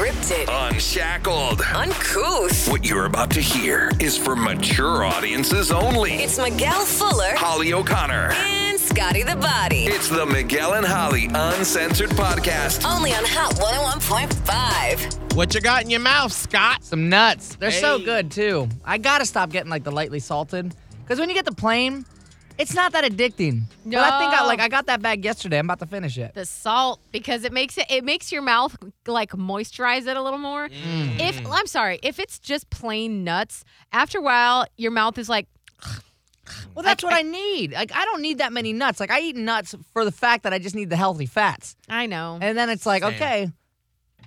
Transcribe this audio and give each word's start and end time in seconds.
Unscripted, 0.00 0.48
Unshackled. 0.70 1.60
uncouth. 1.74 2.70
What 2.70 2.86
you're 2.88 3.04
about 3.04 3.30
to 3.32 3.40
hear 3.40 3.90
is 4.00 4.16
for 4.16 4.34
mature 4.34 5.04
audiences 5.04 5.70
only. 5.70 6.12
It's 6.14 6.38
Miguel 6.38 6.86
Fuller 6.86 7.34
Holly 7.36 7.74
O'Connor. 7.74 8.32
and 8.32 8.80
Scotty 8.80 9.22
the 9.24 9.36
Body. 9.36 9.84
It's 9.84 10.08
the 10.08 10.24
Miguel 10.24 10.72
and 10.72 10.86
Holly 10.86 11.26
Uncensored 11.34 12.08
Podcast. 12.10 12.90
Only 12.90 13.12
on 13.12 13.24
Hot 13.26 13.52
101.5. 13.56 15.34
What 15.36 15.54
you 15.54 15.60
got 15.60 15.82
in 15.84 15.90
your 15.90 16.00
mouth, 16.00 16.32
Scott? 16.32 16.82
Some 16.82 17.10
nuts. 17.10 17.56
They're 17.56 17.70
so 17.70 17.98
good 17.98 18.30
too. 18.30 18.70
I 18.86 18.96
gotta 18.96 19.26
stop 19.26 19.50
getting 19.50 19.68
like 19.70 19.84
the 19.84 19.92
lightly 19.92 20.20
salted 20.20 20.74
because 21.04 21.18
when 21.20 21.28
you 21.28 21.34
get 21.34 21.44
the 21.44 21.52
plain, 21.52 22.06
it's 22.60 22.74
not 22.74 22.92
that 22.92 23.04
addicting. 23.04 23.62
No. 23.84 23.98
But 24.00 24.12
I 24.12 24.18
think 24.20 24.32
I 24.32 24.44
like 24.46 24.60
I 24.60 24.68
got 24.68 24.86
that 24.86 25.00
bag 25.02 25.24
yesterday. 25.24 25.58
I'm 25.58 25.66
about 25.66 25.80
to 25.80 25.86
finish 25.86 26.18
it. 26.18 26.34
the 26.34 26.44
salt 26.46 27.00
because 27.12 27.44
it 27.44 27.52
makes 27.52 27.76
it 27.78 27.86
it 27.90 28.04
makes 28.04 28.30
your 28.30 28.42
mouth 28.42 28.76
like 29.06 29.30
moisturize 29.32 30.06
it 30.06 30.16
a 30.16 30.22
little 30.22 30.38
more. 30.38 30.68
If 30.70 31.44
I'm 31.46 31.66
sorry, 31.66 31.98
if 32.02 32.18
it's 32.18 32.38
just 32.38 32.70
plain 32.70 33.24
nuts, 33.24 33.64
after 33.92 34.18
a 34.18 34.22
while 34.22 34.66
your 34.76 34.90
mouth 34.92 35.18
is 35.18 35.28
like 35.28 35.46
Well, 36.74 36.82
that's 36.82 37.04
what 37.04 37.12
I 37.12 37.22
need. 37.22 37.72
Like 37.72 37.94
I 37.94 38.04
don't 38.04 38.22
need 38.22 38.38
that 38.38 38.52
many 38.52 38.72
nuts. 38.72 38.98
Like 39.00 39.10
I 39.10 39.20
eat 39.20 39.36
nuts 39.36 39.74
for 39.92 40.04
the 40.04 40.10
fact 40.12 40.42
that 40.42 40.52
I 40.52 40.58
just 40.58 40.74
need 40.74 40.90
the 40.90 40.96
healthy 40.96 41.26
fats. 41.26 41.76
I 41.88 42.06
know. 42.06 42.38
And 42.42 42.58
then 42.58 42.68
it's 42.70 42.86
like, 42.86 43.02
Same. 43.02 43.14
okay, 43.14 43.48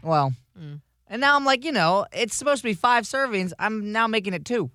well, 0.01 0.33
Mm. 0.57 0.81
and 1.07 1.19
now 1.19 1.35
I'm 1.35 1.45
like, 1.45 1.65
you 1.65 1.71
know, 1.71 2.05
it's 2.13 2.35
supposed 2.35 2.61
to 2.61 2.67
be 2.67 2.75
five 2.75 3.05
servings. 3.05 3.53
I'm 3.57 3.91
now 3.91 4.05
making 4.07 4.33
it 4.35 4.45
two. 4.45 4.69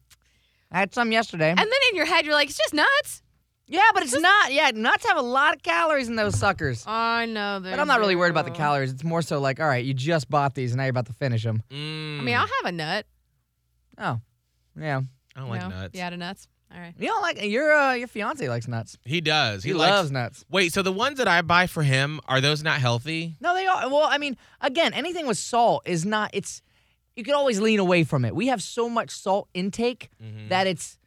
I 0.72 0.78
had 0.80 0.92
some 0.92 1.12
yesterday. 1.12 1.50
And 1.50 1.58
then 1.58 1.68
in 1.90 1.96
your 1.96 2.04
head 2.04 2.24
you're 2.26 2.34
like, 2.34 2.48
it's 2.48 2.58
just 2.58 2.74
nuts. 2.74 3.22
Yeah, 3.68 3.82
but 3.94 4.02
it's 4.02 4.18
not. 4.18 4.52
Yeah, 4.52 4.70
nuts 4.74 5.06
have 5.06 5.16
a 5.16 5.22
lot 5.22 5.54
of 5.54 5.62
calories 5.62 6.08
in 6.08 6.16
those 6.16 6.38
suckers. 6.38 6.84
I 6.86 7.26
know. 7.26 7.60
But 7.62 7.78
I'm 7.78 7.86
not 7.86 8.00
really 8.00 8.16
worried 8.16 8.30
about 8.30 8.44
the 8.46 8.50
calories. 8.50 8.90
It's 8.92 9.04
more 9.04 9.22
so 9.22 9.38
like, 9.40 9.60
all 9.60 9.68
right, 9.68 9.84
you 9.84 9.94
just 9.94 10.28
bought 10.28 10.54
these 10.54 10.72
and 10.72 10.78
now 10.78 10.84
you're 10.84 10.90
about 10.90 11.06
to 11.06 11.12
finish 11.12 11.44
them. 11.44 11.62
I 11.70 11.74
Mm, 11.74 12.24
mean, 12.24 12.34
I'll 12.34 12.46
have 12.46 12.64
a 12.64 12.72
nut. 12.72 13.06
Oh, 13.98 14.20
yeah. 14.78 15.00
I 15.36 15.40
don't 15.40 15.48
like 15.50 15.60
No? 15.62 15.68
nuts. 15.68 15.94
You 15.94 16.00
had 16.00 16.12
a 16.12 16.16
nuts. 16.16 16.48
All 16.74 16.80
right. 16.80 16.94
You 16.98 17.06
don't 17.08 17.22
like 17.22 17.42
your 17.42 17.74
uh, 17.74 17.94
your 17.94 18.08
fiance 18.08 18.46
likes 18.48 18.68
nuts. 18.68 18.98
He 19.04 19.20
does. 19.22 19.62
He, 19.64 19.70
He, 19.70 19.74
likes- 19.74 19.90
loves 19.90 20.10
nuts. 20.10 20.44
Wait, 20.50 20.72
so 20.72 20.82
the 20.82 20.92
ones 20.92 21.16
that 21.18 21.26
I 21.28 21.40
buy 21.42 21.66
for 21.66 21.82
him 21.82 22.20
are 22.28 22.40
those 22.42 22.62
not 22.62 22.78
healthy? 22.78 23.36
No, 23.40 23.54
they 23.54 23.66
are. 23.66 23.88
Well, 23.88 24.06
I 24.08 24.18
mean, 24.18 24.36
again, 24.60 24.92
anything 24.92 25.26
with 25.26 25.38
salt 25.38 25.82
is 25.86 26.04
not. 26.04 26.30
It's 26.34 26.60
you 27.16 27.24
can 27.24 27.34
always 27.34 27.58
lean 27.60 27.78
away 27.80 28.04
from 28.04 28.24
it. 28.24 28.34
We 28.36 28.48
have 28.48 28.62
so 28.62 28.88
much 28.88 29.10
salt 29.10 29.48
intake 29.54 30.10
Mm-hmm. 30.22 30.48
that 30.48 30.66
it's 30.66 30.98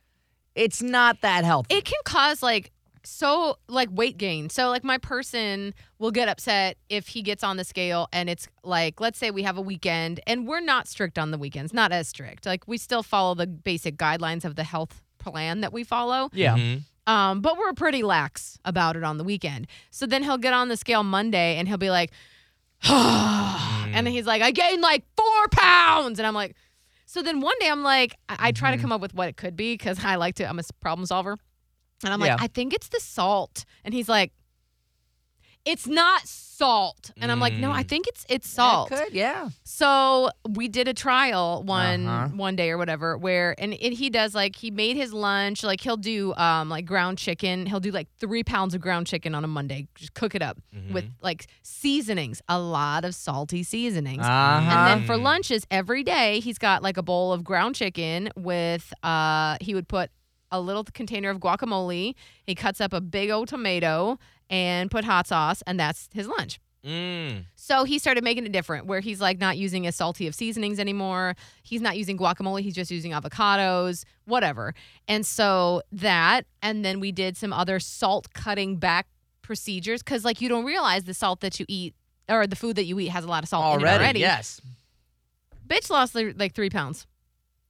it's 0.56 0.82
not 0.82 1.22
that 1.22 1.44
healthy. 1.44 1.76
It 1.76 1.86
can 1.86 2.00
cause 2.04 2.42
like 2.44 2.72
so 3.04 3.58
like 3.68 3.90
weight 3.92 4.18
gain. 4.18 4.50
So 4.50 4.70
like 4.70 4.84
my 4.84 4.98
person 5.00 5.74
will 5.98 6.12
get 6.12 6.28
upset 6.28 6.78
if 6.90 7.08
he 7.08 7.22
gets 7.24 7.44
on 7.44 7.58
the 7.58 7.64
scale 7.64 8.08
and 8.14 8.30
it's 8.30 8.48
like 8.64 9.00
let's 9.02 9.18
say 9.18 9.32
we 9.32 9.44
have 9.44 9.58
a 9.58 9.62
weekend 9.62 10.20
and 10.28 10.48
we're 10.48 10.60
not 10.60 10.88
strict 10.88 11.18
on 11.18 11.32
the 11.32 11.38
weekends, 11.38 11.74
not 11.74 11.92
as 11.92 12.08
strict. 12.08 12.46
Like 12.46 12.68
we 12.68 12.78
still 12.78 13.02
follow 13.04 13.34
the 13.34 13.48
basic 13.48 13.98
guidelines 13.98 14.46
of 14.46 14.56
the 14.56 14.64
health 14.64 15.02
plan 15.18 15.62
that 15.62 15.74
we 15.74 15.84
follow. 15.84 16.30
yeah. 16.34 16.56
Mhm. 16.58 16.84
Um, 17.08 17.42
but 17.42 17.58
we're 17.58 17.74
pretty 17.74 18.04
lax 18.04 18.60
about 18.64 18.96
it 18.96 19.04
on 19.04 19.18
the 19.18 19.24
weekend. 19.24 19.66
So 19.90 20.06
then 20.06 20.22
he'll 20.24 20.38
get 20.38 20.54
on 20.54 20.68
the 20.70 20.78
scale 20.78 21.04
Monday 21.04 21.58
and 21.58 21.68
he'll 21.68 21.78
be 21.80 21.90
like, 21.90 22.12
and 22.84 24.08
he's 24.08 24.26
like, 24.26 24.42
I 24.42 24.52
gained 24.52 24.82
like 24.82 25.04
four 25.18 25.48
pounds. 25.52 26.20
And 26.20 26.28
I'm 26.28 26.34
like, 26.34 26.56
so 27.12 27.22
then 27.22 27.42
one 27.42 27.56
day 27.60 27.68
I'm 27.68 27.84
like, 27.84 28.16
I, 28.30 28.38
I 28.40 28.52
try 28.54 28.72
to 28.72 28.78
mm-hmm. 28.78 28.84
come 28.84 28.92
up 28.94 29.02
with 29.02 29.14
what 29.14 29.28
it 29.28 29.36
could 29.36 29.58
be 29.58 29.74
because 29.74 30.00
I 30.06 30.16
like 30.16 30.36
to, 30.36 30.48
I'm 30.48 30.58
a 30.60 30.64
problem 30.80 31.06
solver. 31.06 31.38
And 32.06 32.14
I'm 32.14 32.22
like, 32.22 32.42
I 32.42 32.48
think 32.48 32.74
it's 32.74 32.88
the 32.88 33.02
salt. 33.02 33.66
And 33.84 33.94
he's 33.94 34.08
like, 34.08 34.32
it's 35.66 35.88
not 35.88 36.28
salt. 36.28 37.12
And 37.20 37.32
I'm 37.32 37.40
like, 37.40 37.54
no, 37.54 37.72
I 37.72 37.84
Mm. 37.84 37.88
think 37.88 38.08
it's 38.08 38.26
it's 38.30 38.48
It 38.48 38.52
salt. 38.52 38.90
could, 38.90 39.14
yeah. 39.14 39.50
So 39.64 40.30
we 40.48 40.68
did 40.68 40.88
a 40.88 40.94
trial 40.94 41.64
one 41.64 42.08
Uh-huh. 42.08 42.28
one 42.36 42.56
day 42.56 42.70
or 42.70 42.78
whatever 42.78 43.18
where 43.18 43.56
and 43.58 43.74
it, 43.74 43.94
he 43.94 44.10
does 44.12 44.36
like 44.36 44.56
he 44.56 44.70
made 44.70 44.96
his 44.96 45.12
lunch 45.14 45.64
like 45.64 45.82
he'll 45.82 45.98
do 45.98 46.34
um 46.36 46.70
like 46.70 46.86
ground 46.86 47.18
chicken 47.18 47.66
he'll 47.66 47.80
do 47.80 47.92
like 47.92 48.08
three 48.20 48.44
pounds 48.44 48.74
of 48.76 48.82
ground 48.82 49.08
chicken 49.08 49.34
on 49.34 49.44
a 49.44 49.48
Monday 49.48 49.88
just 49.96 50.14
cook 50.14 50.36
it 50.36 50.42
up 50.44 50.58
with 50.92 51.06
like 51.22 51.48
seasonings 51.64 52.42
a 52.48 52.60
lot 52.60 53.04
of 53.06 53.16
salty 53.16 53.64
seasonings 53.64 54.26
Uh-huh. 54.26 54.70
and 54.72 54.86
then 54.88 55.04
for 55.04 55.18
lunches 55.18 55.66
every 55.72 56.04
day 56.04 56.40
he's 56.42 56.58
got 56.60 56.84
like 56.84 56.98
a 56.98 57.04
bowl 57.04 57.34
of 57.34 57.44
ground 57.44 57.74
chicken 57.76 58.30
with 58.36 58.94
uh 59.04 59.58
he 59.62 59.74
would 59.74 59.88
put 59.88 60.12
a 60.52 60.60
little 60.60 60.84
container 60.84 61.30
of 61.30 61.40
guacamole 61.40 62.14
he 62.44 62.54
cuts 62.56 62.80
up 62.82 62.94
a 62.94 63.02
big 63.02 63.30
old 63.32 63.48
tomato 63.48 64.20
and 64.52 64.92
put 64.92 65.04
hot 65.06 65.26
sauce 65.26 65.64
and 65.66 65.80
that's 65.80 66.08
his 66.14 66.28
lunch 66.28 66.60
Mm. 66.84 67.46
so 67.56 67.84
he 67.84 68.00
started 68.00 68.24
making 68.24 68.44
it 68.44 68.52
different, 68.52 68.88
where 68.88 69.02
he's 69.02 69.22
like 69.22 69.40
not 69.40 69.56
using 69.56 69.86
as 69.86 69.96
salty 69.96 70.26
of 70.26 70.34
seasonings 70.34 70.80
anymore. 70.80 71.36
He's 71.62 71.80
not 71.80 71.96
using 71.96 72.18
guacamole. 72.18 72.62
He's 72.62 72.74
just 72.74 72.90
using 72.90 73.12
avocados, 73.12 74.04
whatever. 74.26 74.74
And 75.08 75.24
so 75.24 75.84
that, 75.92 76.48
and 76.64 76.84
then 76.84 77.00
we 77.00 77.12
did 77.12 77.38
some 77.38 77.54
other 77.54 77.80
salt 77.80 78.34
cutting 78.34 78.78
back 78.78 79.06
procedures 79.44 80.02
because, 80.02 80.26
like, 80.26 80.42
you 80.42 80.50
don't 80.50 80.66
realize 80.66 81.04
the 81.04 81.14
salt 81.14 81.42
that 81.42 81.60
you 81.60 81.68
eat 81.70 81.94
or 82.28 82.48
the 82.48 82.56
food 82.56 82.76
that 82.78 82.86
you 82.86 83.00
eat 83.00 83.10
has 83.10 83.26
a 83.26 83.28
lot 83.28 83.44
of 83.44 83.50
salt 83.50 83.64
already, 83.64 84.04
already. 84.04 84.20
yes. 84.22 84.60
Bitch 85.68 85.88
lost 85.92 86.16
like 86.16 86.34
like 86.40 86.54
three 86.56 86.72
pounds 86.72 87.06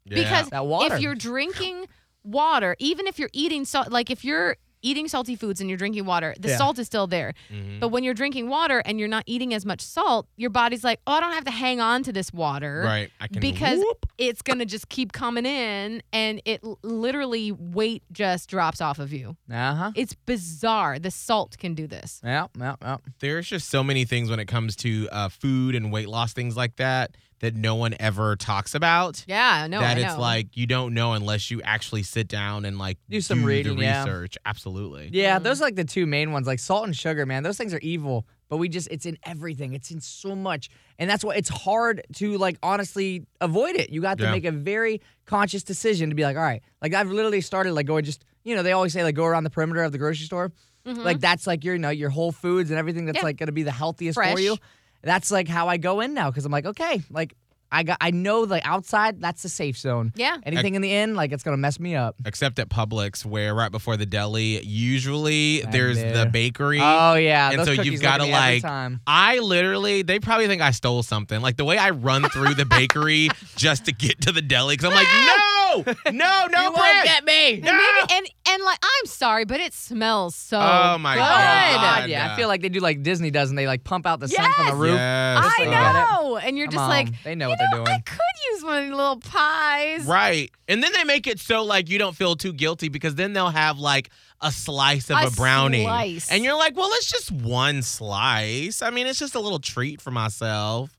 Yeah. 0.06 0.24
because 0.24 0.50
That 0.52 0.66
water. 0.66 0.96
if 0.96 1.02
you're 1.02 1.16
drinking 1.16 1.88
water, 2.24 2.78
even 2.80 3.08
if 3.08 3.20
you're 3.20 3.30
eating 3.34 3.66
salt, 3.66 3.92
like 3.92 4.10
if 4.10 4.24
you're 4.24 4.56
eating 4.82 5.08
salty 5.08 5.36
foods 5.36 5.62
and 5.62 5.70
you're 5.70 5.78
drinking 5.78 6.06
water, 6.06 6.34
the 6.40 6.50
Yeah. 6.50 6.58
salt 6.58 6.80
is 6.80 6.88
still 6.88 7.08
there. 7.08 7.34
Mhm. 7.52 7.80
But 7.80 7.90
when 7.90 8.04
you're 8.04 8.14
drinking 8.14 8.50
water 8.50 8.80
and 8.86 9.00
you're 9.00 9.08
not 9.08 9.24
eating 9.28 9.54
as 9.54 9.66
much 9.66 9.82
salt, 9.82 10.28
your 10.38 10.50
body's 10.50 10.84
like, 10.84 11.00
oh, 11.08 11.14
I 11.14 11.20
don't 11.20 11.34
have 11.34 11.46
to 11.46 11.52
hang 11.52 11.80
on 11.80 12.04
to 12.04 12.12
this 12.14 12.32
water. 12.34 12.82
right, 12.86 13.12
I 13.20 13.28
can 13.28 13.40
Because 13.42 13.80
whoop. 13.80 14.06
it's 14.18 14.42
going 14.42 14.60
to 14.60 14.66
just 14.66 14.90
keep 14.90 15.12
coming 15.12 15.46
in 15.46 16.02
and 16.14 16.42
it 16.46 16.64
literally 16.84 17.52
weight 17.52 18.04
just 18.12 18.50
drops 18.50 18.82
off 18.82 19.00
of 19.00 19.12
you. 19.14 19.38
Uh 19.52 19.76
huh. 19.76 19.92
It's 19.96 20.14
bizarre. 20.26 21.00
The 21.00 21.12
salt 21.12 21.58
can 21.58 21.74
do 21.76 21.88
this. 21.88 22.22
Yeah, 22.24 22.48
yeah, 22.58 22.76
yeah. 22.82 22.98
there's 23.20 23.48
just 23.48 23.70
so 23.70 23.84
many 23.84 24.06
things 24.06 24.30
when 24.30 24.40
it 24.40 24.46
comes 24.48 24.76
to 24.78 25.08
uh, 25.12 25.30
food 25.30 25.76
and 25.76 25.92
weight 25.92 26.08
loss 26.10 26.34
things 26.34 26.56
like 26.58 26.76
that 26.78 27.16
that 27.42 27.56
no 27.56 27.76
one 27.76 27.94
ever 28.00 28.36
talks 28.36 28.74
about. 28.76 29.24
Yeah, 29.28 29.68
no, 29.68 29.80
that 29.82 29.98
I 29.98 30.00
it's 30.00 30.14
know. 30.16 30.22
like 30.22 30.56
you 30.56 30.66
don't 30.68 30.94
know 30.94 31.14
unless 31.14 31.52
you 31.52 31.62
actually 31.64 32.04
sit 32.04 32.28
down 32.28 32.66
and 32.66 32.78
like 32.80 32.98
Do 33.10 33.20
some 33.22 33.44
reading, 33.44 33.78
the 33.78 33.84
yeah. 33.84 34.04
research. 34.04 34.38
Absolutely. 34.46 35.10
Yeah, 35.12 35.40
Mm. 35.40 35.44
those 35.44 35.60
are 35.62 35.66
like 35.66 35.76
the 35.76 35.84
two 35.84 36.06
main 36.06 36.32
ones, 36.32 36.48
like 36.48 36.60
salt 36.60 36.86
and 36.86 36.96
sugar, 36.96 37.26
man. 37.26 37.44
Those 37.44 37.58
things 37.58 37.74
are 37.74 37.80
evil, 37.80 38.26
but 38.50 38.58
we 38.58 38.70
just 38.70 38.88
it's 38.92 39.06
in 39.06 39.18
everything. 39.24 39.74
It's 39.74 39.92
in 39.92 40.00
so 40.02 40.36
much. 40.36 40.70
And 41.00 41.10
that's 41.10 41.24
why 41.24 41.36
it's 41.36 41.50
hard 41.50 42.04
to 42.16 42.38
like 42.38 42.58
honestly 42.64 43.26
avoid 43.42 43.76
it. 43.76 43.90
You 43.90 44.02
got 44.02 44.18
to 44.20 44.26
Yeah. 44.26 44.32
make 44.32 44.46
a 44.46 44.52
very 44.52 45.02
conscious 45.26 45.64
decision 45.64 46.10
to 46.10 46.16
be 46.16 46.24
like, 46.24 46.38
all 46.38 46.44
right, 46.44 46.62
like 46.82 46.94
I've 46.94 47.10
literally 47.12 47.42
started 47.42 47.74
like 47.74 47.86
going 47.88 48.06
just, 48.06 48.24
you 48.44 48.56
know, 48.56 48.64
they 48.64 48.72
always 48.72 48.94
say 48.94 49.04
like 49.04 49.16
go 49.16 49.26
around 49.26 49.44
the 49.46 49.50
perimeter 49.50 49.84
of 49.84 49.92
the 49.92 49.98
grocery 49.98 50.26
store. 50.26 50.52
Like 50.84 51.20
that's 51.20 51.46
like 51.46 51.64
your, 51.64 51.76
you 51.76 51.80
know, 51.80 51.92
your 51.92 52.10
Whole 52.10 52.32
Foods 52.32 52.72
and 52.72 52.80
everything 52.80 53.06
that's 53.06 53.18
Mm-hmm. 53.20 53.26
Yeah. 53.26 53.30
like 53.30 53.38
going 53.38 53.48
to 53.48 53.52
be 53.54 53.62
the 53.62 53.72
healthiest 53.72 54.16
Fresh. 54.16 54.34
for 54.34 54.40
you. 54.40 54.58
That's 55.04 55.32
like 55.32 55.48
how 55.48 55.68
I 55.68 55.78
go 55.78 56.00
in 56.02 56.14
now 56.14 56.30
because 56.30 56.46
I'm 56.46 56.52
like, 56.52 56.66
okay, 56.66 57.02
like 57.10 57.36
I 57.74 57.84
got 57.84 57.98
I 58.02 58.12
know 58.12 58.46
the 58.46 58.62
outside, 58.68 59.22
that's 59.22 59.44
the 59.44 59.50
safe 59.50 59.78
zone. 59.78 60.12
Yeah. 60.16 60.38
Anything 60.44 60.76
in 60.76 60.82
the 60.82 60.94
in, 60.94 61.16
like 61.16 61.32
it's 61.32 61.42
going 61.42 61.54
to 61.56 61.62
mess 61.62 61.80
me 61.80 61.96
up. 61.96 62.16
Except 62.26 62.60
at 62.60 62.68
Publix, 62.70 63.26
where 63.26 63.56
right 63.56 63.72
before 63.72 63.96
the 63.96 64.06
deli, 64.06 64.62
usually 64.62 65.62
Right 65.64 65.72
there's 65.72 65.98
there. 65.98 66.14
the 66.14 66.26
bakery. 66.26 66.80
Oh 66.82 67.14
yeah, 67.16 67.50
and 67.52 67.60
those 67.60 67.68
so 67.68 67.72
you've 67.72 67.96
look 67.96 68.04
at 68.04 68.04
got 68.04 68.18
to 68.18 68.24
me 68.24 68.34
every 68.34 68.54
like. 68.56 68.62
time. 68.62 69.00
I 69.08 69.40
literally, 69.40 70.02
they 70.02 70.20
probably 70.20 70.48
think 70.48 70.62
I 70.62 70.72
stole 70.72 71.02
something. 71.02 71.40
Like 71.42 71.56
the 71.58 71.64
way 71.66 71.78
I 71.78 71.92
run 71.92 72.24
through 72.30 72.56
the 72.56 72.66
bakery 72.66 73.30
just 73.56 73.86
to 73.86 73.94
get 73.94 74.22
to 74.22 74.32
the 74.34 74.42
deli, 74.42 74.76
because 74.76 74.90
I'm 74.92 74.96
like, 74.96 75.08
no, 75.26 75.61
no, 75.78 75.84
no, 76.06 76.12
you 76.12 76.48
bread. 76.50 76.74
won't 76.74 77.06
get 77.06 77.24
me. 77.26 77.54
And 77.56 77.62
maybe 77.64 77.78
and 78.12 78.30
and 78.50 78.64
like 78.64 78.80
I'm 78.84 79.06
sorry, 79.06 79.46
but 79.46 79.60
it 79.60 79.74
smells 79.74 80.36
so 80.36 80.60
Oh, 80.60 80.98
my 80.98 81.16
good. 81.16 81.20
God. 81.20 81.32
Oh, 81.32 81.82
God, 81.82 82.10
yeah. 82.10 82.26
Yeah. 82.28 82.34
I 82.34 82.36
feel 82.36 82.48
like 82.48 82.62
they 82.62 82.70
do 82.70 82.80
like 82.80 83.04
Disney 83.04 83.32
does, 83.32 83.50
and 83.50 83.58
they 83.58 83.68
like 83.68 83.84
pump 83.84 84.06
out 84.06 84.20
the 84.20 84.28
scent 84.28 84.54
from 84.54 84.68
the 84.68 84.76
roof. 84.76 84.94
Yes. 84.96 85.38
I 85.46 85.54
so 85.58 85.64
you 85.64 85.70
get 85.70 85.90
it. 85.90 85.94
know. 85.94 86.38
And 86.38 86.58
you're 86.58 86.68
Come 86.68 86.72
just 86.74 86.84
on, 86.84 86.90
like, 86.90 87.24
they 87.24 87.36
know 87.36 87.46
you 87.46 87.50
what 87.50 87.60
they're 87.60 87.80
know, 87.80 87.86
I 87.86 88.00
could 88.00 88.20
use 88.54 88.64
one 88.64 88.78
of 88.78 88.84
these 88.86 88.94
little 88.94 89.20
pies. 89.20 90.06
Right. 90.06 90.52
And 90.68 90.84
then 90.84 90.92
they 90.94 91.04
make 91.04 91.28
it 91.28 91.40
so 91.40 91.64
like 91.64 91.90
you 91.90 91.98
don't 92.00 92.16
feel 92.16 92.36
too 92.36 92.54
guilty 92.54 92.90
because 92.90 93.16
then 93.16 93.34
they'll 93.34 93.50
have 93.50 93.78
like 93.80 94.10
a 94.42 94.52
slice 94.52 95.10
of 95.10 95.18
A 95.18 95.28
a, 95.28 95.32
brownie. 95.32 95.84
slice. 95.84 96.32
And 96.32 96.44
you're 96.44 96.58
like, 96.58 96.76
well, 96.76 96.90
it's 96.94 97.10
just 97.12 97.32
one 97.32 97.82
slice. 97.84 98.82
I 98.82 98.90
mean, 98.90 99.06
it's 99.08 99.20
just 99.20 99.36
a 99.36 99.40
little 99.40 99.60
treat 99.60 100.02
for 100.02 100.12
myself. 100.12 100.90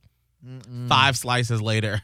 Five 0.89 1.17
slices 1.17 1.61
later. 1.63 2.03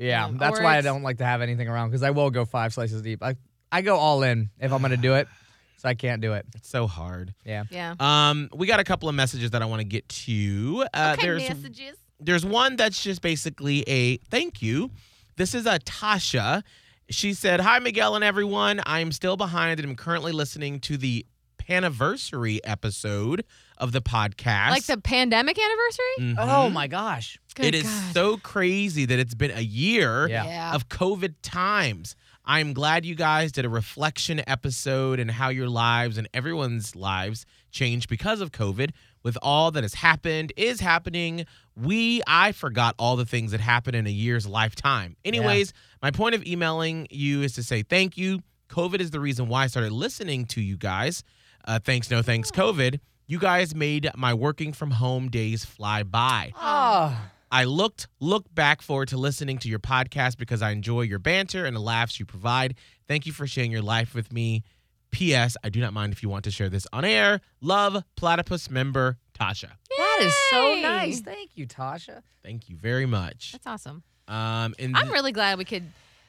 Yeah, 0.00 0.28
Yeah, 0.28 0.34
that's 0.38 0.58
why 0.60 0.78
I 0.78 0.80
don't 0.80 1.02
like 1.02 1.18
to 1.18 1.24
have 1.24 1.42
anything 1.42 1.68
around 1.68 1.90
because 1.90 2.02
I 2.02 2.10
will 2.10 2.30
go 2.30 2.44
five 2.44 2.72
slices 2.72 3.02
deep. 3.02 3.22
I 3.22 3.36
I 3.70 3.82
go 3.82 3.96
all 3.96 4.22
in 4.22 4.50
if 4.58 4.72
I'm 4.72 4.80
gonna 4.82 4.96
do 4.96 5.14
it, 5.14 5.28
so 5.76 5.88
I 5.88 5.94
can't 5.94 6.20
do 6.22 6.32
it. 6.32 6.46
It's 6.56 6.68
so 6.68 6.86
hard. 6.86 7.34
Yeah. 7.44 7.64
Yeah. 7.70 7.94
Um, 8.00 8.48
we 8.54 8.66
got 8.66 8.80
a 8.80 8.84
couple 8.84 9.08
of 9.08 9.14
messages 9.14 9.50
that 9.50 9.62
I 9.62 9.66
want 9.66 9.80
to 9.80 9.84
get 9.86 10.08
to. 10.08 10.86
Uh, 10.94 11.14
okay, 11.18 11.26
there's 11.26 11.48
messages. 11.48 11.96
there's 12.18 12.44
one 12.46 12.76
that's 12.76 13.02
just 13.02 13.20
basically 13.22 13.84
a 13.86 14.16
thank 14.30 14.62
you. 14.62 14.90
This 15.36 15.54
is 15.54 15.66
a 15.66 15.78
Tasha. 15.78 16.62
She 17.10 17.34
said, 17.34 17.60
"Hi 17.60 17.78
Miguel 17.78 18.14
and 18.14 18.24
everyone. 18.24 18.80
I 18.86 19.00
am 19.00 19.12
still 19.12 19.36
behind 19.36 19.80
and 19.80 19.88
I'm 19.90 19.96
currently 19.96 20.32
listening 20.32 20.80
to 20.80 20.96
the 20.96 21.26
anniversary 21.70 22.62
episode 22.64 23.44
of 23.78 23.92
the 23.92 24.02
podcast. 24.02 24.70
Like 24.70 24.84
the 24.86 24.98
pandemic 24.98 25.58
anniversary? 25.58 26.04
Mhm. 26.20 26.36
Oh 26.38 26.70
my 26.70 26.86
gosh. 26.86 27.38
Good 27.54 27.66
It 27.66 27.74
is 27.74 27.82
God. 27.84 28.12
so 28.14 28.36
crazy 28.38 29.04
that 29.06 29.18
it's 29.18 29.34
been 29.34 29.50
a 29.50 29.60
year 29.62 30.28
Yeah. 30.28 30.44
Yeah. 30.44 30.74
of 30.74 30.88
COVID 30.88 31.34
times. 31.42 32.16
I'm 32.44 32.72
glad 32.72 33.04
you 33.04 33.14
guys 33.14 33.52
did 33.52 33.64
a 33.64 33.68
reflection 33.68 34.42
episode 34.46 35.20
and 35.20 35.30
how 35.30 35.50
your 35.50 35.68
lives 35.68 36.18
and 36.18 36.28
everyone's 36.34 36.96
lives 36.96 37.46
changed 37.70 38.08
because 38.08 38.40
of 38.40 38.50
COVID. 38.52 38.90
With 39.22 39.36
all 39.42 39.70
that 39.72 39.84
has 39.84 39.92
happened, 39.94 40.50
is 40.56 40.80
happening, 40.80 41.44
we, 41.76 42.22
I 42.26 42.52
forgot 42.52 42.94
all 42.98 43.16
the 43.16 43.26
things 43.26 43.50
that 43.50 43.60
happened 43.60 43.94
in 43.94 44.06
a 44.06 44.10
year's 44.10 44.46
lifetime. 44.46 45.16
Anyways, 45.26 45.74
my 46.02 46.10
point 46.10 46.34
of 46.34 46.44
emailing 46.46 47.06
you 47.10 47.42
is 47.42 47.52
to 47.54 47.62
say 47.62 47.82
thank 47.82 48.16
you. 48.16 48.40
COVID 48.70 49.00
is 49.00 49.10
the 49.10 49.20
reason 49.20 49.48
why 49.48 49.64
I 49.64 49.66
started 49.66 49.92
listening 49.92 50.46
to 50.46 50.60
you 50.62 50.76
guys. 50.78 51.22
Uh, 51.64 51.78
thanks, 51.78 52.10
no 52.10 52.22
thanks, 52.22 52.50
COVID. 52.50 53.00
You 53.26 53.38
guys 53.38 53.74
made 53.74 54.10
my 54.16 54.34
working 54.34 54.72
from 54.72 54.90
home 54.90 55.28
days 55.28 55.64
fly 55.64 56.02
by. 56.02 56.52
Oh. 56.56 57.16
I 57.52 57.64
looked 57.64 58.08
look 58.20 58.52
back 58.54 58.80
forward 58.80 59.08
to 59.08 59.16
listening 59.16 59.58
to 59.58 59.68
your 59.68 59.78
podcast 59.80 60.36
because 60.36 60.62
I 60.62 60.70
enjoy 60.70 61.02
your 61.02 61.18
banter 61.18 61.64
and 61.64 61.74
the 61.74 61.80
laughs 61.80 62.20
you 62.20 62.26
provide. 62.26 62.74
Thank 63.08 63.26
you 63.26 63.32
for 63.32 63.46
sharing 63.46 63.72
your 63.72 63.82
life 63.82 64.14
with 64.14 64.32
me. 64.32 64.62
P.S. 65.10 65.56
I 65.64 65.68
do 65.68 65.80
not 65.80 65.92
mind 65.92 66.12
if 66.12 66.22
you 66.22 66.28
want 66.28 66.44
to 66.44 66.50
share 66.52 66.68
this 66.68 66.86
on 66.92 67.04
air. 67.04 67.40
Love, 67.60 68.04
platypus 68.16 68.70
member 68.70 69.18
Tasha. 69.38 69.70
That 69.96 70.18
is 70.20 70.34
so 70.50 70.74
nice. 70.80 71.20
Thank 71.20 71.56
you, 71.56 71.66
Tasha. 71.66 72.22
Thank 72.44 72.68
you 72.68 72.76
very 72.76 73.06
much. 73.06 73.52
That's 73.52 73.66
awesome. 73.66 74.02
Um, 74.28 74.74
and 74.78 74.96
I'm 74.96 75.10
really 75.10 75.32
glad 75.32 75.58
we 75.58 75.64
could, 75.64 75.84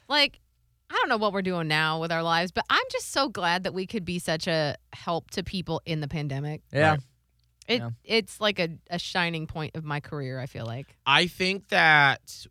like, 0.07 0.39
I 0.91 0.93
don't 0.93 1.09
know 1.09 1.17
what 1.17 1.31
we're 1.31 1.41
doing 1.41 1.69
now 1.69 1.99
with 2.01 2.11
our 2.11 2.21
lives, 2.21 2.51
but 2.51 2.65
I'm 2.69 2.83
just 2.91 3.11
so 3.11 3.29
glad 3.29 3.63
that 3.63 3.73
we 3.73 3.87
could 3.87 4.03
be 4.03 4.19
such 4.19 4.45
a 4.47 4.75
help 4.91 5.31
to 5.31 5.43
people 5.43 5.81
in 5.85 6.01
the 6.01 6.07
pandemic. 6.07 6.61
Yeah. 6.73 6.91
Right. 6.91 6.99
It 7.67 7.79
Yeah. 7.79 7.89
it's 8.03 8.41
like 8.41 8.59
a, 8.59 8.69
a 8.89 8.99
shining 8.99 9.47
point 9.47 9.75
of 9.75 9.85
my 9.85 10.01
career. 10.01 10.39
I 10.39 10.47
feel 10.47 10.65
like. 10.65 10.97
I 11.05 11.27
think 11.27 11.69
that 11.69 12.45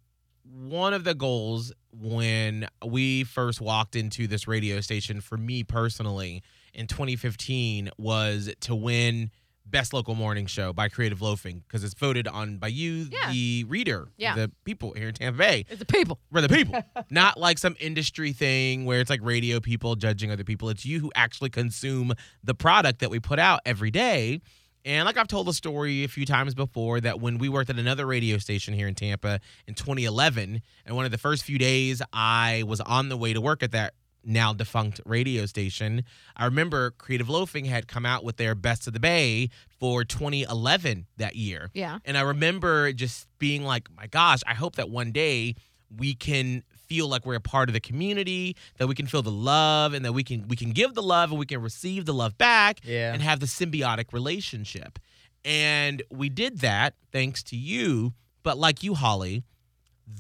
one 0.45 0.95
of 0.95 1.05
the 1.05 1.15
goals 1.15 1.73
when 1.93 2.67
we 2.85 3.25
first 3.25 3.61
walked 3.61 3.95
into 3.95 4.27
this 4.27 4.49
radio 4.49 4.81
station 4.81 5.21
for 5.21 5.37
me 5.37 5.63
personally 5.63 6.43
in 6.73 6.87
2015 6.87 7.91
was 7.99 8.51
to 8.61 8.75
win 8.75 9.31
best 9.71 9.93
local 9.93 10.15
morning 10.15 10.47
show 10.47 10.73
by 10.73 10.89
creative 10.89 11.23
loafing 11.23 11.63
because 11.67 11.85
it's 11.85 11.95
voted 11.95 12.27
on 12.29 12.59
by 12.59 12.69
you 12.69 13.09
Yeah. 13.11 13.31
the 13.33 13.65
reader 13.69 14.09
Yeah. 14.17 14.35
the 14.35 14.51
people 14.65 14.93
here 14.95 15.09
in 15.09 15.15
tampa 15.15 15.39
bay 15.39 15.65
It's 15.69 15.79
the 15.79 15.85
people. 15.85 16.19
we're 16.31 16.41
the 16.41 16.49
people 16.49 16.83
not 17.11 17.39
like 17.39 17.59
some 17.59 17.77
industry 17.81 18.33
thing 18.33 18.85
where 18.85 19.01
it's 19.01 19.11
like 19.11 19.21
radio 19.23 19.61
people 19.61 19.97
judging 19.97 20.31
other 20.31 20.45
people 20.45 20.69
it's 20.71 20.85
you 20.85 21.01
who 21.01 21.11
actually 21.15 21.51
consume 21.51 22.13
the 22.43 22.55
product 22.55 23.01
that 23.01 23.11
we 23.11 23.21
put 23.21 23.39
out 23.39 23.61
every 23.65 23.91
day 23.91 24.41
and 24.83 25.05
like 25.05 25.19
I've 25.19 25.29
told 25.29 25.47
the 25.47 25.53
story 25.53 26.05
a 26.05 26.09
few 26.09 26.25
times 26.25 26.55
before, 26.55 27.03
that 27.03 27.21
when 27.21 27.37
we 27.37 27.51
worked 27.51 27.69
at 27.69 27.79
another 27.79 28.07
radio 28.07 28.39
station 28.39 28.73
here 28.73 28.89
in 28.89 28.95
Tampa 28.95 29.39
in 29.67 29.75
2011, 29.75 30.63
and 30.87 30.97
one 30.97 31.05
of 31.05 31.11
the 31.11 31.19
first 31.19 31.45
few 31.45 31.59
days 31.59 32.01
I 32.15 32.65
was 32.67 32.81
on 32.81 33.11
the 33.11 33.17
way 33.19 33.35
to 33.35 33.43
work 33.43 33.63
at 33.63 33.73
that 33.73 33.93
now 34.25 34.53
defunct 34.53 35.01
radio 35.07 35.47
station, 35.47 36.05
I 36.37 36.45
remember 36.45 36.91
Creative 36.93 37.29
Loafing 37.29 37.65
had 37.65 37.89
come 37.89 38.05
out 38.05 38.25
with 38.25 38.37
their 38.37 38.55
Best 38.55 38.87
of 38.87 38.93
the 38.93 39.01
Bay 39.01 39.49
for 39.79 40.05
2011 40.05 41.07
that 41.17 41.37
year. 41.37 41.71
Yeah. 41.75 41.99
And 42.05 42.17
I 42.19 42.23
remember 42.23 42.93
just 42.93 43.27
being 43.39 43.65
like, 43.65 43.89
my 43.97 44.07
gosh, 44.07 44.41
I 44.47 44.55
hope 44.55 44.77
that 44.77 44.91
one 44.91 45.13
day 45.13 45.55
we 45.97 46.15
can 46.15 46.63
feel 46.77 47.09
like 47.09 47.25
we're 47.25 47.35
a 47.37 47.41
part 47.41 47.69
of 47.69 47.73
the 47.73 47.81
community, 47.81 48.57
that 48.79 48.87
we 48.87 48.95
can 48.95 49.07
feel 49.07 49.23
the 49.23 49.31
love 49.31 49.95
and 49.95 50.05
that 50.05 50.13
we 50.13 50.23
can 50.25 50.47
we 50.49 50.57
can 50.57 50.71
give 50.71 50.95
the 50.95 51.03
love 51.03 51.31
and 51.31 51.39
we 51.39 51.47
can 51.47 51.61
receive 51.63 52.05
the 52.05 52.15
love 52.15 52.37
back 52.37 52.81
Yeah. 52.85 53.13
and 53.13 53.23
have 53.23 53.41
the 53.41 53.47
symbiotic 53.47 54.13
relationship. 54.13 54.99
And 55.45 56.03
we 56.11 56.29
did 56.29 56.59
that 56.61 56.95
thanks 57.13 57.43
to 57.45 57.57
you, 57.57 58.13
but 58.43 58.59
like 58.59 58.83
you 58.83 58.95
Holly, 58.95 59.43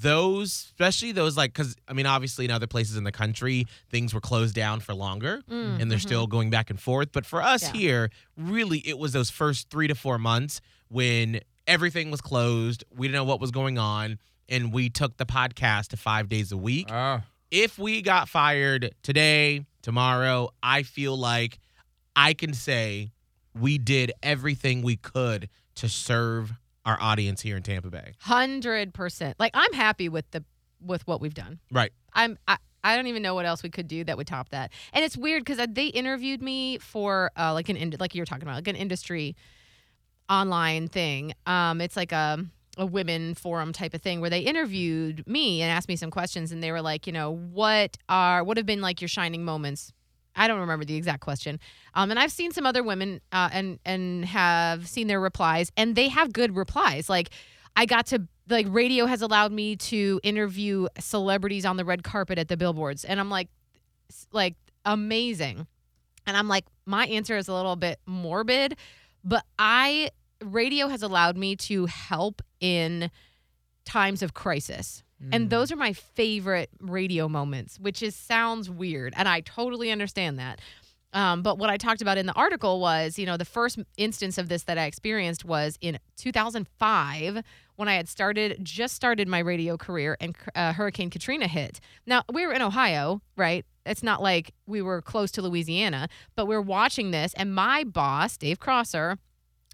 those 0.00 0.52
especially 0.70 1.12
those 1.12 1.36
like 1.36 1.52
cuz 1.54 1.74
I 1.88 1.92
mean 1.92 2.06
obviously 2.06 2.44
in 2.44 2.50
other 2.50 2.66
places 2.66 2.96
in 2.96 3.04
the 3.04 3.12
country 3.12 3.66
things 3.90 4.14
were 4.14 4.20
closed 4.20 4.54
down 4.54 4.80
for 4.80 4.94
longer 4.94 5.42
Mm, 5.50 5.80
and 5.80 5.90
they're 5.90 5.98
mhm. 5.98 6.02
still 6.02 6.26
going 6.26 6.50
back 6.50 6.70
and 6.70 6.80
forth. 6.80 7.08
But 7.12 7.26
for 7.26 7.42
us 7.42 7.62
Yeah. 7.62 7.72
here, 7.72 8.10
really, 8.36 8.78
it 8.86 8.98
was 8.98 9.12
those 9.12 9.30
first 9.30 9.68
three 9.70 9.88
to 9.88 9.94
four 9.94 10.18
months 10.18 10.60
when 10.88 11.40
everything 11.66 12.10
was 12.10 12.20
closed. 12.20 12.84
We 12.94 13.08
didn't 13.08 13.14
know 13.16 13.24
what 13.24 13.40
was 13.40 13.50
going 13.50 13.78
on. 13.78 14.18
And 14.48 14.72
we 14.72 14.90
took 14.90 15.16
the 15.16 15.26
podcast 15.26 15.88
to 15.88 15.96
five 15.96 16.28
days 16.28 16.50
a 16.50 16.56
week. 16.56 16.90
Oh. 16.90 17.20
If 17.52 17.78
we 17.78 18.02
got 18.02 18.28
fired 18.28 18.94
today, 19.02 19.64
tomorrow, 19.82 20.50
I 20.62 20.82
feel 20.82 21.16
like 21.16 21.58
I 22.16 22.32
can 22.34 22.52
say 22.54 23.12
we 23.54 23.78
did 23.78 24.12
everything 24.22 24.82
we 24.82 24.96
could 24.96 25.48
to 25.76 25.88
serve 25.88 26.52
our 26.84 26.98
audience 27.00 27.40
here 27.42 27.56
in 27.56 27.62
Tampa 27.62 27.90
Bay. 27.90 28.12
Hundred 28.20 28.94
percent. 28.94 29.38
Like 29.38 29.52
I'm 29.54 29.72
happy 29.72 30.08
with 30.08 30.30
the 30.30 30.44
with 30.80 31.06
what 31.06 31.20
we've 31.20 31.34
done. 31.34 31.60
Right. 31.70 31.92
I'm 32.14 32.38
I, 32.48 32.56
I 32.82 32.96
don't 32.96 33.06
even 33.06 33.22
know 33.22 33.34
what 33.34 33.46
else 33.46 33.62
we 33.62 33.70
could 33.70 33.88
do 33.88 34.04
that 34.04 34.16
would 34.16 34.26
top 34.26 34.50
that. 34.50 34.72
And 34.92 35.04
it's 35.04 35.16
weird 35.16 35.44
because 35.44 35.66
they 35.70 35.86
interviewed 35.86 36.42
me 36.42 36.78
for 36.78 37.30
uh, 37.38 37.52
like 37.52 37.68
an 37.68 37.76
ind- 37.76 37.96
like 38.00 38.14
you 38.14 38.22
were 38.22 38.26
talking 38.26 38.44
about 38.44 38.56
like 38.56 38.68
an 38.68 38.76
industry 38.76 39.36
online 40.28 40.88
thing. 40.88 41.34
Um, 41.46 41.80
it's 41.80 41.96
like 41.96 42.12
a 42.12 42.44
a 42.78 42.86
women 42.86 43.34
forum 43.34 43.72
type 43.72 43.94
of 43.94 44.00
thing 44.00 44.20
where 44.20 44.30
they 44.30 44.40
interviewed 44.40 45.26
me 45.26 45.60
and 45.60 45.70
asked 45.70 45.88
me 45.88 45.96
some 45.96 46.10
questions 46.10 46.52
and 46.52 46.62
they 46.62 46.72
were 46.72 46.80
like, 46.80 47.06
you 47.06 47.12
know, 47.12 47.30
what 47.30 47.98
are 48.08 48.42
what 48.42 48.56
have 48.56 48.66
been 48.66 48.80
like 48.80 49.00
your 49.00 49.08
shining 49.08 49.44
moments? 49.44 49.92
I 50.36 50.48
don't 50.48 50.60
remember 50.60 50.84
the 50.84 50.96
exact 50.96 51.20
question. 51.20 51.58
Um, 51.94 52.10
and 52.10 52.18
I've 52.18 52.32
seen 52.32 52.52
some 52.52 52.66
other 52.66 52.82
women 52.82 53.20
uh, 53.32 53.50
and 53.52 53.78
and 53.84 54.24
have 54.24 54.88
seen 54.88 55.06
their 55.06 55.20
replies 55.20 55.72
and 55.76 55.94
they 55.94 56.08
have 56.08 56.32
good 56.32 56.56
replies. 56.56 57.08
Like 57.08 57.30
I 57.76 57.86
got 57.86 58.06
to 58.06 58.26
like 58.48 58.66
radio 58.68 59.06
has 59.06 59.22
allowed 59.22 59.52
me 59.52 59.76
to 59.76 60.20
interview 60.22 60.88
celebrities 60.98 61.64
on 61.64 61.76
the 61.76 61.84
red 61.84 62.02
carpet 62.02 62.38
at 62.38 62.48
the 62.48 62.56
billboards 62.56 63.04
and 63.04 63.20
I'm 63.20 63.30
like 63.30 63.48
like 64.32 64.56
amazing. 64.84 65.66
And 66.26 66.36
I'm 66.36 66.48
like 66.48 66.64
my 66.86 67.06
answer 67.06 67.36
is 67.36 67.48
a 67.48 67.54
little 67.54 67.76
bit 67.76 67.98
morbid, 68.06 68.76
but 69.24 69.44
I 69.58 70.10
radio 70.44 70.88
has 70.88 71.02
allowed 71.02 71.36
me 71.36 71.56
to 71.56 71.86
help 71.86 72.42
in 72.60 73.10
times 73.84 74.22
of 74.22 74.34
crisis. 74.34 75.02
And 75.32 75.50
those 75.50 75.70
are 75.70 75.76
my 75.76 75.92
favorite 75.92 76.70
radio 76.80 77.28
moments, 77.28 77.78
which 77.78 78.02
is 78.02 78.16
sounds 78.16 78.70
weird, 78.70 79.14
and 79.16 79.28
I 79.28 79.40
totally 79.40 79.90
understand 79.90 80.38
that. 80.38 80.60
Um, 81.12 81.42
but 81.42 81.58
what 81.58 81.70
I 81.70 81.76
talked 81.76 82.02
about 82.02 82.18
in 82.18 82.26
the 82.26 82.32
article 82.34 82.80
was, 82.80 83.18
you 83.18 83.26
know, 83.26 83.36
the 83.36 83.44
first 83.44 83.78
instance 83.96 84.38
of 84.38 84.48
this 84.48 84.62
that 84.64 84.78
I 84.78 84.84
experienced 84.84 85.44
was 85.44 85.76
in 85.80 85.98
2005 86.16 87.42
when 87.76 87.88
I 87.88 87.94
had 87.94 88.08
started, 88.08 88.58
just 88.62 88.94
started 88.94 89.26
my 89.26 89.40
radio 89.40 89.76
career, 89.76 90.16
and 90.20 90.36
uh, 90.54 90.72
Hurricane 90.72 91.10
Katrina 91.10 91.48
hit. 91.48 91.80
Now 92.06 92.22
we 92.32 92.46
were 92.46 92.52
in 92.52 92.62
Ohio, 92.62 93.22
right? 93.36 93.64
It's 93.84 94.02
not 94.02 94.22
like 94.22 94.54
we 94.66 94.82
were 94.82 95.02
close 95.02 95.30
to 95.32 95.42
Louisiana, 95.42 96.08
but 96.36 96.46
we're 96.46 96.60
watching 96.60 97.10
this, 97.10 97.34
and 97.34 97.54
my 97.54 97.82
boss, 97.84 98.36
Dave 98.36 98.60
Crosser, 98.60 99.18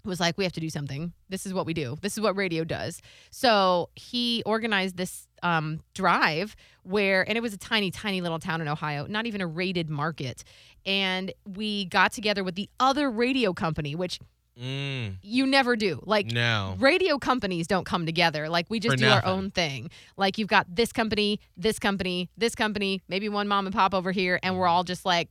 was 0.05 0.19
like, 0.19 0.37
we 0.37 0.43
have 0.45 0.53
to 0.53 0.59
do 0.59 0.69
something. 0.69 1.13
This 1.29 1.45
is 1.45 1.53
what 1.53 1.65
we 1.65 1.73
do. 1.73 1.97
This 2.01 2.13
is 2.13 2.21
what 2.21 2.35
radio 2.35 2.63
does. 2.63 3.01
So 3.29 3.89
he 3.95 4.41
organized 4.45 4.97
this 4.97 5.26
um, 5.43 5.81
drive 5.93 6.55
where, 6.83 7.27
and 7.27 7.37
it 7.37 7.41
was 7.41 7.53
a 7.53 7.57
tiny, 7.57 7.91
tiny 7.91 8.21
little 8.21 8.39
town 8.39 8.61
in 8.61 8.67
Ohio, 8.67 9.05
not 9.07 9.25
even 9.25 9.41
a 9.41 9.47
rated 9.47 9.89
market. 9.89 10.43
And 10.85 11.33
we 11.45 11.85
got 11.85 12.11
together 12.13 12.43
with 12.43 12.55
the 12.55 12.69
other 12.79 13.09
radio 13.11 13.53
company, 13.53 13.95
which 13.95 14.19
Mm, 14.59 15.17
you 15.21 15.45
never 15.45 15.75
do. 15.75 16.01
Like, 16.03 16.31
no. 16.31 16.75
radio 16.79 17.19
companies 17.19 17.67
don't 17.67 17.85
come 17.85 18.07
together. 18.07 18.49
Like 18.49 18.65
we 18.69 18.79
just 18.79 18.93
For 18.93 18.97
do 18.97 19.07
our 19.07 19.23
own 19.23 19.51
thing. 19.51 19.91
Like 20.17 20.39
you've 20.39 20.47
got 20.47 20.65
this 20.67 20.91
company, 20.91 21.39
this 21.55 21.77
company, 21.77 22.31
this 22.37 22.55
company, 22.55 23.03
maybe 23.07 23.29
one 23.29 23.47
mom 23.47 23.67
and 23.67 23.75
pop 23.75 23.93
over 23.93 24.11
here, 24.11 24.39
and 24.41 24.57
we're 24.57 24.67
all 24.67 24.83
just 24.83 25.05
like, 25.05 25.29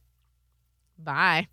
bye. 0.96 1.48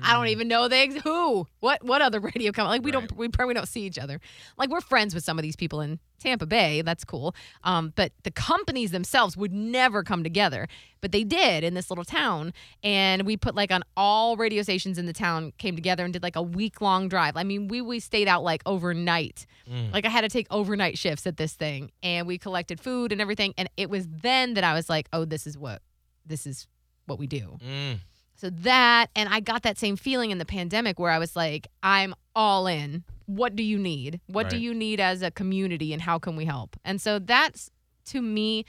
I 0.00 0.14
don't 0.14 0.28
even 0.28 0.48
know 0.48 0.68
they 0.68 0.84
ex- 0.84 1.02
who. 1.02 1.46
What 1.60 1.84
what 1.84 2.00
other 2.00 2.20
radio 2.34 2.52
company? 2.52 2.78
Like 2.78 2.84
we 2.84 2.90
don't 2.90 3.14
we 3.16 3.28
probably 3.28 3.54
don't 3.54 3.68
see 3.68 3.82
each 3.82 3.98
other. 3.98 4.20
Like 4.56 4.70
we're 4.70 4.80
friends 4.80 5.14
with 5.14 5.24
some 5.24 5.38
of 5.38 5.42
these 5.42 5.56
people 5.56 5.80
in 5.80 5.98
Tampa 6.18 6.46
Bay. 6.46 6.82
That's 6.82 7.04
cool. 7.04 7.34
Um, 7.64 7.92
but 7.94 8.12
the 8.22 8.30
companies 8.30 8.90
themselves 8.90 9.36
would 9.36 9.52
never 9.52 10.02
come 10.02 10.22
together. 10.22 10.68
But 11.00 11.12
they 11.12 11.24
did 11.24 11.64
in 11.64 11.74
this 11.74 11.90
little 11.90 12.04
town, 12.04 12.52
and 12.82 13.22
we 13.22 13.36
put 13.36 13.54
like 13.54 13.70
on 13.72 13.82
all 13.96 14.36
radio 14.36 14.62
stations 14.62 14.98
in 14.98 15.06
the 15.06 15.12
town 15.12 15.52
came 15.58 15.74
together 15.74 16.04
and 16.04 16.12
did 16.12 16.22
like 16.22 16.36
a 16.36 16.42
week 16.42 16.80
long 16.80 17.08
drive. 17.08 17.36
I 17.36 17.44
mean, 17.44 17.68
we 17.68 17.82
we 17.82 18.00
stayed 18.00 18.28
out 18.28 18.42
like 18.42 18.62
overnight. 18.64 19.46
Mm. 19.70 19.92
Like 19.92 20.06
I 20.06 20.08
had 20.08 20.22
to 20.22 20.28
take 20.28 20.46
overnight 20.50 20.96
shifts 20.96 21.26
at 21.26 21.36
this 21.36 21.54
thing, 21.54 21.90
and 22.02 22.26
we 22.26 22.38
collected 22.38 22.80
food 22.80 23.12
and 23.12 23.20
everything. 23.20 23.52
And 23.58 23.68
it 23.76 23.90
was 23.90 24.08
then 24.08 24.54
that 24.54 24.64
I 24.64 24.74
was 24.74 24.88
like, 24.88 25.08
oh, 25.12 25.24
this 25.24 25.46
is 25.46 25.58
what 25.58 25.82
this 26.24 26.46
is 26.46 26.66
what 27.06 27.18
we 27.18 27.26
do. 27.26 27.58
Mm. 27.60 27.98
So 28.42 28.50
that, 28.50 29.06
and 29.14 29.28
I 29.28 29.38
got 29.38 29.62
that 29.62 29.78
same 29.78 29.94
feeling 29.94 30.32
in 30.32 30.38
the 30.38 30.44
pandemic 30.44 30.98
where 30.98 31.12
I 31.12 31.20
was 31.20 31.36
like, 31.36 31.68
I'm 31.80 32.12
all 32.34 32.66
in. 32.66 33.04
What 33.26 33.54
do 33.54 33.62
you 33.62 33.78
need? 33.78 34.20
What 34.26 34.50
do 34.50 34.58
you 34.58 34.74
need 34.74 34.98
as 34.98 35.22
a 35.22 35.30
community, 35.30 35.92
and 35.92 36.02
how 36.02 36.18
can 36.18 36.34
we 36.34 36.44
help? 36.44 36.74
And 36.84 37.00
so 37.00 37.20
that's 37.20 37.70
to 38.06 38.20
me 38.20 38.64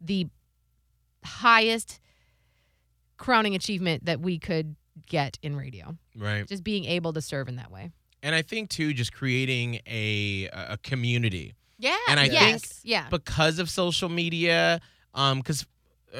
the 0.00 0.26
highest 1.24 2.00
crowning 3.16 3.54
achievement 3.54 4.06
that 4.06 4.20
we 4.20 4.40
could 4.40 4.74
get 5.06 5.38
in 5.40 5.54
radio. 5.54 5.96
Right. 6.16 6.44
Just 6.44 6.64
being 6.64 6.84
able 6.86 7.12
to 7.12 7.20
serve 7.20 7.46
in 7.46 7.54
that 7.56 7.70
way. 7.70 7.92
And 8.24 8.34
I 8.34 8.42
think 8.42 8.70
too, 8.70 8.92
just 8.92 9.12
creating 9.12 9.78
a 9.86 10.48
a 10.52 10.78
community 10.82 11.54
Yeah. 11.78 11.96
And 12.08 12.18
I 12.18 12.24
yes. 12.24 12.60
think 12.60 12.72
yeah. 12.82 13.08
because 13.08 13.60
of 13.60 13.70
social 13.70 14.08
media. 14.08 14.80
Um, 15.14 15.38
because 15.38 15.66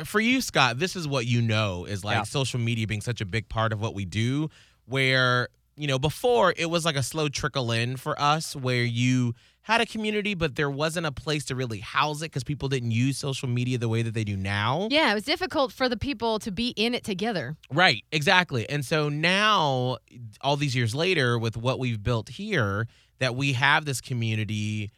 for 0.04 0.20
you, 0.20 0.40
Scott, 0.40 0.78
this 0.78 0.96
is 0.96 1.06
what 1.08 1.26
you 1.26 1.42
know 1.42 1.84
is 1.84 2.04
like 2.04 2.16
Yeah. 2.16 2.22
social 2.24 2.60
media 2.60 2.86
being 2.86 3.00
such 3.00 3.20
a 3.20 3.26
big 3.26 3.48
part 3.48 3.72
of 3.72 3.80
what 3.80 3.94
we 3.94 4.04
do. 4.04 4.48
Where 4.86 5.48
you 5.76 5.86
know 5.86 5.98
before 5.98 6.52
it 6.56 6.66
was 6.70 6.84
like 6.84 6.96
a 6.96 7.02
slow 7.02 7.28
trickle 7.28 7.70
in 7.72 7.96
for 7.96 8.20
us, 8.20 8.54
where 8.56 8.82
you 8.84 9.34
had 9.62 9.80
a 9.80 9.86
community, 9.86 10.34
but 10.34 10.56
there 10.56 10.68
wasn't 10.68 11.06
a 11.06 11.12
place 11.12 11.44
to 11.44 11.54
really 11.54 11.78
house 11.78 12.18
it 12.20 12.24
because 12.24 12.42
people 12.42 12.68
didn't 12.68 12.90
use 12.90 13.16
social 13.16 13.48
media 13.48 13.78
the 13.78 13.88
way 13.88 14.02
that 14.02 14.12
they 14.12 14.24
do 14.24 14.36
now. 14.36 14.88
yeah, 14.90 15.12
it 15.12 15.14
was 15.14 15.22
difficult 15.22 15.70
for 15.72 15.88
the 15.88 15.96
people 15.96 16.40
to 16.40 16.50
be 16.50 16.70
in 16.70 16.94
it 16.94 17.04
together. 17.04 17.54
Right, 17.70 18.04
exactly. 18.10 18.68
And 18.68 18.84
so 18.84 19.08
now, 19.08 19.98
all 20.40 20.56
these 20.56 20.74
years 20.74 20.96
later, 20.96 21.38
with 21.38 21.56
what 21.56 21.78
we've 21.78 22.02
built 22.02 22.30
here, 22.30 22.88
that 23.20 23.36
we 23.36 23.52
have 23.52 23.84
this 23.84 24.00
community 24.00 24.90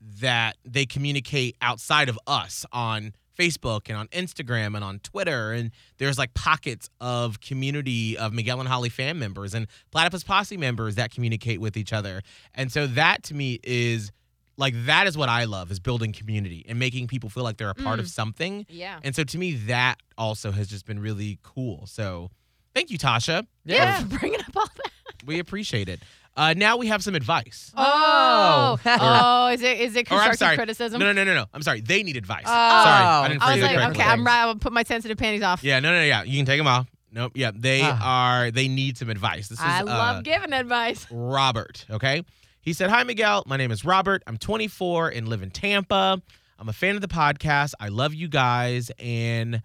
that 0.00 0.56
they 0.64 0.86
communicate 0.86 1.56
outside 1.60 2.08
of 2.08 2.18
us 2.26 2.64
on 2.72 3.12
Facebook 3.38 3.88
and 3.88 3.96
on 3.96 4.08
Instagram 4.08 4.74
and 4.74 4.84
on 4.84 4.98
Twitter. 4.98 5.52
And 5.52 5.70
there's 5.98 6.18
like 6.18 6.34
pockets 6.34 6.90
of 7.00 7.40
community 7.40 8.18
of 8.18 8.32
Miguel 8.32 8.60
and 8.60 8.68
Holly 8.68 8.88
fan 8.88 9.18
members 9.18 9.54
and 9.54 9.66
Platypus 9.90 10.24
Posse 10.24 10.56
members 10.56 10.96
that 10.96 11.10
communicate 11.10 11.60
with 11.60 11.76
each 11.76 11.92
other. 11.92 12.22
And 12.54 12.72
so 12.72 12.86
that 12.88 13.22
to 13.24 13.34
me 13.34 13.60
is 13.62 14.10
like, 14.56 14.74
that 14.86 15.06
is 15.06 15.16
what 15.16 15.28
I 15.28 15.44
love 15.44 15.70
is 15.70 15.78
building 15.78 16.12
community 16.12 16.66
and 16.68 16.78
making 16.78 17.06
people 17.06 17.30
feel 17.30 17.44
like 17.44 17.56
they're 17.56 17.70
a 17.70 17.74
part 17.74 18.00
of 18.00 18.06
mm. 18.06 18.10
something. 18.10 18.66
Yeah. 18.68 18.98
And 19.04 19.14
so 19.14 19.22
to 19.22 19.38
me, 19.38 19.54
that 19.66 19.96
also 20.16 20.50
has 20.50 20.66
just 20.66 20.84
been 20.84 20.98
really 20.98 21.38
cool. 21.42 21.86
So 21.86 22.30
thank 22.74 22.90
you, 22.90 22.98
Tasha. 22.98 23.46
Yeah. 23.64 24.02
Bringing 24.02 24.40
up 24.40 24.56
all 24.56 24.66
that. 24.76 24.92
We 25.24 25.38
appreciate 25.38 25.88
it. 25.88 26.00
Uh, 26.38 26.54
now 26.56 26.76
we 26.76 26.86
have 26.86 27.02
some 27.02 27.16
advice. 27.16 27.72
Oh. 27.76 28.78
Oh. 28.86 28.96
oh, 29.00 29.48
is 29.48 29.60
it 29.62 29.80
is 29.80 29.96
it 29.96 30.00
I'm 30.00 30.04
constructive 30.04 30.38
sorry. 30.38 30.56
criticism? 30.56 31.00
No, 31.00 31.06
no, 31.06 31.12
no, 31.12 31.24
no, 31.24 31.34
no. 31.34 31.46
I'm 31.52 31.62
sorry. 31.62 31.80
They 31.80 32.04
need 32.04 32.16
advice. 32.16 32.44
Oh. 32.46 32.50
sorry. 32.50 33.04
I 33.04 33.28
didn't 33.28 33.42
I 33.42 33.50
was 33.54 33.58
it 33.58 33.62
like, 33.66 33.74
correctly. 33.76 34.00
okay, 34.02 34.10
I'm 34.10 34.24
right. 34.24 34.40
I'll 34.42 34.54
put 34.54 34.72
my 34.72 34.84
sensitive 34.84 35.18
panties 35.18 35.42
off. 35.42 35.64
Yeah, 35.64 35.80
no, 35.80 35.90
no, 35.90 35.98
no, 35.98 36.04
yeah. 36.04 36.22
You 36.22 36.36
can 36.38 36.46
take 36.46 36.58
them 36.60 36.68
off. 36.68 36.86
Nope. 37.10 37.32
Yeah, 37.34 37.50
they 37.54 37.80
Ah. 37.82 38.38
are. 38.38 38.50
They 38.52 38.68
need 38.68 38.96
some 38.98 39.10
advice. 39.10 39.48
This 39.48 39.58
is 39.58 39.64
I 39.64 39.80
uh, 39.80 39.86
love 39.86 40.24
giving 40.24 40.52
advice. 40.52 41.06
Robert. 41.10 41.84
Okay. 41.90 42.22
He 42.60 42.72
said, 42.72 42.90
Hi, 42.90 43.02
Miguel. 43.02 43.42
My 43.46 43.56
name 43.56 43.72
is 43.72 43.84
Robert. 43.84 44.22
I'm 44.26 44.36
24 44.36 45.08
and 45.08 45.26
live 45.28 45.42
in 45.42 45.50
Tampa. 45.50 46.22
I'm 46.58 46.68
a 46.68 46.72
fan 46.72 46.94
of 46.94 47.00
the 47.00 47.08
podcast. 47.08 47.72
I 47.80 47.88
love 47.88 48.14
you 48.14 48.28
guys. 48.28 48.90
And 48.98 49.56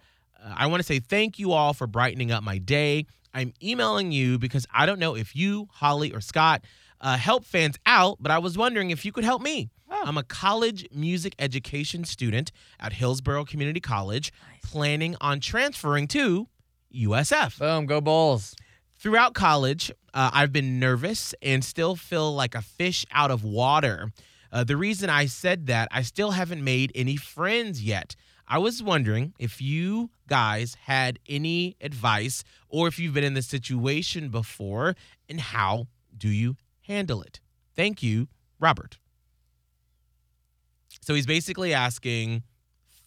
uh, 0.43 0.53
I 0.55 0.67
want 0.67 0.79
to 0.79 0.85
say 0.85 0.99
thank 0.99 1.37
you 1.37 1.51
all 1.51 1.73
for 1.73 1.85
brightening 1.85 2.31
up 2.31 2.43
my 2.43 2.57
day. 2.57 3.05
I'm 3.33 3.53
emailing 3.61 4.11
you 4.11 4.37
because 4.37 4.65
I 4.73 4.85
don't 4.85 4.99
know 4.99 5.15
if 5.15 5.35
you, 5.35 5.67
Holly, 5.71 6.11
or 6.13 6.21
Scott 6.21 6.63
uh, 7.01 7.17
help 7.17 7.45
fans 7.45 7.77
out, 7.85 8.17
but 8.19 8.31
I 8.31 8.37
was 8.39 8.57
wondering 8.57 8.89
if 8.91 9.05
you 9.05 9.11
could 9.11 9.23
help 9.25 9.41
me. 9.41 9.69
I'm 9.89 10.17
a 10.17 10.23
college 10.23 10.87
music 10.91 11.35
education 11.37 12.03
student 12.03 12.51
at 12.79 12.93
Hillsborough 12.93 13.45
Community 13.45 13.79
College, 13.79 14.33
planning 14.63 15.15
on 15.21 15.39
transferring 15.39 16.07
to 16.09 16.47
USF. 16.93 17.59
Boom, 17.59 17.85
go 17.85 18.01
Bulls. 18.01 18.55
Throughout 18.97 19.33
college, 19.33 19.91
uh, 20.13 20.31
I've 20.33 20.51
been 20.51 20.79
nervous 20.79 21.35
and 21.41 21.63
still 21.63 21.95
feel 21.95 22.33
like 22.33 22.55
a 22.55 22.61
fish 22.61 23.05
out 23.11 23.31
of 23.31 23.43
water. 23.43 24.11
Uh, 24.51 24.63
the 24.63 24.77
reason 24.77 25.09
I 25.09 25.25
said 25.25 25.67
that, 25.67 25.87
I 25.91 26.01
still 26.03 26.31
haven't 26.31 26.63
made 26.63 26.91
any 26.95 27.15
friends 27.15 27.83
yet. 27.83 28.15
I 28.47 28.57
was 28.57 28.83
wondering 28.83 29.33
if 29.39 29.61
you 29.61 30.09
guys 30.27 30.75
had 30.85 31.19
any 31.27 31.75
advice 31.81 32.43
or 32.69 32.87
if 32.87 32.99
you've 32.99 33.13
been 33.13 33.23
in 33.23 33.33
this 33.33 33.47
situation 33.47 34.29
before 34.29 34.95
and 35.29 35.39
how 35.39 35.87
do 36.15 36.29
you 36.29 36.57
handle 36.81 37.21
it? 37.21 37.39
Thank 37.75 38.03
you, 38.03 38.27
Robert. 38.59 38.97
So 41.01 41.13
he's 41.13 41.25
basically 41.25 41.73
asking, 41.73 42.43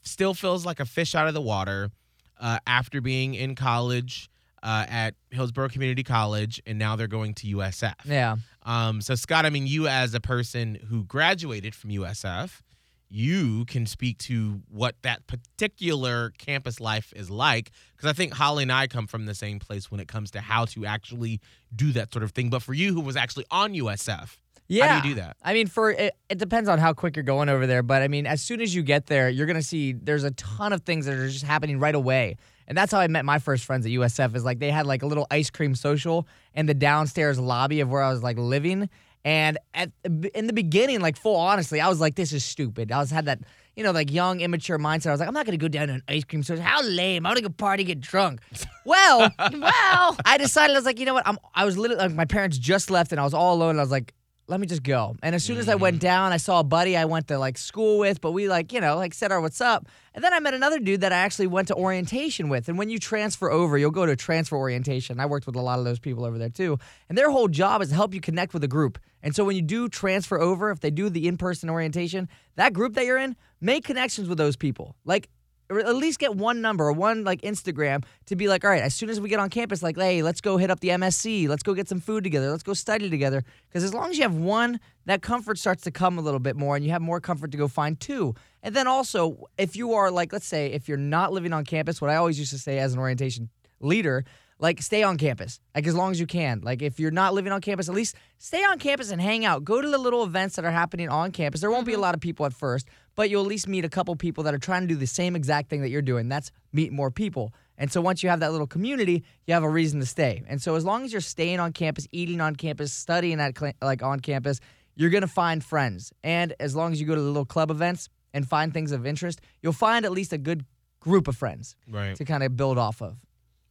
still 0.02 0.34
feels 0.34 0.66
like 0.66 0.80
a 0.80 0.84
fish 0.84 1.14
out 1.14 1.28
of 1.28 1.34
the 1.34 1.40
water 1.40 1.90
uh, 2.38 2.58
after 2.66 3.00
being 3.00 3.34
in 3.34 3.54
college 3.54 4.28
uh, 4.62 4.84
at 4.88 5.14
Hillsborough 5.30 5.68
Community 5.68 6.02
College, 6.02 6.60
and 6.66 6.78
now 6.78 6.96
they're 6.96 7.06
going 7.06 7.34
to 7.34 7.56
USF. 7.56 7.94
Yeah. 8.04 8.36
Um, 8.64 9.00
so 9.00 9.14
Scott, 9.14 9.46
I 9.46 9.50
mean, 9.50 9.66
you 9.66 9.86
as 9.86 10.12
a 10.14 10.20
person 10.20 10.76
who 10.88 11.04
graduated 11.04 11.74
from 11.74 11.90
USF, 11.90 12.62
you 13.08 13.64
can 13.66 13.86
speak 13.86 14.18
to 14.18 14.60
what 14.68 14.96
that 15.02 15.26
particular 15.26 16.30
campus 16.38 16.80
life 16.80 17.12
is 17.16 17.30
like. 17.30 17.70
Because 17.96 18.10
I 18.10 18.12
think 18.12 18.32
Holly 18.34 18.62
and 18.64 18.72
I 18.72 18.86
come 18.86 19.06
from 19.06 19.26
the 19.26 19.34
same 19.34 19.58
place 19.58 19.90
when 19.90 20.00
it 20.00 20.08
comes 20.08 20.30
to 20.32 20.40
how 20.40 20.64
to 20.66 20.84
actually 20.86 21.40
do 21.74 21.92
that 21.92 22.12
sort 22.12 22.22
of 22.22 22.32
thing. 22.32 22.50
But 22.50 22.62
for 22.62 22.74
you, 22.74 22.92
who 22.94 23.00
was 23.00 23.16
actually 23.16 23.46
on 23.50 23.74
USF, 23.74 24.36
Yeah. 24.68 24.86
how 24.88 25.00
do 25.00 25.08
you 25.08 25.14
do 25.14 25.20
that? 25.20 25.36
I 25.42 25.52
mean, 25.54 25.66
for 25.68 25.90
it, 25.92 26.14
it 26.28 26.38
depends 26.38 26.68
on 26.68 26.78
how 26.78 26.92
quick 26.92 27.16
you're 27.16 27.22
going 27.22 27.48
over 27.48 27.66
there, 27.66 27.82
but 27.82 28.02
I 28.02 28.08
mean, 28.08 28.26
as 28.26 28.42
soon 28.42 28.60
as 28.60 28.74
you 28.74 28.82
get 28.82 29.06
there, 29.06 29.28
you're 29.28 29.46
gonna 29.46 29.62
see 29.62 29.92
there's 29.92 30.24
a 30.24 30.32
ton 30.32 30.72
of 30.72 30.82
things 30.82 31.06
that 31.06 31.14
are 31.14 31.28
just 31.28 31.44
happening 31.44 31.78
right 31.78 31.94
away. 31.94 32.36
And 32.68 32.76
that's 32.76 32.90
how 32.90 32.98
I 32.98 33.06
met 33.06 33.24
my 33.24 33.38
first 33.38 33.64
friends 33.64 33.86
at 33.86 33.92
USF. 33.92 34.34
Is 34.34 34.44
like 34.44 34.58
they 34.58 34.72
had 34.72 34.86
like 34.86 35.02
a 35.02 35.06
little 35.06 35.26
ice 35.30 35.50
cream 35.50 35.76
social 35.76 36.26
in 36.54 36.66
the 36.66 36.74
downstairs 36.74 37.38
lobby 37.38 37.78
of 37.80 37.88
where 37.88 38.02
I 38.02 38.10
was 38.10 38.24
like 38.24 38.36
living. 38.38 38.88
And 39.26 39.58
at 39.74 39.90
in 40.34 40.46
the 40.46 40.52
beginning, 40.52 41.00
like 41.00 41.16
full 41.16 41.34
honestly, 41.34 41.80
I 41.80 41.88
was 41.88 41.98
like, 42.00 42.14
this 42.14 42.32
is 42.32 42.44
stupid. 42.44 42.92
I 42.92 42.98
was 42.98 43.10
had 43.10 43.24
that 43.24 43.40
you 43.74 43.82
know 43.82 43.90
like 43.90 44.12
young 44.12 44.40
immature 44.40 44.78
mindset. 44.78 45.08
I 45.08 45.10
was 45.10 45.18
like, 45.18 45.26
I'm 45.28 45.34
not 45.34 45.44
gonna 45.44 45.58
go 45.58 45.66
down 45.66 45.88
to 45.88 45.94
an 45.94 46.02
ice 46.06 46.22
cream 46.22 46.44
store. 46.44 46.58
How 46.58 46.80
lame! 46.84 47.26
I'm 47.26 47.32
gonna 47.34 47.42
go 47.42 47.48
party, 47.48 47.82
get 47.82 48.00
drunk. 48.00 48.40
Well. 48.86 49.32
well, 49.38 50.16
I 50.24 50.38
decided 50.38 50.74
I 50.74 50.78
was 50.78 50.84
like, 50.84 51.00
you 51.00 51.06
know 51.06 51.14
what? 51.14 51.26
I'm 51.26 51.38
I 51.56 51.64
was 51.64 51.76
literally 51.76 52.04
like 52.04 52.14
my 52.14 52.24
parents 52.24 52.56
just 52.56 52.88
left 52.88 53.10
and 53.10 53.20
I 53.20 53.24
was 53.24 53.34
all 53.34 53.56
alone 53.56 53.70
and 53.70 53.80
I 53.80 53.82
was 53.82 53.90
like, 53.90 54.14
let 54.48 54.60
me 54.60 54.66
just 54.66 54.82
go. 54.82 55.16
And 55.22 55.34
as 55.34 55.42
soon 55.42 55.58
as 55.58 55.68
I 55.68 55.72
mm-hmm. 55.72 55.82
went 55.82 56.00
down, 56.00 56.32
I 56.32 56.36
saw 56.36 56.60
a 56.60 56.64
buddy 56.64 56.96
I 56.96 57.04
went 57.04 57.28
to 57.28 57.38
like 57.38 57.58
school 57.58 57.98
with, 57.98 58.20
but 58.20 58.32
we 58.32 58.48
like, 58.48 58.72
you 58.72 58.80
know, 58.80 58.96
like 58.96 59.12
said 59.12 59.32
our 59.32 59.40
what's 59.40 59.60
up. 59.60 59.88
And 60.14 60.22
then 60.22 60.32
I 60.32 60.40
met 60.40 60.54
another 60.54 60.78
dude 60.78 61.00
that 61.00 61.12
I 61.12 61.16
actually 61.16 61.48
went 61.48 61.68
to 61.68 61.74
orientation 61.74 62.48
with. 62.48 62.68
And 62.68 62.78
when 62.78 62.88
you 62.88 62.98
transfer 62.98 63.50
over, 63.50 63.76
you'll 63.76 63.90
go 63.90 64.06
to 64.06 64.14
transfer 64.14 64.56
orientation. 64.56 65.18
I 65.18 65.26
worked 65.26 65.46
with 65.46 65.56
a 65.56 65.60
lot 65.60 65.78
of 65.78 65.84
those 65.84 65.98
people 65.98 66.24
over 66.24 66.38
there 66.38 66.48
too. 66.48 66.78
And 67.08 67.18
their 67.18 67.30
whole 67.30 67.48
job 67.48 67.82
is 67.82 67.88
to 67.88 67.94
help 67.94 68.14
you 68.14 68.20
connect 68.20 68.54
with 68.54 68.62
a 68.62 68.68
group. 68.68 68.98
And 69.22 69.34
so 69.34 69.44
when 69.44 69.56
you 69.56 69.62
do 69.62 69.88
transfer 69.88 70.40
over, 70.40 70.70
if 70.70 70.80
they 70.80 70.90
do 70.90 71.10
the 71.10 71.26
in-person 71.26 71.68
orientation, 71.68 72.28
that 72.54 72.72
group 72.72 72.94
that 72.94 73.04
you're 73.04 73.18
in, 73.18 73.34
make 73.60 73.84
connections 73.84 74.28
with 74.28 74.38
those 74.38 74.56
people. 74.56 74.94
Like 75.04 75.28
or 75.68 75.80
at 75.80 75.96
least 75.96 76.18
get 76.18 76.34
one 76.34 76.60
number 76.60 76.84
or 76.84 76.92
one 76.92 77.24
like 77.24 77.42
Instagram 77.42 78.04
to 78.26 78.36
be 78.36 78.48
like, 78.48 78.64
all 78.64 78.70
right, 78.70 78.82
as 78.82 78.94
soon 78.94 79.10
as 79.10 79.20
we 79.20 79.28
get 79.28 79.40
on 79.40 79.50
campus, 79.50 79.82
like, 79.82 79.96
hey, 79.96 80.22
let's 80.22 80.40
go 80.40 80.56
hit 80.56 80.70
up 80.70 80.80
the 80.80 80.88
MSC, 80.88 81.48
let's 81.48 81.62
go 81.62 81.74
get 81.74 81.88
some 81.88 82.00
food 82.00 82.24
together, 82.24 82.50
let's 82.50 82.62
go 82.62 82.74
study 82.74 83.10
together. 83.10 83.42
Because 83.68 83.84
as 83.84 83.92
long 83.92 84.10
as 84.10 84.16
you 84.16 84.22
have 84.22 84.34
one, 84.34 84.80
that 85.06 85.22
comfort 85.22 85.58
starts 85.58 85.82
to 85.84 85.90
come 85.90 86.18
a 86.18 86.20
little 86.20 86.40
bit 86.40 86.56
more, 86.56 86.76
and 86.76 86.84
you 86.84 86.90
have 86.92 87.02
more 87.02 87.20
comfort 87.20 87.50
to 87.52 87.58
go 87.58 87.68
find 87.68 87.98
two. 87.98 88.34
And 88.62 88.74
then 88.74 88.86
also, 88.86 89.48
if 89.58 89.76
you 89.76 89.94
are 89.94 90.10
like, 90.10 90.32
let's 90.32 90.46
say, 90.46 90.72
if 90.72 90.88
you're 90.88 90.96
not 90.96 91.32
living 91.32 91.52
on 91.52 91.64
campus, 91.64 92.00
what 92.00 92.10
I 92.10 92.16
always 92.16 92.38
used 92.38 92.52
to 92.52 92.58
say 92.58 92.78
as 92.78 92.92
an 92.92 92.98
orientation 92.98 93.48
leader. 93.80 94.24
Like 94.58 94.80
stay 94.80 95.02
on 95.02 95.18
campus, 95.18 95.60
like 95.74 95.86
as 95.86 95.94
long 95.94 96.12
as 96.12 96.18
you 96.18 96.26
can. 96.26 96.60
Like 96.62 96.80
if 96.80 96.98
you're 96.98 97.10
not 97.10 97.34
living 97.34 97.52
on 97.52 97.60
campus, 97.60 97.90
at 97.90 97.94
least 97.94 98.16
stay 98.38 98.64
on 98.64 98.78
campus 98.78 99.10
and 99.10 99.20
hang 99.20 99.44
out. 99.44 99.64
Go 99.64 99.82
to 99.82 99.88
the 99.88 99.98
little 99.98 100.24
events 100.24 100.56
that 100.56 100.64
are 100.64 100.70
happening 100.70 101.10
on 101.10 101.30
campus. 101.30 101.60
There 101.60 101.70
won't 101.70 101.84
be 101.84 101.92
a 101.92 101.96
mm-hmm. 101.96 102.02
lot 102.02 102.14
of 102.14 102.22
people 102.22 102.46
at 102.46 102.54
first, 102.54 102.88
but 103.16 103.28
you'll 103.28 103.42
at 103.42 103.48
least 103.48 103.68
meet 103.68 103.84
a 103.84 103.90
couple 103.90 104.16
people 104.16 104.44
that 104.44 104.54
are 104.54 104.58
trying 104.58 104.82
to 104.82 104.88
do 104.88 104.96
the 104.96 105.06
same 105.06 105.36
exact 105.36 105.68
thing 105.68 105.82
that 105.82 105.90
you're 105.90 106.00
doing. 106.00 106.30
That's 106.30 106.50
meet 106.72 106.90
more 106.90 107.10
people. 107.10 107.52
And 107.76 107.92
so 107.92 108.00
once 108.00 108.22
you 108.22 108.30
have 108.30 108.40
that 108.40 108.52
little 108.52 108.66
community, 108.66 109.24
you 109.46 109.52
have 109.52 109.62
a 109.62 109.68
reason 109.68 110.00
to 110.00 110.06
stay. 110.06 110.42
And 110.48 110.62
so 110.62 110.74
as 110.74 110.84
long 110.86 111.04
as 111.04 111.12
you're 111.12 111.20
staying 111.20 111.60
on 111.60 111.72
campus, 111.72 112.08
eating 112.10 112.40
on 112.40 112.56
campus, 112.56 112.94
studying 112.94 113.40
at 113.40 113.54
like 113.82 114.02
on 114.02 114.20
campus, 114.20 114.60
you're 114.94 115.10
gonna 115.10 115.26
find 115.26 115.62
friends. 115.62 116.12
And 116.24 116.54
as 116.58 116.74
long 116.74 116.92
as 116.92 117.00
you 117.00 117.06
go 117.06 117.14
to 117.14 117.20
the 117.20 117.26
little 117.26 117.44
club 117.44 117.70
events 117.70 118.08
and 118.32 118.48
find 118.48 118.72
things 118.72 118.92
of 118.92 119.06
interest, 119.06 119.42
you'll 119.62 119.74
find 119.74 120.06
at 120.06 120.12
least 120.12 120.32
a 120.32 120.38
good 120.38 120.64
group 121.00 121.28
of 121.28 121.36
friends 121.36 121.76
Right. 121.88 122.16
to 122.16 122.24
kind 122.24 122.42
of 122.42 122.56
build 122.56 122.78
off 122.78 123.02
of. 123.02 123.18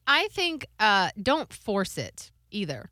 I 0.08 0.28
think 0.32 0.68
uh, 0.80 1.10
don't 1.22 1.52
force 1.52 1.98
it 1.98 2.32
either. 2.52 2.92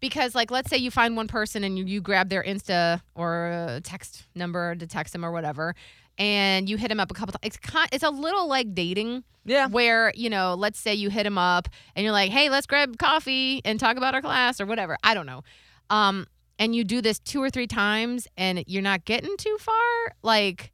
Because, 0.00 0.34
like, 0.34 0.50
let's 0.50 0.70
say 0.70 0.78
you 0.78 0.90
find 0.90 1.14
one 1.14 1.28
person 1.28 1.62
and 1.62 1.78
you, 1.78 1.84
you 1.84 2.00
grab 2.00 2.30
their 2.30 2.42
Insta 2.42 3.02
or 3.14 3.46
uh, 3.48 3.80
text 3.82 4.24
number 4.34 4.74
to 4.74 4.86
text 4.86 5.12
them 5.12 5.26
or 5.26 5.30
whatever, 5.30 5.74
and 6.16 6.70
you 6.70 6.78
hit 6.78 6.88
them 6.88 7.00
up 7.00 7.10
a 7.10 7.14
couple 7.14 7.32
times. 7.32 7.40
It's, 7.42 7.56
kind, 7.58 7.86
it's 7.92 8.02
a 8.02 8.08
little 8.08 8.48
like 8.48 8.74
dating. 8.74 9.24
Yeah. 9.44 9.66
Where, 9.66 10.12
you 10.14 10.28
know, 10.28 10.54
let's 10.54 10.78
say 10.78 10.94
you 10.94 11.08
hit 11.08 11.24
them 11.24 11.38
up 11.38 11.68
and 11.96 12.04
you're 12.04 12.12
like, 12.12 12.30
hey, 12.30 12.50
let's 12.50 12.66
grab 12.66 12.98
coffee 12.98 13.62
and 13.64 13.80
talk 13.80 13.96
about 13.96 14.14
our 14.14 14.20
class 14.20 14.60
or 14.60 14.66
whatever. 14.66 14.98
I 15.02 15.14
don't 15.14 15.24
know. 15.26 15.42
Um, 15.88 16.26
and 16.58 16.76
you 16.76 16.84
do 16.84 17.00
this 17.00 17.18
two 17.18 17.42
or 17.42 17.48
three 17.48 17.66
times 17.66 18.28
and 18.36 18.62
you're 18.66 18.82
not 18.82 19.06
getting 19.06 19.36
too 19.38 19.56
far, 19.58 20.14
like, 20.22 20.72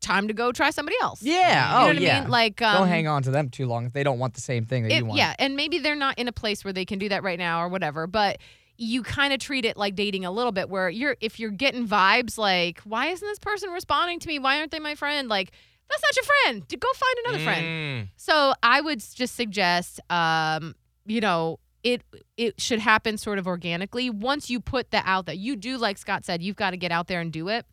time 0.00 0.28
to 0.28 0.34
go 0.34 0.52
try 0.52 0.70
somebody 0.70 0.96
else. 1.02 1.22
Yeah. 1.22 1.38
You 1.38 1.78
know 1.78 1.84
oh, 1.84 1.86
what 1.88 1.96
I 1.96 2.00
yeah. 2.00 2.20
mean? 2.22 2.30
Like, 2.30 2.62
um, 2.62 2.78
Don't 2.78 2.88
hang 2.88 3.06
on 3.06 3.22
to 3.24 3.30
them 3.30 3.48
too 3.50 3.66
long 3.66 3.86
if 3.86 3.92
they 3.92 4.02
don't 4.02 4.18
want 4.18 4.34
the 4.34 4.40
same 4.40 4.64
thing 4.64 4.84
that 4.84 4.92
it- 4.92 4.98
you 4.98 5.04
want. 5.06 5.18
Yeah, 5.18 5.34
and 5.38 5.56
maybe 5.56 5.78
they're 5.78 5.96
not 5.96 6.18
in 6.18 6.28
a 6.28 6.32
place 6.32 6.64
where 6.64 6.72
they 6.72 6.84
can 6.84 6.98
do 6.98 7.08
that 7.08 7.22
right 7.22 7.38
now 7.38 7.62
or 7.62 7.68
whatever, 7.68 8.06
but 8.06 8.38
you 8.76 9.02
kind 9.02 9.32
of 9.34 9.38
treat 9.38 9.64
it 9.66 9.76
like 9.76 9.94
dating 9.94 10.24
a 10.24 10.30
little 10.30 10.52
bit 10.52 10.70
where 10.70 10.88
you're 10.88 11.14
if 11.20 11.38
you're 11.38 11.50
getting 11.50 11.86
vibes 11.86 12.38
like 12.38 12.80
why 12.80 13.08
isn't 13.08 13.28
this 13.28 13.38
person 13.38 13.68
responding 13.70 14.18
to 14.20 14.26
me? 14.26 14.38
Why 14.38 14.58
aren't 14.58 14.70
they 14.70 14.78
my 14.78 14.94
friend? 14.94 15.28
Like 15.28 15.52
that's 15.90 16.02
not 16.02 16.16
your 16.16 16.24
friend. 16.24 16.80
Go 16.80 16.88
find 16.94 17.16
another 17.26 17.44
friend. 17.44 17.66
Mm, 17.66 18.08
So 18.16 18.54
I 18.62 18.80
would 18.80 19.00
just 19.00 19.36
suggest 19.36 20.00
um 20.08 20.74
you 21.04 21.20
know, 21.20 21.58
it 21.82 22.02
it 22.38 22.58
should 22.60 22.78
happen 22.78 23.18
sort 23.18 23.38
of 23.38 23.46
organically. 23.46 24.08
Once 24.08 24.48
you 24.48 24.60
put 24.60 24.90
that 24.92 25.04
out 25.06 25.26
that 25.26 25.36
you 25.36 25.56
do, 25.56 25.76
like 25.76 25.98
Scott 25.98 26.24
said, 26.24 26.42
you've 26.42 26.56
got 26.56 26.70
to 26.70 26.76
get 26.78 26.90
out 26.90 27.06
there 27.06 27.20
and 27.20 27.30
do 27.32 27.48
it. 27.48 27.66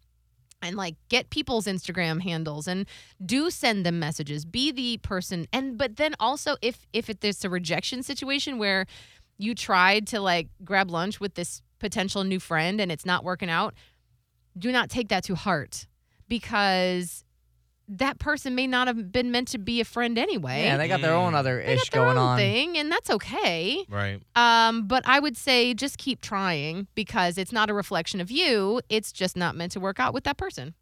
And 0.61 0.75
like 0.75 0.95
get 1.09 1.29
people's 1.29 1.65
Instagram 1.65 2.21
handles 2.21 2.67
and 2.67 2.87
do 3.23 3.49
send 3.51 3.85
them 3.85 3.99
messages. 3.99 4.43
Be 4.43 4.71
the 4.71 4.97
person. 4.97 5.47
And 5.53 5.77
but 5.77 5.97
then 5.97 6.15
also 6.19 6.57
if 6.61 6.87
if 6.93 7.09
it, 7.09 7.21
there's 7.21 7.45
a 7.45 7.49
rejection 7.49 8.01
situation 8.03 8.57
where 8.57 8.85
you 9.37 9.53
tried 9.53 10.07
to 10.07 10.19
like 10.19 10.47
grab 10.63 10.89
lunch 10.89 11.19
with 11.19 11.35
this 11.35 11.61
potential 11.79 12.23
new 12.23 12.39
friend 12.39 12.81
and 12.81 12.91
it's 12.91 13.05
not 13.05 13.23
working 13.23 13.49
out, 13.49 13.75
do 14.57 14.71
not 14.71 14.89
take 14.89 15.09
that 15.09 15.23
to 15.25 15.35
heart 15.35 15.87
because 16.27 17.23
that 17.89 18.19
person 18.19 18.53
may 18.55 18.67
not 18.67 18.87
have 18.87 19.11
been 19.11 19.31
meant 19.31 19.47
to 19.49 19.57
be 19.57 19.79
a 19.79 19.85
friend 19.85 20.17
anyway. 20.17 20.63
Yeah, 20.63 20.77
they 20.77 20.87
got 20.87 21.01
their 21.01 21.13
own 21.13 21.33
other 21.35 21.61
They 21.63 21.73
ish 21.73 21.89
got 21.89 21.91
their 21.91 22.05
going 22.05 22.17
own 22.17 22.23
on. 22.23 22.37
thing, 22.37 22.77
and 22.77 22.91
that's 22.91 23.09
okay. 23.09 23.85
Right. 23.89 24.21
Um, 24.35 24.87
but 24.87 25.07
I 25.07 25.19
would 25.19 25.37
say 25.37 25.73
just 25.73 25.97
keep 25.97 26.21
trying 26.21 26.87
because 26.95 27.37
it's 27.37 27.51
not 27.51 27.69
a 27.69 27.73
reflection 27.73 28.19
of 28.19 28.29
you. 28.29 28.81
It's 28.89 29.11
just 29.11 29.37
not 29.37 29.55
meant 29.55 29.71
to 29.73 29.79
work 29.79 29.99
out 29.99 30.13
with 30.13 30.25
that 30.25 30.37
person. 30.37 30.73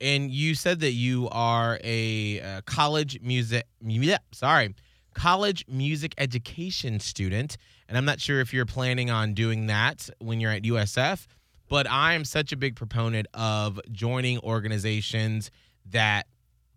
And 0.00 0.30
you 0.30 0.54
said 0.54 0.80
that 0.80 0.92
you 0.92 1.28
are 1.30 1.78
a 1.82 2.40
uh, 2.40 2.60
college 2.66 3.20
music, 3.22 3.64
yeah, 3.80 4.18
sorry, 4.32 4.74
college 5.14 5.64
music 5.68 6.14
education 6.18 7.00
student. 7.00 7.56
And 7.88 7.96
I'm 7.96 8.04
not 8.04 8.20
sure 8.20 8.40
if 8.40 8.52
you're 8.52 8.66
planning 8.66 9.10
on 9.10 9.34
doing 9.34 9.66
that 9.68 10.10
when 10.18 10.40
you're 10.40 10.50
at 10.50 10.62
USF, 10.64 11.26
but 11.68 11.88
I 11.88 12.14
am 12.14 12.24
such 12.24 12.52
a 12.52 12.56
big 12.56 12.76
proponent 12.76 13.28
of 13.32 13.80
joining 13.92 14.40
organizations 14.40 15.50
that 15.90 16.26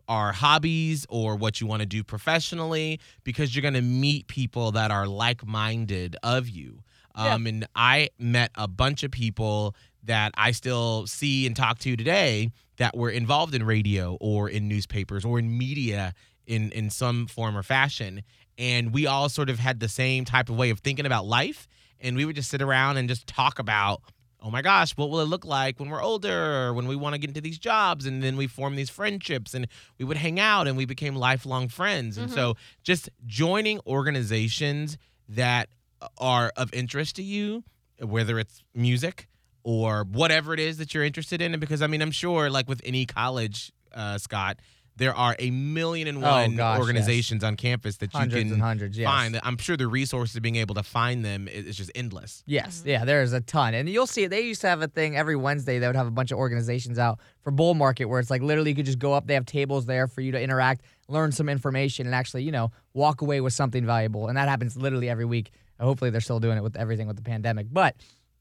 are 0.07 0.31
hobbies 0.31 1.05
or 1.09 1.35
what 1.35 1.59
you 1.59 1.67
want 1.67 1.81
to 1.81 1.85
do 1.85 2.03
professionally 2.03 2.99
because 3.23 3.55
you're 3.55 3.61
going 3.61 3.73
to 3.73 3.81
meet 3.81 4.27
people 4.27 4.71
that 4.71 4.91
are 4.91 5.07
like-minded 5.07 6.15
of 6.23 6.47
you. 6.47 6.83
Yeah. 7.17 7.33
Um, 7.33 7.47
and 7.47 7.67
I 7.75 8.09
met 8.19 8.51
a 8.55 8.67
bunch 8.67 9.03
of 9.03 9.11
people 9.11 9.75
that 10.03 10.31
I 10.37 10.51
still 10.51 11.07
see 11.07 11.45
and 11.45 11.55
talk 11.55 11.79
to 11.79 11.95
today 11.95 12.51
that 12.77 12.95
were 12.95 13.09
involved 13.09 13.53
in 13.53 13.63
radio 13.65 14.17
or 14.21 14.49
in 14.49 14.67
newspapers 14.67 15.25
or 15.25 15.39
in 15.39 15.57
media 15.57 16.13
in 16.45 16.71
in 16.71 16.89
some 16.89 17.27
form 17.27 17.57
or 17.57 17.63
fashion 17.63 18.23
and 18.57 18.93
we 18.93 19.05
all 19.05 19.29
sort 19.29 19.49
of 19.49 19.59
had 19.59 19.79
the 19.79 19.89
same 19.89 20.25
type 20.25 20.49
of 20.49 20.55
way 20.55 20.69
of 20.69 20.79
thinking 20.79 21.05
about 21.05 21.25
life 21.25 21.67
and 21.99 22.15
we 22.15 22.25
would 22.25 22.35
just 22.35 22.49
sit 22.49 22.61
around 22.61 22.97
and 22.97 23.09
just 23.09 23.27
talk 23.27 23.59
about 23.59 24.01
oh 24.41 24.51
my 24.51 24.61
gosh 24.61 24.95
what 24.97 25.09
will 25.09 25.19
it 25.19 25.25
look 25.25 25.45
like 25.45 25.79
when 25.79 25.89
we're 25.89 26.03
older 26.03 26.73
when 26.73 26.87
we 26.87 26.95
want 26.95 27.13
to 27.13 27.19
get 27.19 27.29
into 27.29 27.41
these 27.41 27.57
jobs? 27.59 28.05
And 28.05 28.21
then 28.21 28.37
we 28.37 28.47
form 28.47 28.75
these 28.75 28.89
friendships 28.89 29.53
and 29.53 29.67
we 29.97 30.05
would 30.05 30.17
hang 30.17 30.39
out 30.39 30.67
and 30.67 30.77
we 30.77 30.85
became 30.85 31.15
lifelong 31.15 31.67
friends. 31.67 32.17
And 32.17 32.31
so 32.31 32.55
just 32.83 33.09
joining 33.25 33.79
organizations 33.87 34.97
that 35.29 35.69
are 36.17 36.51
of 36.55 36.73
interest 36.73 37.15
to 37.15 37.23
you 37.23 37.63
whether 37.99 38.39
it's 38.39 38.63
music 38.73 39.27
or 39.63 40.05
whatever 40.11 40.53
it 40.53 40.59
is 40.59 40.77
that 40.77 40.93
you're 40.93 41.03
interested 41.03 41.41
in. 41.41 41.53
And 41.53 41.61
because 41.61 41.81
I 41.81 41.87
mean, 41.87 42.01
I'm 42.01 42.11
sure, 42.11 42.49
like 42.49 42.67
with 42.69 42.81
any 42.85 43.05
college, 43.05 43.71
uh, 43.93 44.17
Scott, 44.17 44.59
there 44.97 45.15
are 45.15 45.35
a 45.39 45.51
million 45.51 46.07
and 46.07 46.17
Oh, 46.17 46.21
one 46.21 46.55
gosh, 46.55 46.79
organizations 46.79 47.43
on 47.43 47.55
campus 47.55 47.97
that 47.97 48.11
Hundreds 48.11 48.35
you 48.35 48.41
can 48.45 48.53
and 48.53 48.61
hundreds, 48.61 48.97
yes. 48.97 49.07
find. 49.07 49.39
I'm 49.43 49.57
sure 49.57 49.77
the 49.77 49.87
resources 49.87 50.35
of 50.35 50.41
being 50.41 50.55
able 50.57 50.75
to 50.75 50.83
find 50.83 51.23
them 51.23 51.47
is, 51.47 51.65
is 51.67 51.77
just 51.77 51.91
endless. 51.95 52.43
Yes, 52.45 52.83
yeah, 52.85 53.05
there's 53.05 53.31
a 53.33 53.41
ton. 53.41 53.73
And 53.73 53.87
you'll 53.87 54.07
see. 54.07 54.27
They 54.27 54.41
used 54.41 54.61
to 54.61 54.67
have 54.67 54.81
a 54.81 54.87
thing 54.87 55.15
every 55.15 55.35
Wednesday. 55.35 55.79
They 55.79 55.87
would 55.87 55.95
have 55.95 56.07
a 56.07 56.11
bunch 56.11 56.31
of 56.31 56.37
organizations 56.37 56.97
out 56.99 57.19
for 57.41 57.51
bull 57.51 57.73
market 57.75 58.05
where 58.05 58.19
it's 58.19 58.29
like 58.29 58.41
literally 58.41 58.71
you 58.71 58.75
could 58.75 58.85
just 58.85 58.99
go 58.99 59.13
up. 59.13 59.27
They 59.27 59.35
have 59.35 59.45
tables 59.45 59.85
there 59.85 60.07
for 60.07 60.21
you 60.21 60.31
to 60.31 60.41
interact, 60.41 60.81
learn 61.07 61.31
some 61.31 61.47
information, 61.47 62.05
and 62.05 62.15
actually, 62.15 62.43
you 62.43 62.51
know, 62.51 62.71
walk 62.93 63.21
away 63.21 63.39
with 63.41 63.53
something 63.53 63.85
valuable. 63.85 64.27
And 64.27 64.37
that 64.37 64.49
happens 64.49 64.75
literally 64.75 65.09
every 65.09 65.25
week. 65.25 65.51
Hopefully, 65.79 66.09
they're 66.09 66.21
still 66.21 66.39
doing 66.39 66.57
it 66.57 66.63
with 66.63 66.75
everything 66.75 67.05
with 67.07 67.17
the 67.17 67.21
pandemic, 67.23 67.67
but 67.71 67.95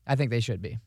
I 0.06 0.16
think 0.16 0.30
they 0.30 0.40
should 0.40 0.62
be. 0.62 0.78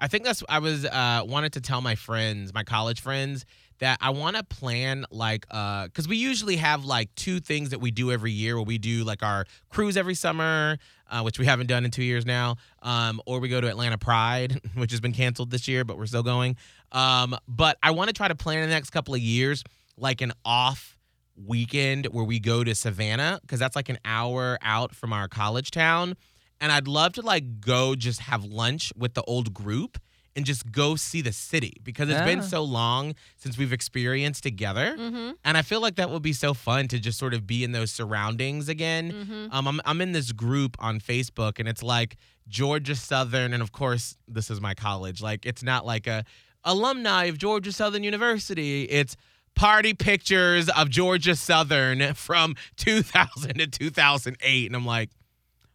I 0.00 0.06
think 0.06 0.22
that's 0.24 0.44
I 0.48 0.60
was 0.60 0.84
uh 0.84 1.22
wanted 1.26 1.54
to 1.54 1.60
tell 1.60 1.80
my 1.80 1.96
friends, 1.96 2.54
my 2.54 2.62
college 2.62 3.00
friends, 3.00 3.44
that 3.80 3.98
I 4.00 4.10
want 4.10 4.36
to 4.36 4.42
plan 4.42 5.04
like 5.10 5.46
uh 5.50 5.84
because 5.84 6.08
we 6.08 6.16
usually 6.16 6.56
have 6.56 6.84
like 6.84 7.14
two 7.14 7.40
things 7.40 7.70
that 7.70 7.80
we 7.80 7.90
do 7.90 8.10
every 8.10 8.32
year 8.32 8.56
where 8.56 8.64
we 8.64 8.78
do 8.78 9.04
like 9.04 9.22
our 9.22 9.46
cruise 9.68 9.96
every 9.96 10.14
summer, 10.14 10.78
uh, 11.10 11.22
which 11.22 11.38
we 11.38 11.46
haven't 11.46 11.66
done 11.66 11.84
in 11.84 11.90
two 11.90 12.02
years 12.04 12.26
now, 12.26 12.56
um, 12.82 13.20
or 13.26 13.40
we 13.40 13.48
go 13.48 13.60
to 13.60 13.68
Atlanta 13.68 13.98
Pride, 13.98 14.60
which 14.74 14.90
has 14.90 15.00
been 15.00 15.12
canceled 15.12 15.50
this 15.50 15.68
year, 15.68 15.84
but 15.84 15.96
we're 15.98 16.06
still 16.06 16.22
going. 16.22 16.56
Um, 16.92 17.36
but 17.46 17.78
I 17.82 17.90
want 17.92 18.08
to 18.08 18.14
try 18.14 18.28
to 18.28 18.34
plan 18.34 18.58
in 18.58 18.68
the 18.68 18.74
next 18.74 18.90
couple 18.90 19.14
of 19.14 19.20
years 19.20 19.64
like 19.96 20.20
an 20.20 20.32
off 20.44 20.96
weekend 21.36 22.06
where 22.06 22.24
we 22.24 22.40
go 22.40 22.64
to 22.64 22.74
Savannah 22.74 23.38
because 23.42 23.60
that's 23.60 23.76
like 23.76 23.88
an 23.88 23.98
hour 24.04 24.58
out 24.62 24.94
from 24.94 25.12
our 25.12 25.28
college 25.28 25.70
town 25.70 26.16
and 26.60 26.72
I'd 26.72 26.88
love 26.88 27.12
to 27.14 27.22
like 27.22 27.60
go 27.60 27.94
just 27.94 28.20
have 28.20 28.44
lunch 28.44 28.92
with 28.96 29.14
the 29.14 29.22
old 29.22 29.54
group 29.54 29.98
and 30.38 30.46
just 30.46 30.70
go 30.70 30.94
see 30.94 31.20
the 31.20 31.32
city 31.32 31.74
because 31.82 32.08
it's 32.08 32.22
been 32.22 32.38
Ah. 32.38 32.42
so 32.42 32.62
long 32.62 33.16
since 33.36 33.58
we've 33.58 33.72
experienced 33.72 34.44
together. 34.44 34.94
Mm-hmm. 34.96 35.32
And 35.44 35.56
I 35.58 35.62
feel 35.62 35.80
like 35.80 35.96
that 35.96 36.10
would 36.10 36.22
be 36.22 36.32
so 36.32 36.54
fun 36.54 36.86
to 36.88 37.00
just 37.00 37.18
sort 37.18 37.34
of 37.34 37.44
be 37.44 37.64
in 37.64 37.72
those 37.72 37.90
surroundings 37.90 38.68
again. 38.68 39.10
Mm-hmm. 39.10 39.46
Um, 39.50 39.66
I'm, 39.66 39.80
I'm 39.84 40.00
in 40.00 40.12
this 40.12 40.30
group 40.30 40.76
on 40.78 41.00
Facebook 41.00 41.58
and 41.58 41.68
it's 41.68 41.82
like 41.82 42.16
Georgia 42.46 42.94
Southern. 42.94 43.52
And 43.52 43.60
of 43.64 43.72
course, 43.72 44.16
this 44.28 44.48
is 44.48 44.60
my 44.60 44.74
college. 44.74 45.20
Like, 45.20 45.44
it's 45.44 45.64
not 45.64 45.84
like 45.84 46.06
a 46.06 46.24
alumni 46.62 47.24
of 47.24 47.36
Georgia 47.38 47.72
Southern 47.72 48.04
University. 48.04 48.84
It's 48.84 49.16
party 49.56 49.92
pictures 49.92 50.68
of 50.68 50.88
Georgia 50.88 51.34
Southern 51.34 52.14
from 52.14 52.54
2000 52.76 53.58
to 53.58 53.66
2008. 53.66 54.66
And 54.66 54.76
I'm 54.76 54.86
like, 54.86 55.10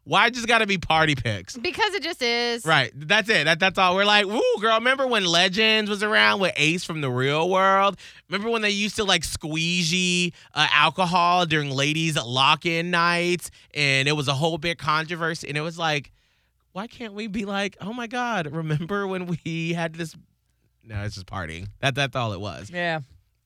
why 0.06 0.30
just 0.30 0.48
got 0.48 0.60
to 0.60 0.68
be 0.68 0.78
party 0.78 1.16
pics? 1.16 1.56
Because 1.58 1.94
it 1.94 2.04
just 2.04 2.22
is. 2.22 2.66
Right. 2.66 2.92
That's 2.94 3.30
it. 3.30 3.46
That, 3.46 3.60
that's 3.60 3.78
all. 3.78 3.96
We're 3.96 4.06
like, 4.06 4.26
woo, 4.26 4.42
girl, 4.60 4.76
remember 4.76 5.08
when 5.08 5.24
Legends 5.26 5.90
was 5.90 6.04
around 6.04 6.42
with 6.42 6.54
Ace 6.58 6.84
from 6.84 7.02
the 7.02 7.10
real 7.10 7.50
world? 7.50 7.98
Remember 8.30 8.50
when 8.50 8.62
they 8.62 8.70
used 8.70 8.98
to 8.98 9.06
like 9.06 9.24
squeegee 9.24 10.34
uh, 10.54 10.68
alcohol 10.72 11.46
during 11.46 11.70
ladies' 11.70 12.22
lock 12.22 12.66
in 12.66 12.92
nights? 12.92 13.50
And 13.74 14.08
it 14.08 14.14
was 14.14 14.28
a 14.28 14.34
whole 14.34 14.58
big 14.58 14.78
controversy. 14.78 15.48
And 15.48 15.58
it 15.58 15.62
was 15.62 15.78
like, 15.78 16.12
why 16.74 16.88
can't 16.88 17.14
we 17.14 17.28
be 17.28 17.46
like, 17.46 17.78
oh 17.80 17.94
my 17.94 18.08
God, 18.08 18.48
remember 18.52 19.08
when 19.08 19.38
we 19.46 19.74
had 19.74 19.94
this? 19.94 20.16
No, 20.84 21.02
it's 21.04 21.16
just 21.16 21.28
partying. 21.28 21.68
That, 21.80 21.96
that's 21.96 22.16
all 22.16 22.34
it 22.34 22.42
was. 22.42 22.70
Yeah. 22.70 23.00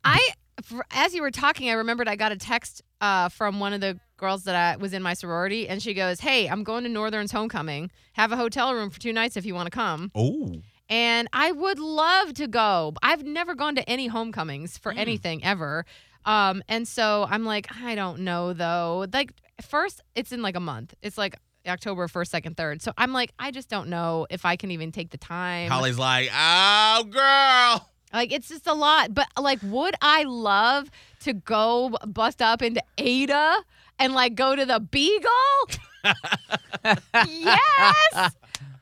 I, 0.04 0.30
for, 0.64 0.86
as 0.92 1.14
you 1.14 1.22
were 1.22 1.32
talking, 1.32 1.70
I 1.70 1.74
remembered 1.74 2.08
I 2.08 2.16
got 2.16 2.32
a 2.32 2.38
text 2.38 2.82
uh, 3.02 3.30
from 3.30 3.60
one 3.60 3.74
of 3.74 3.82
the 3.82 4.00
girls 4.18 4.44
that 4.46 4.56
I 4.56 4.78
was 4.78 4.94
in 4.94 5.04
my 5.04 5.14
sorority, 5.14 5.68
and 5.68 5.82
she 5.82 5.94
goes, 5.94 6.20
"Hey, 6.20 6.48
I'm 6.48 6.64
going 6.64 6.84
to 6.84 6.90
Northern's 6.90 7.32
homecoming. 7.32 7.92
Have 8.14 8.32
a 8.32 8.38
hotel 8.38 8.74
room 8.74 8.90
for 8.90 9.00
two 9.00 9.14
nights 9.14 9.38
if 9.38 9.46
you 9.46 9.54
want 9.54 9.68
to 9.68 9.72
come." 9.72 10.12
Oh. 10.16 10.62
And 10.90 11.28
I 11.34 11.52
would 11.52 11.80
love 11.80 12.34
to 12.36 12.48
go. 12.48 12.94
I've 13.04 13.24
never 13.24 13.56
gone 13.56 13.76
to 13.76 13.90
any 13.90 14.08
homecomings 14.08 14.78
for 14.78 14.94
anything 14.94 15.44
ever. 15.44 15.86
Um, 16.24 16.64
and 16.68 16.88
so 16.88 17.26
I'm 17.30 17.44
like, 17.44 17.68
I 17.82 17.96
don't 17.96 18.22
know 18.22 18.54
though. 18.54 19.06
Like 19.12 19.34
first, 19.62 20.02
it's 20.16 20.32
in 20.32 20.42
like 20.42 20.56
a 20.56 20.62
month. 20.62 20.94
It's 21.02 21.18
like 21.18 21.38
October 21.68 22.08
first, 22.08 22.32
second, 22.32 22.58
third. 22.58 22.82
So 22.82 22.94
I'm 22.98 23.14
like, 23.14 23.34
I 23.38 23.52
just 23.52 23.70
don't 23.70 23.90
know 23.90 24.28
if 24.30 24.46
I 24.46 24.56
can 24.56 24.72
even 24.72 24.92
take 24.92 25.10
the 25.10 25.18
time. 25.18 25.70
Holly's 25.70 25.98
like, 25.98 26.30
oh, 26.34 27.04
girl. 27.10 27.90
Like 28.14 28.32
it's 28.32 28.50
just 28.50 28.68
a 28.68 28.74
lot. 28.74 29.14
But 29.14 29.28
like, 29.40 29.60
would 29.64 29.96
I 30.02 30.24
love 30.24 30.90
to 31.22 31.34
go 31.34 31.96
bust 32.06 32.42
up 32.42 32.62
into 32.62 32.82
Ada 32.98 33.58
and 34.00 34.14
like 34.14 34.36
go 34.36 34.56
to 34.56 34.66
the 34.66 34.80
Beagle? 34.80 35.32
yes. 37.14 38.36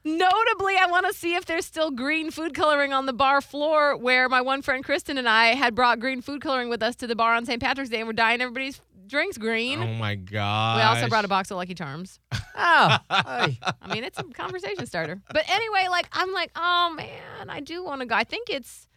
Notably, 0.03 0.75
I 0.77 0.85
want 0.87 1.07
to 1.07 1.13
see 1.13 1.33
if 1.33 1.45
there's 1.45 1.65
still 1.65 1.89
green 1.89 2.29
food 2.29 2.53
coloring 2.53 2.93
on 2.93 3.07
the 3.07 3.13
bar 3.13 3.41
floor 3.41 3.97
where 3.97 4.29
my 4.29 4.39
one 4.39 4.61
friend 4.61 4.83
Kristen 4.83 5.17
and 5.17 5.27
I 5.27 5.47
had 5.55 5.73
brought 5.73 5.99
green 5.99 6.21
food 6.21 6.41
coloring 6.41 6.69
with 6.69 6.83
us 6.83 6.95
to 6.97 7.07
the 7.07 7.15
bar 7.15 7.33
on 7.33 7.45
St. 7.45 7.59
Patrick's 7.59 7.89
Day 7.89 7.97
and 7.97 8.07
we're 8.07 8.13
dyeing 8.13 8.39
everybody's 8.39 8.79
drinks 9.07 9.39
green. 9.39 9.81
Oh, 9.81 9.87
my 9.95 10.13
God. 10.13 10.77
we 10.77 10.83
also 10.83 11.07
brought 11.07 11.25
a 11.25 11.27
box 11.27 11.49
of 11.49 11.57
Lucky 11.57 11.73
Charms. 11.73 12.19
Oh. 12.31 12.97
I 13.09 13.57
mean, 13.89 14.03
it's 14.03 14.19
a 14.19 14.23
conversation 14.23 14.85
starter. 14.85 15.19
But 15.33 15.49
anyway, 15.49 15.87
like 15.89 16.07
I'm 16.11 16.31
like, 16.33 16.51
oh 16.55 16.93
man, 16.95 17.49
I 17.49 17.59
do 17.59 17.83
want 17.83 18.01
to 18.01 18.05
go. 18.05 18.13
I 18.13 18.23
think 18.23 18.49
it's 18.51 18.87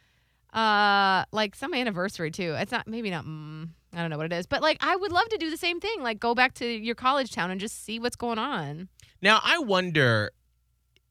uh 0.59 1.25
like 1.33 1.55
some 1.55 1.75
anniversary 1.75 2.31
too. 2.31 2.55
It's 2.59 2.73
not 2.73 2.87
maybe 2.87 3.11
not. 3.11 3.25
Mm, 3.25 3.69
I 3.95 4.01
don't 4.01 4.11
know 4.11 4.17
what 4.17 4.27
it 4.27 4.33
is, 4.33 4.47
but 4.47 4.63
like 4.63 4.79
I 4.81 4.97
would 4.97 5.13
love 5.13 5.29
to 5.31 5.39
do 5.39 5.51
the 5.51 5.57
same 5.57 5.81
thing. 5.81 6.03
Like 6.03 6.19
go 6.19 6.35
back 6.35 6.55
to 6.55 6.67
your 6.67 6.95
college 6.95 7.33
town 7.33 7.51
and 7.51 7.61
just 7.61 7.85
see 7.85 7.99
what's 7.99 8.17
going 8.17 8.39
on. 8.39 8.89
Now 9.23 9.41
I 9.43 9.59
wonder, 9.59 10.31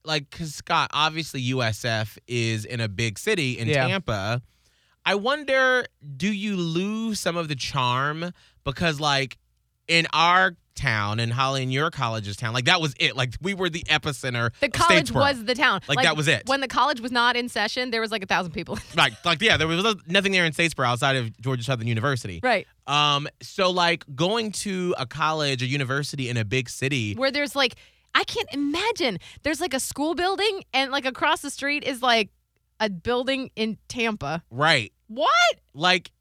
like, 0.04 0.30
because 0.30 0.56
Scott, 0.56 0.90
obviously 0.94 1.42
USF 1.52 2.18
is 2.28 2.66
in 2.66 2.80
a 2.82 2.88
big 2.88 3.20
city 3.20 3.58
in 3.58 3.68
Yeah. 3.68 3.88
Tampa. 3.88 4.42
I 5.06 5.16
wonder, 5.16 5.86
do 6.18 6.32
you 6.32 6.58
lose 6.58 7.20
some 7.20 7.38
of 7.38 7.48
the 7.48 7.56
charm 7.56 8.32
because, 8.66 9.00
like, 9.00 9.38
in 9.88 10.08
our 10.14 10.56
town 10.76 11.20
and 11.20 11.34
Holly 11.34 11.64
in 11.64 11.72
your 11.72 11.90
college's 11.90 12.38
town, 12.38 12.54
like 12.54 12.66
that 12.66 12.80
was 12.80 12.94
it. 13.00 13.16
Like 13.16 13.34
we 13.42 13.54
were 13.54 13.70
the 13.70 13.84
epicenter. 13.84 14.52
The 14.60 14.70
college 14.70 15.12
was 15.12 15.44
the 15.44 15.56
town. 15.56 15.82
Like, 15.88 16.04
that 16.04 16.16
was 16.16 16.28
it. 16.28 16.44
When 16.46 16.62
the 16.62 16.68
college 16.68 17.02
was 17.02 17.12
not 17.12 17.36
in 17.36 17.50
session, 17.50 17.92
there 17.92 18.02
was 18.02 18.12
like 18.12 18.24
a 18.24 18.28
thousand 18.28 18.52
people. 18.52 18.78
like 18.96 19.14
like 19.26 19.42
yeah, 19.42 19.58
there 19.58 19.68
was 19.68 19.96
nothing 20.08 20.32
there 20.32 20.46
in 20.46 20.54
Statesboro 20.54 20.86
outside 20.86 21.16
of 21.16 21.40
Georgia 21.42 21.64
Southern 21.64 21.88
University. 21.88 22.40
right. 22.44 22.68
Um, 22.86 23.28
so 23.42 23.70
like 23.72 24.06
going 24.16 24.52
to 24.54 24.96
a 24.98 25.06
college, 25.06 25.62
a 25.62 25.66
university 25.66 26.30
in 26.30 26.38
a 26.38 26.46
big 26.46 26.70
city. 26.70 27.16
Where 27.16 27.32
there's 27.32 27.56
like, 27.56 27.76
I 28.16 28.24
can't 28.24 28.48
imagine. 28.54 29.20
There's 29.44 29.60
like 29.60 29.74
a 29.74 29.80
school 29.80 30.16
building, 30.16 30.64
and 30.74 30.92
like 30.92 31.06
across 31.06 31.42
the 31.42 31.50
street 31.50 31.84
is 31.84 32.02
like 32.02 32.30
a 32.80 32.90
building 32.90 33.52
in 33.56 33.78
Tampa. 33.88 34.44
Right. 34.50 34.94
What? 35.08 35.32
Like, 35.74 36.12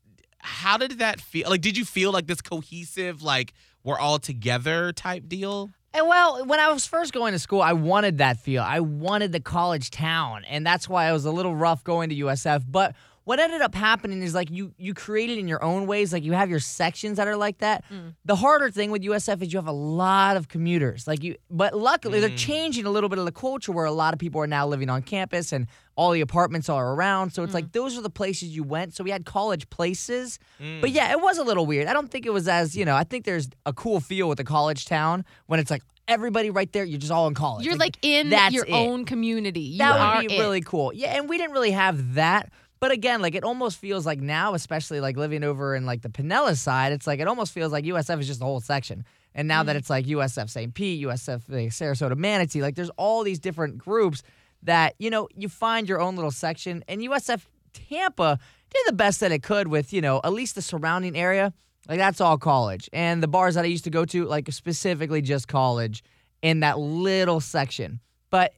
how 0.46 0.78
did 0.78 0.98
that 0.98 1.20
feel? 1.20 1.50
Like, 1.50 1.60
did 1.60 1.76
you 1.76 1.84
feel 1.84 2.12
like 2.12 2.26
this 2.26 2.40
cohesive, 2.40 3.22
like 3.22 3.52
we're 3.82 3.98
all 3.98 4.18
together 4.18 4.92
type 4.92 5.28
deal? 5.28 5.70
And 5.92 6.06
well, 6.06 6.44
when 6.46 6.60
I 6.60 6.72
was 6.72 6.86
first 6.86 7.12
going 7.12 7.32
to 7.32 7.38
school, 7.38 7.60
I 7.60 7.72
wanted 7.72 8.18
that 8.18 8.38
feel. 8.38 8.62
I 8.62 8.80
wanted 8.80 9.32
the 9.32 9.40
college 9.40 9.90
town, 9.90 10.44
and 10.44 10.64
that's 10.64 10.88
why 10.88 11.06
I 11.06 11.12
was 11.12 11.24
a 11.24 11.30
little 11.30 11.56
rough 11.56 11.82
going 11.82 12.10
to 12.10 12.14
USF. 12.16 12.64
But 12.68 12.94
what 13.26 13.40
ended 13.40 13.60
up 13.60 13.74
happening 13.74 14.22
is 14.22 14.36
like 14.36 14.52
you 14.52 14.72
you 14.78 14.94
create 14.94 15.30
it 15.30 15.36
in 15.36 15.48
your 15.48 15.62
own 15.62 15.88
ways. 15.88 16.12
Like 16.12 16.22
you 16.22 16.32
have 16.34 16.48
your 16.48 16.60
sections 16.60 17.16
that 17.16 17.26
are 17.26 17.36
like 17.36 17.58
that. 17.58 17.84
Mm. 17.90 18.14
The 18.24 18.36
harder 18.36 18.70
thing 18.70 18.92
with 18.92 19.02
USF 19.02 19.42
is 19.42 19.52
you 19.52 19.58
have 19.58 19.66
a 19.66 19.72
lot 19.72 20.36
of 20.36 20.46
commuters. 20.46 21.08
Like 21.08 21.24
you, 21.24 21.34
but 21.50 21.76
luckily 21.76 22.20
they're 22.20 22.30
mm. 22.30 22.38
changing 22.38 22.86
a 22.86 22.90
little 22.90 23.08
bit 23.08 23.18
of 23.18 23.24
the 23.24 23.32
culture 23.32 23.72
where 23.72 23.84
a 23.84 23.90
lot 23.90 24.14
of 24.14 24.20
people 24.20 24.40
are 24.40 24.46
now 24.46 24.64
living 24.64 24.88
on 24.88 25.02
campus 25.02 25.50
and 25.50 25.66
all 25.96 26.12
the 26.12 26.20
apartments 26.20 26.68
are 26.68 26.94
around. 26.94 27.30
So 27.30 27.42
it's 27.42 27.50
mm. 27.50 27.54
like 27.54 27.72
those 27.72 27.98
are 27.98 28.00
the 28.00 28.10
places 28.10 28.54
you 28.54 28.62
went. 28.62 28.94
So 28.94 29.02
we 29.02 29.10
had 29.10 29.24
college 29.24 29.68
places. 29.70 30.38
But 30.80 30.92
yeah, 30.92 31.10
it 31.10 31.20
was 31.20 31.36
a 31.36 31.42
little 31.42 31.66
weird. 31.66 31.88
I 31.88 31.94
don't 31.94 32.12
think 32.12 32.26
it 32.26 32.32
was 32.32 32.46
as, 32.46 32.76
you 32.76 32.84
know, 32.84 32.94
I 32.94 33.02
think 33.02 33.24
there's 33.24 33.48
a 33.66 33.72
cool 33.72 33.98
feel 33.98 34.28
with 34.28 34.38
a 34.38 34.44
college 34.44 34.84
town 34.84 35.24
when 35.46 35.58
it's 35.58 35.72
like 35.72 35.82
everybody 36.08 36.50
right 36.50 36.72
there, 36.72 36.84
you're 36.84 37.00
just 37.00 37.12
all 37.12 37.26
in 37.26 37.34
college. 37.34 37.64
You're 37.66 37.76
like 37.76 37.98
in 38.02 38.30
that's 38.30 38.54
your 38.54 38.66
it. 38.66 38.72
own 38.72 39.04
community. 39.04 39.60
You 39.60 39.78
that 39.78 40.18
would 40.18 40.28
be 40.28 40.36
it. 40.36 40.38
really 40.38 40.60
cool. 40.60 40.92
Yeah, 40.94 41.16
and 41.16 41.28
we 41.28 41.38
didn't 41.38 41.52
really 41.52 41.72
have 41.72 42.14
that. 42.14 42.52
But 42.86 42.92
again, 42.92 43.20
like 43.20 43.34
it 43.34 43.42
almost 43.42 43.78
feels 43.78 44.06
like 44.06 44.20
now, 44.20 44.54
especially 44.54 45.00
like 45.00 45.16
living 45.16 45.42
over 45.42 45.74
in 45.74 45.86
like 45.86 46.02
the 46.02 46.08
Pinellas 46.08 46.58
side, 46.58 46.92
it's 46.92 47.04
like 47.04 47.18
it 47.18 47.26
almost 47.26 47.52
feels 47.52 47.72
like 47.72 47.84
USF 47.84 48.20
is 48.20 48.28
just 48.28 48.38
the 48.38 48.46
whole 48.46 48.60
section. 48.60 49.04
And 49.34 49.48
now 49.48 49.64
Mm. 49.64 49.66
that 49.66 49.74
it's 49.74 49.90
like 49.90 50.06
USF 50.06 50.48
St. 50.48 50.72
Pete, 50.72 51.04
USF 51.04 51.46
the 51.46 51.66
Sarasota 51.66 52.16
Manatee, 52.16 52.62
like 52.62 52.76
there's 52.76 52.90
all 52.90 53.24
these 53.24 53.40
different 53.40 53.76
groups 53.76 54.22
that, 54.62 54.94
you 55.00 55.10
know, 55.10 55.26
you 55.34 55.48
find 55.48 55.88
your 55.88 56.00
own 56.00 56.14
little 56.14 56.30
section. 56.30 56.84
And 56.86 57.00
USF 57.02 57.48
Tampa 57.72 58.38
did 58.70 58.82
the 58.86 58.92
best 58.92 59.18
that 59.18 59.32
it 59.32 59.42
could 59.42 59.66
with, 59.66 59.92
you 59.92 60.00
know, 60.00 60.20
at 60.22 60.32
least 60.32 60.54
the 60.54 60.62
surrounding 60.62 61.16
area. 61.16 61.52
Like 61.88 61.98
that's 61.98 62.20
all 62.20 62.38
college. 62.38 62.88
And 62.92 63.20
the 63.20 63.26
bars 63.26 63.56
that 63.56 63.64
I 63.64 63.66
used 63.66 63.82
to 63.82 63.90
go 63.90 64.04
to, 64.04 64.26
like 64.26 64.48
specifically 64.52 65.22
just 65.22 65.48
college 65.48 66.04
in 66.40 66.60
that 66.60 66.78
little 66.78 67.40
section. 67.40 67.98
But 68.30 68.52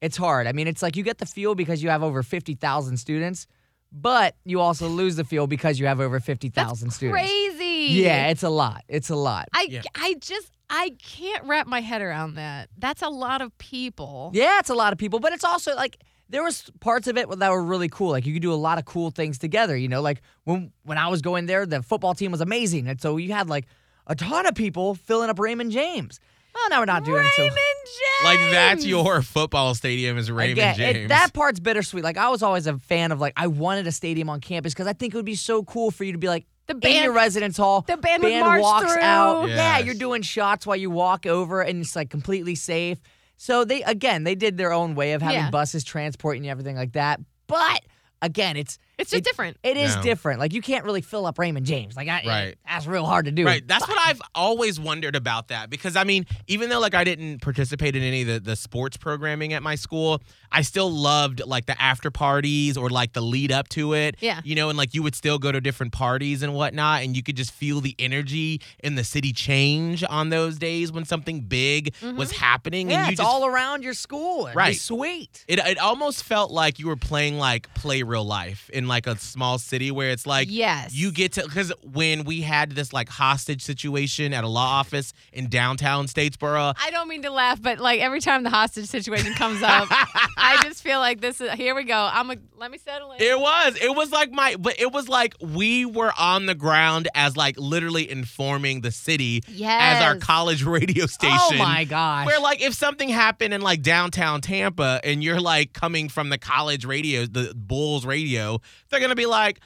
it's 0.00 0.16
hard. 0.16 0.48
I 0.48 0.52
mean, 0.52 0.66
it's 0.66 0.82
like 0.82 0.96
you 0.96 1.04
get 1.04 1.18
the 1.18 1.26
feel 1.26 1.54
because 1.54 1.80
you 1.80 1.90
have 1.90 2.02
over 2.02 2.24
50,000 2.24 2.96
students, 2.96 3.46
but 3.90 4.34
you 4.44 4.60
also 4.60 4.88
lose 4.88 5.16
the 5.16 5.24
feel 5.24 5.46
because 5.46 5.78
you 5.80 5.86
have 5.86 6.00
over 6.00 6.20
50,000 6.20 6.90
students. 6.90 7.20
Crazy. 7.20 8.00
Yeah, 8.00 8.28
it's 8.28 8.42
a 8.42 8.48
lot. 8.50 8.84
It's 8.88 9.10
a 9.10 9.16
lot. 9.16 9.48
I, 9.52 9.68
Yeah. 9.70 9.82
I 9.94 10.14
just 10.20 10.50
I 10.70 10.94
can't 11.02 11.44
wrap 11.44 11.66
my 11.66 11.80
head 11.80 12.02
around 12.02 12.34
that. 12.34 12.68
That's 12.76 13.02
a 13.02 13.08
lot 13.08 13.40
of 13.40 13.56
people. 13.58 14.30
Yeah, 14.34 14.58
it's 14.58 14.70
a 14.70 14.74
lot 14.74 14.92
of 14.92 14.98
people, 14.98 15.18
but 15.18 15.32
it's 15.32 15.44
also 15.44 15.74
like 15.74 15.96
there 16.28 16.42
was 16.42 16.70
parts 16.80 17.08
of 17.08 17.16
it 17.16 17.28
that 17.38 17.50
were 17.50 17.64
really 17.64 17.88
cool. 17.88 18.10
Like 18.10 18.26
you 18.26 18.34
could 18.34 18.42
do 18.42 18.52
a 18.52 18.54
lot 18.54 18.78
of 18.78 18.84
cool 18.84 19.10
things 19.10 19.38
together. 19.38 19.76
You 19.76 19.88
know, 19.88 20.02
like 20.02 20.20
when 20.44 20.72
when 20.84 20.98
I 20.98 21.08
was 21.08 21.22
going 21.22 21.46
there, 21.46 21.64
the 21.64 21.82
football 21.82 22.14
team 22.14 22.32
was 22.32 22.42
amazing, 22.42 22.86
and 22.86 23.00
so 23.00 23.16
you 23.16 23.32
had 23.32 23.48
like 23.48 23.66
a 24.06 24.14
ton 24.14 24.46
of 24.46 24.54
people 24.54 24.94
filling 24.94 25.30
up 25.30 25.38
Raymond 25.38 25.72
James. 25.72 26.20
Oh, 26.60 26.66
now 26.70 26.80
we're 26.80 26.84
not 26.86 27.04
doing 27.04 27.26
so. 27.36 27.42
James. 27.44 27.54
Like 28.24 28.38
that's 28.50 28.84
your 28.84 29.22
football 29.22 29.74
stadium 29.76 30.18
is 30.18 30.28
Raymond 30.30 30.58
Again, 30.58 30.80
it- 30.80 30.92
James. 30.94 31.08
that 31.10 31.32
part's 31.32 31.60
bittersweet. 31.60 32.02
Like 32.02 32.16
I 32.16 32.28
was 32.30 32.42
always 32.42 32.66
a 32.66 32.76
fan 32.78 33.12
of 33.12 33.20
like 33.20 33.32
I 33.36 33.46
wanted 33.46 33.86
a 33.86 33.92
stadium 33.92 34.28
on 34.28 34.40
campus 34.40 34.74
because 34.74 34.88
I 34.88 34.92
think 34.92 35.14
it 35.14 35.16
would 35.16 35.24
be 35.24 35.36
so 35.36 35.62
cool 35.62 35.90
for 35.92 36.02
you 36.04 36.12
to 36.12 36.18
be 36.18 36.26
like 36.28 36.44
The 36.66 36.74
in 36.74 36.80
band- 36.80 37.04
your 37.04 37.12
residence 37.14 37.56
hall. 37.56 37.82
the 37.82 37.96
band 37.96 38.22
march 38.22 38.60
walks 38.60 38.92
through. 38.92 39.02
out. 39.02 39.48
Yeah, 39.48 39.78
you're 39.78 39.94
doing 39.94 40.22
shots 40.22 40.66
while 40.66 40.76
you 40.76 40.90
walk 40.90 41.26
over, 41.26 41.62
and 41.62 41.80
it's 41.80 41.94
like 41.94 42.10
completely 42.10 42.56
safe. 42.56 42.98
So 43.36 43.64
they 43.64 43.82
again 43.84 44.24
they 44.24 44.34
did 44.34 44.58
their 44.58 44.72
own 44.72 44.96
way 44.96 45.12
of 45.12 45.22
having 45.22 45.38
Yeah. 45.38 45.50
buses 45.50 45.84
transporting 45.84 46.42
you 46.44 46.50
everything 46.50 46.74
like 46.76 46.92
that. 46.94 47.20
But 47.46 47.82
again, 48.20 48.56
it's 48.56 48.78
It's 48.98 49.10
just 49.10 49.20
it- 49.20 49.24
different. 49.24 49.56
It 49.62 49.76
is 49.76 49.94
No. 49.96 50.02
different. 50.02 50.40
Like 50.40 50.52
you 50.52 50.60
can't 50.60 50.84
really 50.84 51.00
fill 51.00 51.24
up 51.26 51.38
Raymond 51.38 51.66
James. 51.66 51.96
Like 51.96 52.08
I, 52.08 52.22
Right. 52.26 52.54
that's 52.66 52.86
real 52.86 53.06
hard 53.06 53.26
to 53.26 53.30
do. 53.30 53.44
Right. 53.46 53.66
That's 53.66 53.86
what 53.86 53.98
I've 54.06 54.20
always 54.34 54.78
wondered 54.80 55.14
about 55.16 55.48
that 55.48 55.70
because 55.70 55.96
I 55.96 56.04
mean, 56.04 56.26
even 56.48 56.68
though 56.68 56.80
like 56.80 56.94
I 56.94 57.04
didn't 57.04 57.40
participate 57.40 57.94
in 57.96 58.02
any 58.02 58.22
of 58.22 58.28
the, 58.28 58.40
the 58.40 58.56
sports 58.56 58.96
programming 58.96 59.52
at 59.52 59.62
my 59.62 59.76
school, 59.76 60.20
I 60.50 60.62
still 60.62 60.90
loved 60.90 61.42
like 61.46 61.66
the 61.66 61.80
after 61.80 62.10
parties 62.10 62.76
or 62.76 62.90
like 62.90 63.12
the 63.12 63.20
lead 63.20 63.52
up 63.52 63.68
to 63.70 63.92
it. 63.94 64.16
Yeah. 64.20 64.40
You 64.44 64.54
know, 64.56 64.68
and 64.68 64.76
like 64.76 64.94
you 64.94 65.02
would 65.04 65.14
still 65.14 65.38
go 65.38 65.52
to 65.52 65.60
different 65.60 65.92
parties 65.92 66.42
and 66.42 66.54
whatnot, 66.54 67.02
and 67.02 67.16
you 67.16 67.22
could 67.22 67.36
just 67.36 67.52
feel 67.52 67.80
the 67.80 67.94
energy 67.98 68.60
in 68.82 68.94
the 68.96 69.04
city 69.04 69.32
change 69.32 70.02
on 70.08 70.30
those 70.30 70.58
days 70.58 70.90
when 70.90 71.04
something 71.04 71.40
big 71.42 71.92
mm-hmm. 71.94 72.16
was 72.16 72.32
happening. 72.32 72.90
Yeah, 72.90 72.96
and 72.98 73.06
you 73.06 73.12
it's 73.12 73.20
just 73.20 73.28
all 73.30 73.46
around 73.46 73.84
your 73.84 73.94
school. 73.94 74.46
It'd 74.46 74.54
be 74.54 74.58
Right. 74.58 74.76
sweet. 74.76 75.44
it, 75.46 75.58
it 75.60 75.78
almost 75.78 76.24
felt 76.24 76.50
like 76.50 76.78
you 76.78 76.88
were 76.88 76.96
playing 76.96 77.38
like 77.38 77.72
play 77.74 78.02
real 78.02 78.24
life 78.24 78.68
in 78.70 78.87
like 78.88 79.06
a 79.06 79.16
small 79.18 79.58
city 79.58 79.90
where 79.90 80.10
it's 80.10 80.26
like 80.26 80.48
Yes. 80.50 80.92
you 80.94 81.12
get 81.12 81.32
to 81.32 81.42
because 81.42 81.72
when 81.82 82.24
we 82.24 82.40
had 82.40 82.72
this 82.72 82.92
like 82.92 83.08
hostage 83.08 83.62
situation 83.62 84.32
at 84.34 84.44
a 84.44 84.48
law 84.48 84.66
office 84.80 85.12
in 85.32 85.48
downtown 85.48 86.06
Statesboro, 86.06 86.74
I 86.82 86.90
don't 86.90 87.08
mean 87.08 87.22
to 87.22 87.30
laugh, 87.30 87.60
but 87.62 87.78
like 87.78 88.00
every 88.00 88.20
time 88.20 88.42
the 88.42 88.50
hostage 88.50 88.86
situation 88.86 89.34
comes 89.34 89.62
up, 89.62 89.88
I 90.36 90.58
just 90.62 90.82
feel 90.82 90.98
like 90.98 91.20
this 91.20 91.40
is 91.40 91.50
here 91.52 91.74
we 91.74 91.84
go. 91.84 92.08
I'm 92.12 92.30
a 92.30 92.36
let 92.56 92.70
me 92.70 92.78
settle 92.78 93.12
in. 93.12 93.22
it 93.22 93.38
was 93.38 93.76
it 93.80 93.94
was 93.94 94.10
like 94.10 94.30
my 94.32 94.56
but 94.58 94.80
it 94.80 94.92
was 94.92 95.08
like 95.08 95.34
we 95.40 95.84
were 95.84 96.12
on 96.18 96.46
the 96.46 96.54
ground 96.54 97.08
as 97.14 97.36
like 97.36 97.58
literally 97.58 98.10
informing 98.10 98.80
the 98.80 98.90
city 98.90 99.42
as 99.64 100.02
our 100.02 100.16
college 100.16 100.62
radio 100.64 101.06
station. 101.06 101.36
Oh 101.40 101.54
my 101.58 101.84
gosh. 101.84 102.26
Where 102.26 102.40
like 102.40 102.62
if 102.62 102.74
something 102.74 103.08
happened 103.08 103.52
in 103.54 103.60
like 103.60 103.82
downtown 103.82 104.40
Tampa 104.40 105.00
and 105.04 105.22
you're 105.22 105.40
like 105.40 105.72
coming 105.72 106.08
from 106.08 106.30
the 106.30 106.38
college 106.38 106.84
radio, 106.84 107.26
the 107.26 107.52
Bulls 107.54 108.06
radio, 108.06 108.60
they're 108.88 109.00
gonna 109.00 109.14
be 109.14 109.26
like, 109.26 109.60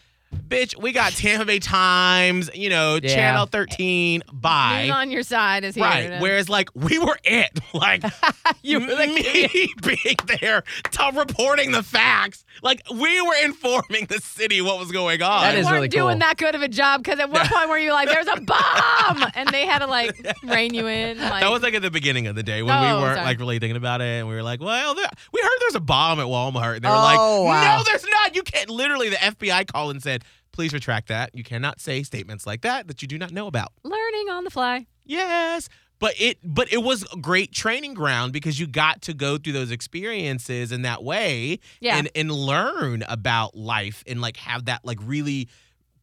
"Bitch, 0.48 0.76
we 0.80 0.92
got 0.92 1.12
Tampa 1.12 1.44
Bay 1.44 1.58
Times, 1.58 2.50
you 2.54 2.68
know, 2.68 2.98
Yeah. 3.02 3.14
Channel 3.14 3.46
13, 3.46 4.22
bye." 4.32 4.82
Who's 4.82 4.90
on 4.90 5.10
your 5.10 5.22
side 5.22 5.64
is 5.64 5.74
here. 5.74 5.84
Right. 5.84 6.08
to- 6.08 6.18
Whereas 6.18 6.48
like 6.48 6.68
we 6.74 6.98
were 6.98 7.18
it. 7.24 7.58
Like 7.74 8.02
You 8.62 8.80
were 8.80 8.86
the 8.86 9.06
me 9.06 9.72
being 9.82 10.16
there, 10.40 10.62
to 10.92 11.10
reporting 11.14 11.72
the 11.72 11.82
facts. 11.82 12.44
Like 12.62 12.82
we 12.92 13.20
were 13.22 13.34
informing 13.44 14.06
the 14.10 14.18
city 14.20 14.60
what 14.60 14.78
was 14.78 14.92
going 14.92 15.22
on. 15.22 15.42
That 15.42 15.54
you 15.54 15.60
is 15.60 15.66
weren't 15.66 15.90
doing 15.90 16.18
that 16.18 16.36
good 16.36 16.54
of 16.54 16.60
a 16.60 16.68
job 16.68 17.02
because 17.02 17.18
at 17.18 17.30
one 17.30 17.46
point 17.48 17.68
were 17.70 17.78
you 17.78 17.92
like, 17.92 18.08
"There's 18.08 18.26
a 18.28 18.40
bomb," 18.42 19.24
and 19.34 19.48
they 19.48 19.64
had 19.66 19.78
to 19.78 19.86
like 19.86 20.14
rein 20.42 20.74
you 20.74 20.86
in. 20.86 21.18
Like, 21.18 21.40
that 21.42 21.50
was 21.50 21.62
like 21.62 21.72
at 21.74 21.80
the 21.82 21.90
beginning 21.90 22.26
of 22.26 22.34
the 22.36 22.42
day 22.42 22.62
when 22.62 22.76
Oh, 22.76 22.80
we 22.96 23.02
weren't 23.02 23.16
sorry. 23.16 23.26
like 23.26 23.38
really 23.38 23.58
thinking 23.58 23.76
about 23.78 24.00
it, 24.02 24.04
and 24.20 24.28
we 24.28 24.34
were 24.34 24.42
like, 24.42 24.60
"Well, 24.60 24.94
there, 24.94 25.08
we 25.32 25.40
heard 25.40 25.50
there's 25.60 25.74
a 25.76 25.80
bomb 25.80 26.20
at 26.20 26.26
Walmart." 26.26 26.76
And 26.76 26.84
they 26.84 26.88
were 26.90 26.94
Oh, 26.94 26.98
like, 26.98 27.18
wow. 27.18 27.78
"No, 27.78 27.84
there's 27.84 28.04
not. 28.04 28.36
You 28.36 28.42
can't." 28.42 28.68
Literally, 28.68 29.08
the 29.08 29.16
FBI 29.16 29.66
called 29.66 29.92
and 29.92 30.02
said, 30.02 30.21
"Please 30.52 30.72
retract 30.72 31.08
that. 31.08 31.30
You 31.34 31.42
cannot 31.44 31.80
say 31.80 32.02
statements 32.02 32.46
like 32.46 32.60
that 32.62 32.86
that 32.88 33.02
you 33.02 33.08
do 33.08 33.18
not 33.18 33.30
know 33.32 33.46
about." 33.46 33.72
learning 33.82 34.28
on 34.30 34.44
the 34.44 34.50
fly. 34.50 34.86
Yes. 35.04 35.68
But 35.98 36.14
it 36.20 36.38
but 36.42 36.72
it 36.72 36.82
was 36.82 37.04
a 37.12 37.16
great 37.16 37.52
training 37.52 37.94
ground 37.94 38.32
because 38.32 38.58
you 38.58 38.66
got 38.66 39.02
to 39.02 39.14
go 39.14 39.38
through 39.38 39.52
those 39.52 39.70
experiences 39.70 40.72
in 40.72 40.82
that 40.82 41.02
way 41.04 41.60
Yeah. 41.80 41.96
and 41.96 42.08
and 42.16 42.30
learn 42.30 43.04
about 43.08 43.56
life 43.56 44.02
and 44.06 44.20
like 44.20 44.36
have 44.38 44.64
that 44.64 44.84
like 44.84 44.98
really 45.02 45.48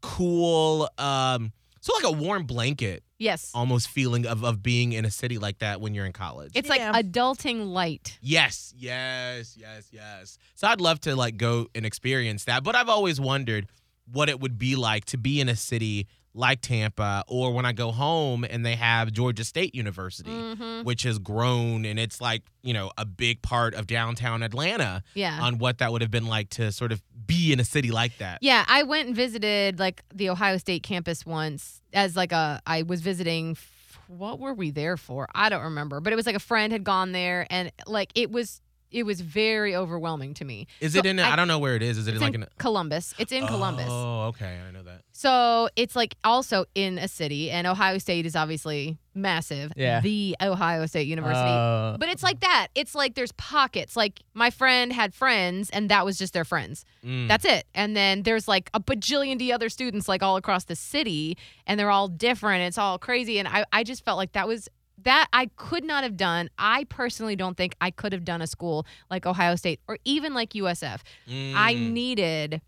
cool 0.02 0.90
um 0.98 1.52
so 1.82 1.94
like 1.96 2.06
a 2.06 2.12
warm 2.12 2.44
blanket 2.46 3.04
Yes, 3.22 3.52
almost 3.54 3.90
feeling 3.90 4.26
of 4.26 4.46
of 4.46 4.64
being 4.64 4.94
in 4.94 5.04
a 5.04 5.12
city 5.12 5.38
like 5.38 5.60
that 5.60 5.82
when 5.82 5.94
you're 5.94 6.06
in 6.06 6.14
college. 6.14 6.52
it's 6.56 6.70
Yeah. 6.74 6.92
like 6.92 7.06
adulting 7.06 7.68
light. 7.68 8.18
Yes, 8.22 8.74
yes, 8.78 9.58
yes, 9.60 9.90
yes. 9.92 10.38
So 10.56 10.68
I'd 10.70 10.80
love 10.80 11.02
to 11.02 11.18
like 11.18 11.36
go 11.36 11.68
and 11.76 11.86
experience 11.86 12.46
that, 12.46 12.64
but 12.64 12.76
I've 12.76 12.88
always 12.88 13.20
wondered 13.20 13.68
what 14.12 14.30
it 14.30 14.40
would 14.40 14.58
be 14.58 14.76
like 14.76 15.06
to 15.06 15.18
be 15.18 15.40
in 15.42 15.50
a 15.50 15.56
city 15.56 16.08
like 16.36 16.62
Tampa 16.62 17.24
or 17.28 17.52
when 17.54 17.66
I 17.66 17.72
go 17.74 17.92
home 17.92 18.44
and 18.48 18.64
they 18.66 18.76
have 18.76 19.12
Georgia 19.12 19.44
State 19.44 19.74
University, 19.74 20.30
Mhm. 20.30 20.86
which 20.86 21.02
has 21.04 21.18
grown 21.18 21.86
and 21.86 22.00
it's 22.00 22.22
like, 22.22 22.44
you 22.62 22.72
know, 22.72 22.92
a 23.00 23.06
big 23.06 23.42
part 23.42 23.74
of 23.74 23.88
downtown 23.88 24.44
Atlanta 24.44 25.02
Yeah. 25.16 25.40
on 25.42 25.58
what 25.58 25.80
that 25.80 25.92
would 25.92 26.02
have 26.02 26.12
been 26.12 26.28
like 26.28 26.50
to 26.52 26.72
sort 26.72 26.92
of 26.92 27.02
be 27.26 27.52
in 27.52 27.60
a 27.60 27.66
city 27.66 27.90
like 27.92 28.18
that. 28.20 28.40
Yeah, 28.42 28.64
I 28.68 28.84
went 28.84 29.08
and 29.08 29.16
visited 29.16 29.80
like 29.80 30.04
the 30.14 30.30
Ohio 30.30 30.58
State 30.58 30.84
campus 30.84 31.26
once 31.26 31.82
as 31.94 32.16
like 32.16 32.32
a 32.32 32.62
I 32.66 32.84
was 32.84 33.02
visiting 33.02 33.52
f- 33.52 34.00
what 34.08 34.40
were 34.40 34.54
we 34.54 34.70
there 34.72 34.98
for? 34.98 35.28
I 35.34 35.50
don't 35.50 35.64
remember, 35.64 36.00
but 36.00 36.14
it 36.14 36.16
was 36.16 36.26
like 36.28 36.36
a 36.36 36.40
friend 36.40 36.72
had 36.72 36.84
gone 36.84 37.12
there 37.12 37.48
and 37.50 37.72
like 37.88 38.12
it 38.16 38.32
was 38.32 38.62
it 38.92 39.04
was 39.04 39.22
very 39.22 39.76
overwhelming 39.76 40.34
to 40.36 40.46
me. 40.46 40.68
Is 40.80 40.94
So 40.94 41.00
it 41.00 41.06
in? 41.06 41.20
I 41.20 41.34
I- 41.34 41.36
don't 41.36 41.48
know 41.48 41.60
where 41.60 41.76
it 41.76 41.82
is. 41.84 41.98
Is 41.98 42.08
it 42.08 42.16
in 42.16 42.22
like 42.22 42.34
in 42.34 42.44
in? 42.44 42.50
Columbus. 42.58 43.14
It's 43.18 43.32
in 43.32 43.46
Columbus. 43.48 43.88
Oh, 43.90 44.28
okay. 44.30 44.60
I 44.68 44.72
know 44.72 44.84
that. 44.84 45.02
So 45.12 45.70
it's 45.76 45.96
like 45.96 46.16
also 46.24 46.66
in 46.76 46.98
a 46.98 47.08
city, 47.08 47.52
and 47.52 47.68
Ohio 47.68 47.98
State 47.98 48.26
is 48.26 48.36
obviously 48.36 48.98
massive. 49.14 49.74
Yeah. 49.76 50.00
The 50.00 50.36
Ohio 50.42 50.86
State 50.86 51.08
University. 51.08 51.50
Uh, 51.50 51.98
but 51.98 52.10
it's 52.10 52.24
like 52.24 52.40
that. 52.40 52.68
It's 52.74 52.96
like 52.96 53.16
there's 53.16 53.34
pockets. 53.34 53.96
Like 53.98 54.22
my 54.34 54.50
friend 54.50 54.94
had 54.94 55.14
friends, 55.14 55.70
and 55.70 55.90
that 55.90 56.06
was 56.06 56.18
just 56.18 56.34
their 56.34 56.46
friends. 56.46 56.86
Mm. 57.06 57.28
That's 57.28 57.46
it. 57.46 57.66
And 57.76 57.96
then 57.96 58.24
there's 58.24 58.48
like 58.48 58.70
a 58.74 58.80
bajillion 58.80 59.38
D 59.38 59.52
other 59.52 59.70
students 59.70 60.08
like 60.08 60.24
all 60.24 60.38
across 60.38 60.64
the 60.66 60.76
city, 60.76 61.38
and 61.68 61.80
they're 61.80 61.92
all 61.92 62.08
different. 62.08 62.64
It's 62.64 62.78
all 62.78 62.98
crazy. 62.98 63.40
And 63.40 63.48
I, 63.48 63.66
I 63.74 63.84
just 63.84 64.06
felt 64.06 64.18
like 64.18 64.32
that 64.34 64.48
was 64.48 64.70
that 65.04 65.28
I 65.34 65.48
could 65.56 65.84
not 65.84 66.04
have 66.04 66.18
done. 66.18 66.50
I 66.58 66.84
personally 66.86 67.36
don't 67.36 67.56
think 67.58 67.76
I 67.80 67.92
could 67.92 68.14
have 68.14 68.26
done 68.26 68.42
a 68.42 68.48
school 68.48 68.86
like 69.10 69.26
Ohio 69.26 69.56
State 69.56 69.80
or 69.88 69.98
even 70.06 70.34
like 70.34 70.52
USF. 70.56 71.02
I 71.28 71.74
Mm. 71.76 71.92
needed 71.92 72.62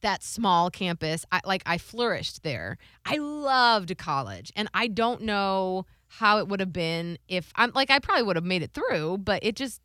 that 0.00 0.22
small 0.22 0.70
campus. 0.70 1.24
I 1.30 1.40
like 1.44 1.62
I 1.64 1.78
flourished 1.78 2.42
there. 2.42 2.78
I 3.06 3.16
loved 3.18 3.96
college 3.98 4.52
and 4.56 4.68
I 4.74 4.88
don't 4.88 5.22
know 5.22 5.86
how 6.08 6.38
it 6.38 6.48
would 6.48 6.60
have 6.60 6.72
been 6.72 7.18
if 7.28 7.52
I'm 7.54 7.70
like 7.74 7.90
I 7.90 7.98
probably 8.00 8.24
would 8.24 8.36
have 8.36 8.44
made 8.44 8.62
it 8.62 8.72
through, 8.74 9.18
but 9.18 9.44
it 9.44 9.54
just 9.56 9.80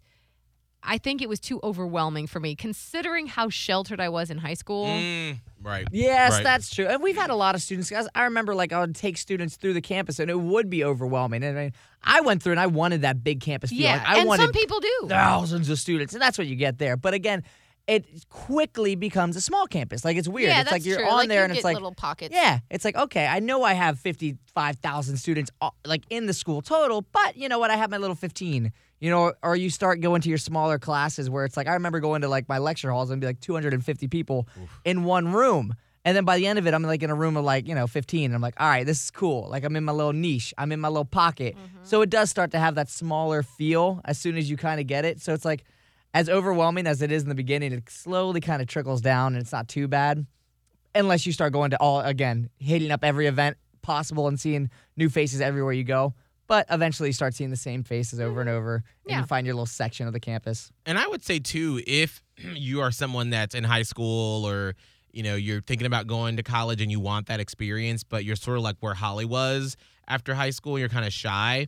I 0.83 0.97
think 0.97 1.21
it 1.21 1.27
was 1.27 1.39
too 1.39 1.59
overwhelming 1.63 2.27
for 2.27 2.39
me 2.39 2.55
considering 2.55 3.27
how 3.27 3.49
sheltered 3.49 3.99
I 3.99 4.09
was 4.09 4.29
in 4.29 4.37
high 4.37 4.53
school. 4.53 4.85
Mm, 4.85 5.39
right. 5.61 5.85
Yes, 5.91 6.33
Right. 6.33 6.43
that's 6.43 6.73
true. 6.73 6.85
And 6.85 7.01
we've 7.03 7.17
had 7.17 7.29
a 7.29 7.35
lot 7.35 7.55
of 7.55 7.61
students. 7.61 7.89
guys, 7.89 8.07
I 8.15 8.23
remember 8.23 8.55
like 8.55 8.71
I 8.71 8.79
would 8.79 8.95
take 8.95 9.17
students 9.17 9.57
through 9.57 9.73
the 9.73 9.81
campus 9.81 10.19
and 10.19 10.29
it 10.31 10.39
would 10.39 10.69
be 10.69 10.83
overwhelming. 10.85 11.43
And 11.43 11.57
I, 11.57 11.61
mean, 11.63 11.73
I 12.03 12.21
went 12.21 12.41
through 12.43 12.53
and 12.53 12.59
I 12.59 12.67
wanted 12.67 13.01
that 13.01 13.23
big 13.23 13.41
campus 13.41 13.71
feel. 13.71 13.79
Yeah, 13.81 13.93
Like, 13.97 14.07
I 14.07 14.17
and 14.19 14.27
wanted 14.27 14.43
some 14.43 14.51
people 14.53 14.79
do. 14.79 15.07
thousands 15.09 15.69
of 15.69 15.79
students, 15.79 16.13
and 16.13 16.21
that's 16.21 16.37
what 16.37 16.47
you 16.47 16.55
get 16.55 16.77
there. 16.77 16.95
But 16.95 17.13
again, 17.13 17.43
it 17.87 18.05
quickly 18.29 18.95
becomes 18.95 19.35
a 19.35 19.41
small 19.41 19.65
campus. 19.65 20.03
Like 20.05 20.15
it's 20.17 20.27
weird. 20.27 20.49
Yeah, 20.49 20.61
it's 20.61 20.69
that's 20.69 20.83
like 20.83 20.85
you're 20.85 20.99
true. 20.99 21.07
on 21.07 21.13
like, 21.17 21.29
there 21.29 21.39
you 21.39 21.43
and 21.45 21.51
it's 21.53 21.59
get 21.61 21.65
like 21.65 21.73
little 21.75 21.93
pockets. 21.95 22.33
yeah, 22.35 22.59
it's 22.69 22.83
like 22.85 22.95
okay, 22.97 23.25
I 23.25 23.39
know 23.39 23.63
I 23.63 23.73
have 23.73 23.97
fifty 23.99 24.35
five 24.53 24.75
thousand 24.77 25.17
students 25.17 25.51
uh, 25.61 25.69
like 25.85 26.03
in 26.09 26.25
the 26.27 26.33
school 26.33 26.61
total, 26.61 27.01
but 27.13 27.35
you 27.37 27.47
know 27.49 27.59
what? 27.59 27.71
I 27.71 27.77
have 27.77 27.89
my 27.89 27.97
little 27.97 28.15
fifteen. 28.15 28.73
You 28.99 29.11
know, 29.11 29.33
or 29.43 29.55
you 29.55 29.69
start 29.69 30.01
going 30.01 30.21
to 30.21 30.29
your 30.29 30.39
smaller 30.39 30.79
classes 30.79 31.29
where 31.29 31.45
it's 31.45 31.55
like 31.55 31.67
I 31.67 31.73
remember 31.73 31.99
going 31.99 32.21
to 32.21 32.27
like 32.27 32.49
my 32.49 32.57
lecture 32.57 32.91
halls 32.91 33.11
and 33.11 33.21
be 33.21 33.27
like 33.27 33.39
two 33.39 33.53
hundred 33.53 33.73
and 33.73 33.85
fifty 33.85 34.07
people 34.07 34.47
in 34.85 35.03
one 35.03 35.31
room. 35.31 35.75
And 36.07 36.15
then 36.15 36.23
by 36.23 36.37
the 36.37 36.47
end 36.47 36.57
of 36.57 36.65
it, 36.65 36.73
I'm 36.73 36.83
like 36.83 37.03
in 37.03 37.09
a 37.09 37.15
room 37.15 37.35
of 37.35 37.43
like, 37.43 37.67
you 37.67 37.75
know, 37.75 37.85
15. 37.85 38.25
And 38.27 38.33
I'm 38.33 38.39
like, 38.39 38.53
all 38.61 38.69
right, 38.69 38.85
this 38.85 39.03
is 39.03 39.11
cool. 39.11 39.49
Like 39.49 39.65
I'm 39.65 39.75
in 39.75 39.83
my 39.83 39.91
little 39.91 40.13
niche. 40.13 40.53
I'm 40.57 40.71
in 40.71 40.79
my 40.79 40.87
little 40.87 41.03
pocket. 41.03 41.57
Mm-hmm. 41.57 41.79
So 41.83 42.01
it 42.01 42.09
does 42.09 42.29
start 42.29 42.51
to 42.51 42.59
have 42.59 42.75
that 42.75 42.89
smaller 42.89 43.43
feel 43.43 43.99
as 44.05 44.17
soon 44.17 44.37
as 44.37 44.49
you 44.49 44.55
kind 44.55 44.79
of 44.79 44.87
get 44.87 45.03
it. 45.03 45.19
So 45.19 45.33
it's 45.33 45.43
like 45.43 45.65
as 46.13 46.29
overwhelming 46.29 46.87
as 46.87 47.01
it 47.01 47.11
is 47.11 47.23
in 47.23 47.29
the 47.29 47.35
beginning, 47.35 47.73
it 47.73 47.89
slowly 47.89 48.39
kind 48.39 48.61
of 48.61 48.69
trickles 48.69 49.01
down 49.01 49.33
and 49.33 49.41
it's 49.41 49.51
not 49.51 49.67
too 49.67 49.89
bad. 49.89 50.25
Unless 50.95 51.25
you 51.25 51.33
start 51.33 51.51
going 51.51 51.71
to 51.71 51.77
all 51.77 51.99
again, 51.99 52.51
hitting 52.57 52.89
up 52.89 53.03
every 53.03 53.27
event 53.27 53.57
possible 53.81 54.29
and 54.29 54.39
seeing 54.39 54.69
new 54.95 55.09
faces 55.09 55.41
everywhere 55.41 55.73
you 55.73 55.83
go. 55.83 56.13
But 56.47 56.65
eventually 56.69 57.09
you 57.09 57.13
start 57.13 57.33
seeing 57.33 57.49
the 57.49 57.57
same 57.57 57.83
faces 57.83 58.19
over 58.19 58.41
and 58.41 58.49
mm-hmm. 58.49 58.57
over 58.57 58.75
and 58.75 58.83
Yeah. 59.05 59.19
you 59.19 59.25
find 59.25 59.45
your 59.45 59.53
little 59.55 59.65
section 59.65 60.07
of 60.07 60.13
the 60.13 60.19
campus. 60.19 60.71
And 60.85 60.97
I 60.97 61.05
would 61.07 61.23
say 61.23 61.39
too, 61.39 61.81
if 61.85 62.23
you 62.37 62.81
are 62.81 62.91
someone 62.91 63.29
that's 63.29 63.53
in 63.53 63.63
high 63.63 63.83
school 63.83 64.45
or 64.47 64.75
you 65.11 65.23
know 65.23 65.35
you're 65.35 65.61
thinking 65.61 65.87
about 65.87 66.07
going 66.07 66.37
to 66.37 66.43
college 66.43 66.81
and 66.81 66.91
you 66.91 66.99
want 66.99 67.27
that 67.27 67.39
experience, 67.39 68.03
but 68.03 68.23
you're 68.23 68.35
sort 68.35 68.57
of 68.57 68.63
like 68.63 68.77
where 68.79 68.93
Holly 68.93 69.25
was 69.25 69.75
after 70.07 70.33
high 70.35 70.51
school, 70.51 70.79
you're 70.79 70.89
kind 70.89 71.05
of 71.05 71.13
shy. 71.13 71.67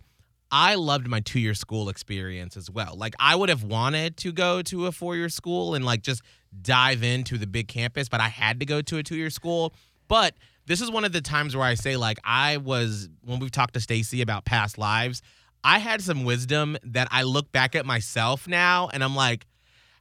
I 0.51 0.75
loved 0.75 1.07
my 1.07 1.19
two 1.19 1.39
year 1.39 1.53
school 1.53 1.89
experience 1.89 2.57
as 2.57 2.71
well. 2.71 2.95
Like 2.95 3.15
I 3.19 3.35
would 3.35 3.49
have 3.49 3.63
wanted 3.63 4.17
to 4.17 4.31
go 4.31 4.61
to 4.63 4.87
a 4.87 4.91
four 4.91 5.15
year 5.15 5.29
school 5.29 5.75
and 5.75 5.85
like 5.85 6.01
just 6.01 6.21
dive 6.61 7.03
into 7.03 7.37
the 7.37 7.47
big 7.47 7.67
campus, 7.67 8.09
but 8.09 8.19
I 8.19 8.29
had 8.29 8.59
to 8.61 8.65
go 8.65 8.81
to 8.81 8.97
a 8.97 9.03
two 9.03 9.15
year 9.15 9.29
school. 9.29 9.73
But 10.07 10.35
this 10.69 10.81
is 10.81 10.91
one 10.91 11.03
of 11.03 11.11
the 11.11 11.19
times 11.19 11.55
where 11.55 11.65
I 11.65 11.73
say 11.73 11.97
like 11.97 12.19
I 12.23 12.57
was 12.57 13.09
when 13.25 13.39
we've 13.39 13.49
talked 13.49 13.73
to 13.73 13.79
Stacy 13.79 14.21
about 14.21 14.45
past 14.45 14.77
lives, 14.77 15.23
I 15.63 15.79
had 15.79 15.99
some 15.99 16.25
wisdom 16.25 16.77
that 16.83 17.07
I 17.09 17.23
look 17.23 17.51
back 17.51 17.75
at 17.75 17.87
myself 17.87 18.47
now 18.47 18.87
and 18.93 19.03
I'm 19.03 19.15
like, 19.15 19.47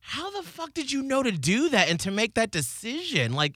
how 0.03 0.31
the 0.31 0.43
fuck 0.43 0.75
did 0.75 0.93
you 0.93 1.03
know 1.03 1.23
to 1.23 1.33
do 1.33 1.71
that 1.71 1.89
and 1.89 1.99
to 2.01 2.11
make 2.11 2.35
that 2.35 2.51
decision? 2.51 3.33
Like, 3.33 3.55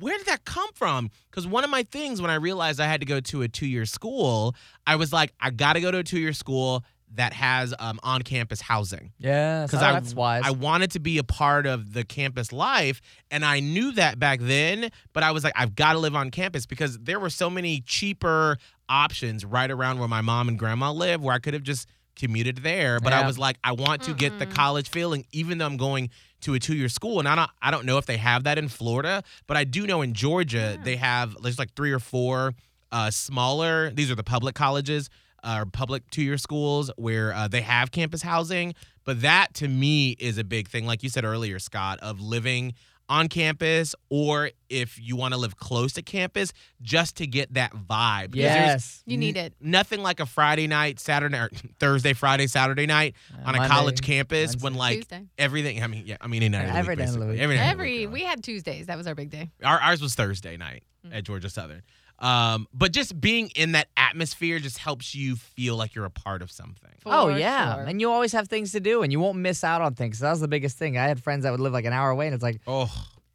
where 0.00 0.16
did 0.16 0.26
that 0.26 0.46
come 0.46 0.70
from? 0.72 1.10
Because 1.30 1.46
one 1.46 1.64
of 1.64 1.70
my 1.70 1.82
things 1.82 2.22
when 2.22 2.30
I 2.30 2.36
realized 2.36 2.80
I 2.80 2.86
had 2.86 3.00
to 3.00 3.06
go 3.06 3.20
to 3.20 3.42
a 3.42 3.48
two 3.48 3.66
year 3.66 3.84
school, 3.84 4.56
I 4.86 4.96
was 4.96 5.12
like, 5.12 5.34
I 5.38 5.50
got 5.50 5.74
to 5.74 5.82
go 5.82 5.90
to 5.90 5.98
a 5.98 6.02
two 6.02 6.18
year 6.18 6.32
school 6.32 6.82
that 7.16 7.32
has 7.32 7.74
um, 7.78 7.98
on 8.02 8.22
campus 8.22 8.60
housing 8.60 9.12
Yeah, 9.18 9.66
because 9.66 9.82
oh, 9.82 9.86
I 9.86 9.92
that's 9.92 10.14
wise. 10.14 10.42
I 10.44 10.50
wanted 10.50 10.92
to 10.92 11.00
be 11.00 11.18
a 11.18 11.24
part 11.24 11.66
of 11.66 11.92
the 11.92 12.04
campus 12.04 12.52
life, 12.52 13.00
and 13.30 13.44
I 13.44 13.60
knew 13.60 13.92
that 13.92 14.18
back 14.18 14.40
then. 14.40 14.90
But 15.12 15.22
I 15.22 15.30
was 15.30 15.44
like, 15.44 15.54
I've 15.56 15.74
got 15.74 15.92
to 15.92 15.98
live 15.98 16.14
on 16.14 16.30
campus 16.30 16.66
because 16.66 16.98
there 16.98 17.20
were 17.20 17.30
so 17.30 17.48
many 17.48 17.80
cheaper 17.80 18.58
options 18.88 19.44
right 19.44 19.70
around 19.70 19.98
where 19.98 20.08
my 20.08 20.20
mom 20.20 20.48
and 20.48 20.58
grandma 20.58 20.92
live, 20.92 21.22
where 21.22 21.34
I 21.34 21.38
could 21.38 21.54
have 21.54 21.62
just 21.62 21.88
commuted 22.16 22.58
there. 22.58 23.00
But 23.00 23.12
I 23.12 23.26
was 23.26 23.38
like, 23.38 23.56
I 23.64 23.72
want 23.72 24.02
to 24.02 24.14
get 24.14 24.38
the 24.38 24.46
college 24.46 24.88
feeling, 24.88 25.26
even 25.32 25.58
though 25.58 25.66
I'm 25.66 25.76
going 25.76 26.10
to 26.42 26.54
a 26.54 26.58
two-year 26.58 26.88
school, 26.88 27.18
and 27.18 27.28
I 27.28 27.34
don't 27.34 27.50
I 27.62 27.70
don't 27.70 27.86
know 27.86 27.98
if 27.98 28.06
they 28.06 28.18
have 28.18 28.44
that 28.44 28.58
in 28.58 28.68
Florida, 28.68 29.22
but 29.46 29.56
I 29.56 29.64
do 29.64 29.86
know 29.86 30.02
in 30.02 30.14
Georgia 30.14 30.78
they 30.82 30.96
have 30.96 31.40
there's 31.42 31.58
like 31.58 31.74
three 31.74 31.92
or 31.92 31.98
four 31.98 32.54
uh, 32.92 33.10
smaller. 33.10 33.90
These 33.90 34.10
are 34.10 34.14
the 34.14 34.24
public 34.24 34.54
colleges 34.54 35.10
uh, 35.44 35.64
public 35.72 36.08
two-year 36.10 36.38
schools 36.38 36.90
where 36.96 37.32
uh, 37.32 37.46
they 37.46 37.60
have 37.62 37.90
campus 37.92 38.22
housing. 38.22 38.74
But 39.04 39.20
that 39.22 39.54
to 39.54 39.68
me 39.68 40.16
is 40.18 40.38
a 40.38 40.44
big 40.44 40.66
thing, 40.68 40.86
like 40.86 41.02
you 41.02 41.08
said 41.10 41.24
earlier, 41.24 41.58
Scott, 41.58 41.98
of 42.00 42.20
living 42.20 42.72
on 43.06 43.28
campus 43.28 43.94
or 44.08 44.48
if 44.70 44.98
you 44.98 45.14
want 45.14 45.34
to 45.34 45.38
live 45.38 45.58
close 45.58 45.92
to 45.92 46.00
campus, 46.00 46.54
just 46.80 47.16
to 47.16 47.26
get 47.26 47.52
that 47.52 47.70
vibe. 47.74 48.30
Because 48.30 48.48
there's 48.48 48.66
yes. 48.66 49.02
You 49.04 49.18
need 49.18 49.36
it. 49.36 49.52
Nothing 49.60 50.02
like 50.02 50.20
a 50.20 50.26
Friday 50.26 50.66
night, 50.66 50.98
Saturday, 50.98 51.36
or 51.36 51.50
Thursday, 51.78 52.14
Friday, 52.14 52.46
Saturday 52.46 52.86
night 52.86 53.14
on 53.44 53.54
a 53.54 53.68
college 53.68 54.00
campus 54.00 54.56
when 54.56 54.72
like 54.72 54.96
Tuesday. 55.00 55.26
everything. 55.36 55.82
I 55.82 55.86
mean, 55.86 56.04
yeah, 56.06 56.16
I 56.18 56.28
mean, 56.28 56.42
any 56.42 56.48
night 56.56 56.64
of 56.64 56.72
the 56.72 56.78
Every 56.78 56.92
week, 56.96 56.98
day 57.04 57.04
of 57.12 57.20
the 57.20 57.26
week. 57.26 57.40
Every, 57.40 57.56
night 57.56 57.62
of 57.64 57.70
Every 57.72 57.98
week, 58.06 58.10
we 58.14 58.22
had 58.22 58.42
Tuesdays. 58.42 58.86
That 58.86 58.96
was 58.96 59.06
our 59.06 59.14
big 59.14 59.28
day. 59.28 59.50
our, 59.62 59.78
ours 59.78 60.00
was 60.00 60.14
Thursday 60.14 60.56
night 60.56 60.82
Mm. 61.06 61.14
at 61.18 61.24
Georgia 61.24 61.50
Southern. 61.50 61.82
Um, 62.20 62.68
but 62.72 62.92
just 62.92 63.20
being 63.20 63.50
in 63.56 63.72
that 63.72 63.88
atmosphere 63.96 64.58
just 64.58 64.78
helps 64.78 65.14
you 65.14 65.36
feel 65.36 65.76
like 65.76 65.94
you're 65.94 66.04
a 66.04 66.10
part 66.10 66.42
of 66.42 66.50
something. 66.50 66.90
Oh 67.04 67.28
yeah, 67.28 67.74
sure. 67.74 67.84
and 67.84 68.00
you 68.00 68.10
always 68.10 68.32
have 68.32 68.48
things 68.48 68.72
to 68.72 68.80
do, 68.80 69.02
and 69.02 69.12
you 69.12 69.20
won't 69.20 69.38
miss 69.38 69.64
out 69.64 69.82
on 69.82 69.94
things. 69.94 70.20
That 70.20 70.30
was 70.30 70.40
the 70.40 70.48
biggest 70.48 70.78
thing. 70.78 70.96
I 70.96 71.04
had 71.04 71.22
friends 71.22 71.42
that 71.42 71.50
would 71.50 71.60
live 71.60 71.72
like 71.72 71.84
an 71.84 71.92
hour 71.92 72.10
away, 72.10 72.26
and 72.26 72.34
it's 72.34 72.42
like 72.42 72.60
Oh, 72.66 72.90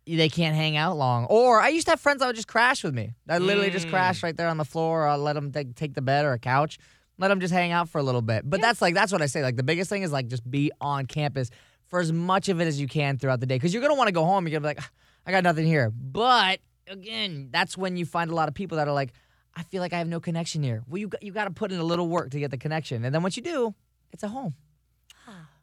they 0.07 0.29
can't 0.29 0.55
hang 0.55 0.75
out 0.77 0.97
long. 0.97 1.25
Or 1.25 1.61
I 1.61 1.67
used 1.69 1.85
to 1.85 1.91
have 1.91 1.99
friends 1.99 2.19
that 2.21 2.27
would 2.27 2.35
just 2.35 2.47
crash 2.47 2.83
with 2.83 2.95
me. 2.95 3.13
I 3.27 3.37
literally 3.37 3.69
just 3.69 3.87
Mm. 3.87 3.91
crash 3.91 4.23
right 4.23 4.35
there 4.35 4.47
on 4.47 4.57
the 4.57 4.65
floor. 4.65 5.03
Or 5.03 5.07
I'll 5.07 5.19
let 5.19 5.33
them 5.33 5.51
take, 5.51 5.75
take 5.75 5.93
the 5.93 6.01
bed 6.01 6.25
or 6.25 6.31
a 6.33 6.39
couch, 6.39 6.79
let 7.19 7.27
them 7.27 7.39
just 7.41 7.53
hang 7.53 7.71
out 7.71 7.89
for 7.89 7.99
a 7.99 8.03
little 8.03 8.23
bit. 8.23 8.49
But 8.49 8.59
that's 8.61 8.81
like 8.81 8.95
that's 8.95 9.11
what 9.11 9.21
I 9.21 9.27
say. 9.27 9.43
Like 9.43 9.57
the 9.57 9.61
biggest 9.63 9.89
thing 9.89 10.01
is 10.03 10.11
like 10.11 10.27
just 10.29 10.49
be 10.49 10.71
on 10.81 11.05
campus 11.05 11.51
for 11.89 11.99
as 11.99 12.11
much 12.13 12.49
of 12.49 12.59
it 12.61 12.65
as 12.65 12.79
you 12.81 12.87
can 12.87 13.17
throughout 13.19 13.39
the 13.39 13.45
day, 13.45 13.55
because 13.55 13.71
you're 13.73 13.81
gonna 13.83 13.93
want 13.95 14.07
to 14.07 14.13
go 14.13 14.23
home. 14.25 14.47
You're 14.47 14.59
gonna 14.59 14.73
be 14.73 14.79
like, 14.79 14.81
"Ah, 14.81 14.89
I 15.27 15.31
got 15.31 15.43
nothing 15.43 15.67
here. 15.67 15.91
But 15.91 16.59
again, 16.89 17.49
that's 17.51 17.77
when 17.77 17.95
you 17.97 18.05
find 18.05 18.31
a 18.31 18.35
lot 18.35 18.47
of 18.49 18.53
people 18.55 18.77
that 18.77 18.87
are 18.87 18.93
like, 18.93 19.13
I 19.55 19.63
feel 19.63 19.81
like 19.81 19.93
I 19.93 19.97
have 19.97 20.07
no 20.07 20.19
connection 20.19 20.63
here. 20.63 20.83
Well, 20.87 20.97
you 20.99 21.07
got, 21.07 21.23
you 21.23 21.31
got 21.31 21.45
to 21.45 21.51
put 21.51 21.71
in 21.71 21.79
a 21.79 21.83
little 21.83 22.07
work 22.07 22.31
to 22.31 22.39
get 22.39 22.51
the 22.51 22.57
connection, 22.57 23.03
and 23.05 23.13
then 23.13 23.21
once 23.23 23.35
you 23.37 23.43
do, 23.43 23.73
it's 24.11 24.23
a 24.23 24.27
home. 24.27 24.55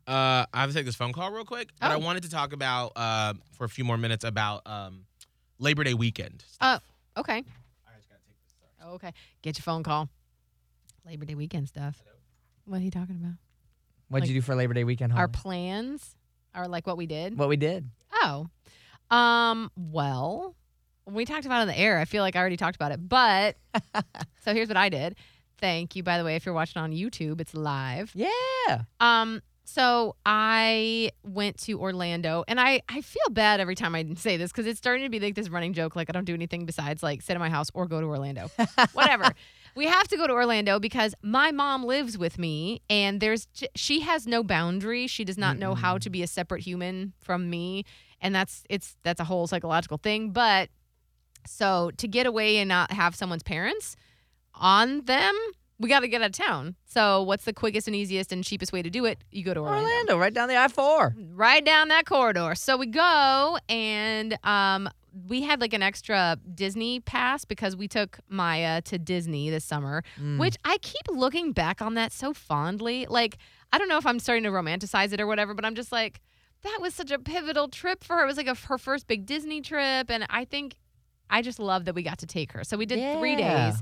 Uh, 0.08 0.46
I 0.54 0.60
have 0.60 0.70
to 0.70 0.74
take 0.76 0.86
this 0.86 0.94
phone 0.94 1.12
call 1.12 1.32
real 1.32 1.44
quick, 1.44 1.70
but 1.80 1.90
I 1.90 1.94
Oh. 1.94 1.98
wanted 1.98 2.22
to 2.22 2.30
talk 2.30 2.52
about 2.52 2.92
uh, 2.94 3.34
for 3.54 3.64
a 3.64 3.68
few 3.68 3.84
more 3.84 3.98
minutes 3.98 4.22
about 4.24 4.62
um, 4.64 5.04
Labor 5.58 5.82
Day 5.82 5.94
weekend. 5.94 6.44
Oh, 6.60 6.78
okay. 7.16 7.38
I 7.38 7.96
just 7.96 8.08
gotta 8.08 8.20
take 8.24 8.36
this 8.40 8.52
start. 8.56 8.72
Oh, 8.82 8.94
okay. 8.94 9.12
Get 9.42 9.58
your 9.58 9.64
phone 9.64 9.82
call. 9.82 10.08
Labor 11.04 11.24
Day 11.24 11.34
weekend 11.34 11.66
stuff. 11.68 12.04
What 12.66 12.80
are 12.80 12.84
you 12.84 12.92
talking 12.92 13.16
about? 13.16 13.32
What'd 14.08 14.22
Like, 14.22 14.28
you 14.28 14.40
do 14.40 14.42
for 14.42 14.54
Labor 14.54 14.74
Day 14.74 14.84
weekend? 14.84 15.12
Our 15.12 15.26
plans 15.26 16.14
are 16.54 16.68
like 16.68 16.86
what 16.86 16.96
we 16.96 17.06
did. 17.06 17.36
what 17.36 17.48
we 17.48 17.56
did. 17.56 17.90
Oh. 18.12 18.46
Um, 19.10 19.72
well, 19.76 20.54
we 21.06 21.24
talked 21.24 21.46
about 21.46 21.58
it 21.58 21.62
on 21.62 21.68
the 21.68 21.78
air. 21.78 21.98
I 21.98 22.04
feel 22.04 22.22
like 22.22 22.36
I 22.36 22.40
already 22.40 22.56
talked 22.56 22.76
about 22.76 22.92
it. 22.92 23.08
But 23.08 23.56
so 24.44 24.52
here's 24.54 24.68
what 24.68 24.76
I 24.76 24.88
did. 24.88 25.16
Thank 25.58 25.96
you, 25.96 26.02
by 26.02 26.18
the 26.18 26.24
way, 26.24 26.36
if 26.36 26.44
you're 26.44 26.54
watching 26.54 26.82
on 26.82 26.92
YouTube, 26.92 27.40
it's 27.40 27.54
live. 27.54 28.12
Yeah. 28.14 28.82
Um, 29.00 29.40
so 29.64 30.14
I 30.24 31.10
went 31.24 31.58
to 31.62 31.80
Orlando, 31.80 32.44
and 32.46 32.60
I 32.60 32.82
I 32.88 33.00
feel 33.00 33.30
bad 33.30 33.58
every 33.58 33.74
time 33.74 33.94
I 33.94 34.06
say 34.16 34.36
this 34.36 34.52
because 34.52 34.66
it's 34.66 34.78
starting 34.78 35.04
to 35.04 35.10
be 35.10 35.18
like 35.18 35.34
this 35.34 35.48
running 35.48 35.72
joke. 35.72 35.96
Like 35.96 36.08
I 36.08 36.12
don't 36.12 36.24
do 36.24 36.34
anything 36.34 36.66
besides 36.66 37.02
like 37.02 37.22
sit 37.22 37.34
in 37.34 37.40
my 37.40 37.50
house 37.50 37.68
or 37.74 37.86
go 37.86 38.00
to 38.00 38.06
Orlando, 38.06 38.50
whatever. 38.92 39.32
We 39.74 39.86
have 39.86 40.08
to 40.08 40.16
go 40.16 40.26
to 40.26 40.32
Orlando 40.32 40.78
because 40.78 41.14
my 41.20 41.50
mom 41.50 41.84
lives 41.84 42.16
with 42.16 42.38
me, 42.38 42.80
and 42.88 43.20
there's 43.20 43.48
she 43.74 44.00
has 44.00 44.26
no 44.26 44.44
boundary. 44.44 45.06
She 45.06 45.24
does 45.24 45.36
not 45.36 45.58
know 45.58 45.74
how 45.74 45.98
to 45.98 46.10
be 46.10 46.22
a 46.22 46.26
separate 46.26 46.62
human 46.62 47.12
from 47.18 47.50
me, 47.50 47.84
and 48.20 48.34
that's 48.34 48.62
it's 48.70 48.96
that's 49.02 49.20
a 49.20 49.24
whole 49.24 49.46
psychological 49.48 49.98
thing. 49.98 50.30
But 50.30 50.70
so 51.48 51.90
to 51.96 52.06
get 52.08 52.26
away 52.26 52.58
and 52.58 52.68
not 52.68 52.92
have 52.92 53.14
someone's 53.14 53.42
parents 53.42 53.96
on 54.54 55.02
them 55.04 55.34
we 55.78 55.90
got 55.90 56.00
to 56.00 56.08
get 56.08 56.22
out 56.22 56.28
of 56.28 56.32
town. 56.32 56.74
So 56.86 57.22
what's 57.22 57.44
the 57.44 57.52
quickest 57.52 57.86
and 57.86 57.94
easiest 57.94 58.32
and 58.32 58.42
cheapest 58.42 58.72
way 58.72 58.80
to 58.80 58.88
do 58.88 59.04
it? 59.04 59.18
You 59.30 59.44
go 59.44 59.52
to 59.52 59.60
Orlando. 59.60 59.84
Orlando, 59.86 60.18
right 60.18 60.32
down 60.32 60.48
the 60.48 60.56
I 60.56 60.68
four. 60.68 61.14
right 61.34 61.62
down 61.62 61.88
that 61.88 62.06
corridor. 62.06 62.54
So 62.54 62.78
we 62.78 62.86
go 62.86 63.58
and 63.68 64.38
um 64.42 64.88
we 65.28 65.42
had 65.42 65.60
like 65.60 65.74
an 65.74 65.82
extra 65.82 66.38
Disney 66.54 67.00
pass 67.00 67.44
because 67.44 67.76
we 67.76 67.88
took 67.88 68.18
Maya 68.30 68.80
to 68.82 68.98
Disney 68.98 69.50
this 69.50 69.66
summer, 69.66 70.02
Mm. 70.18 70.38
which 70.38 70.56
I 70.64 70.78
keep 70.78 71.08
looking 71.10 71.52
back 71.52 71.82
on 71.82 71.92
that 71.94 72.10
so 72.10 72.32
fondly. 72.32 73.04
Like 73.10 73.36
I 73.70 73.76
don't 73.76 73.88
know 73.90 73.98
if 73.98 74.06
I'm 74.06 74.18
starting 74.18 74.44
to 74.44 74.50
romanticize 74.50 75.12
it 75.12 75.20
or 75.20 75.26
whatever, 75.26 75.52
but 75.52 75.66
I'm 75.66 75.74
just 75.74 75.92
like 75.92 76.22
that 76.62 76.78
was 76.80 76.94
such 76.94 77.10
a 77.10 77.18
pivotal 77.18 77.68
trip 77.68 78.02
for 78.02 78.16
her. 78.16 78.22
It 78.22 78.26
was 78.26 78.38
like 78.38 78.46
a, 78.48 78.54
her 78.54 78.78
first 78.78 79.06
big 79.06 79.26
Disney 79.26 79.60
trip 79.60 80.10
and 80.10 80.26
I 80.30 80.46
think 80.46 80.76
I 81.30 81.42
just 81.42 81.58
love 81.58 81.84
that 81.86 81.94
we 81.94 82.02
got 82.02 82.18
to 82.18 82.26
take 82.26 82.52
her. 82.52 82.64
So 82.64 82.76
we 82.76 82.86
did 82.86 83.18
3 83.18 83.36
days. 83.36 83.74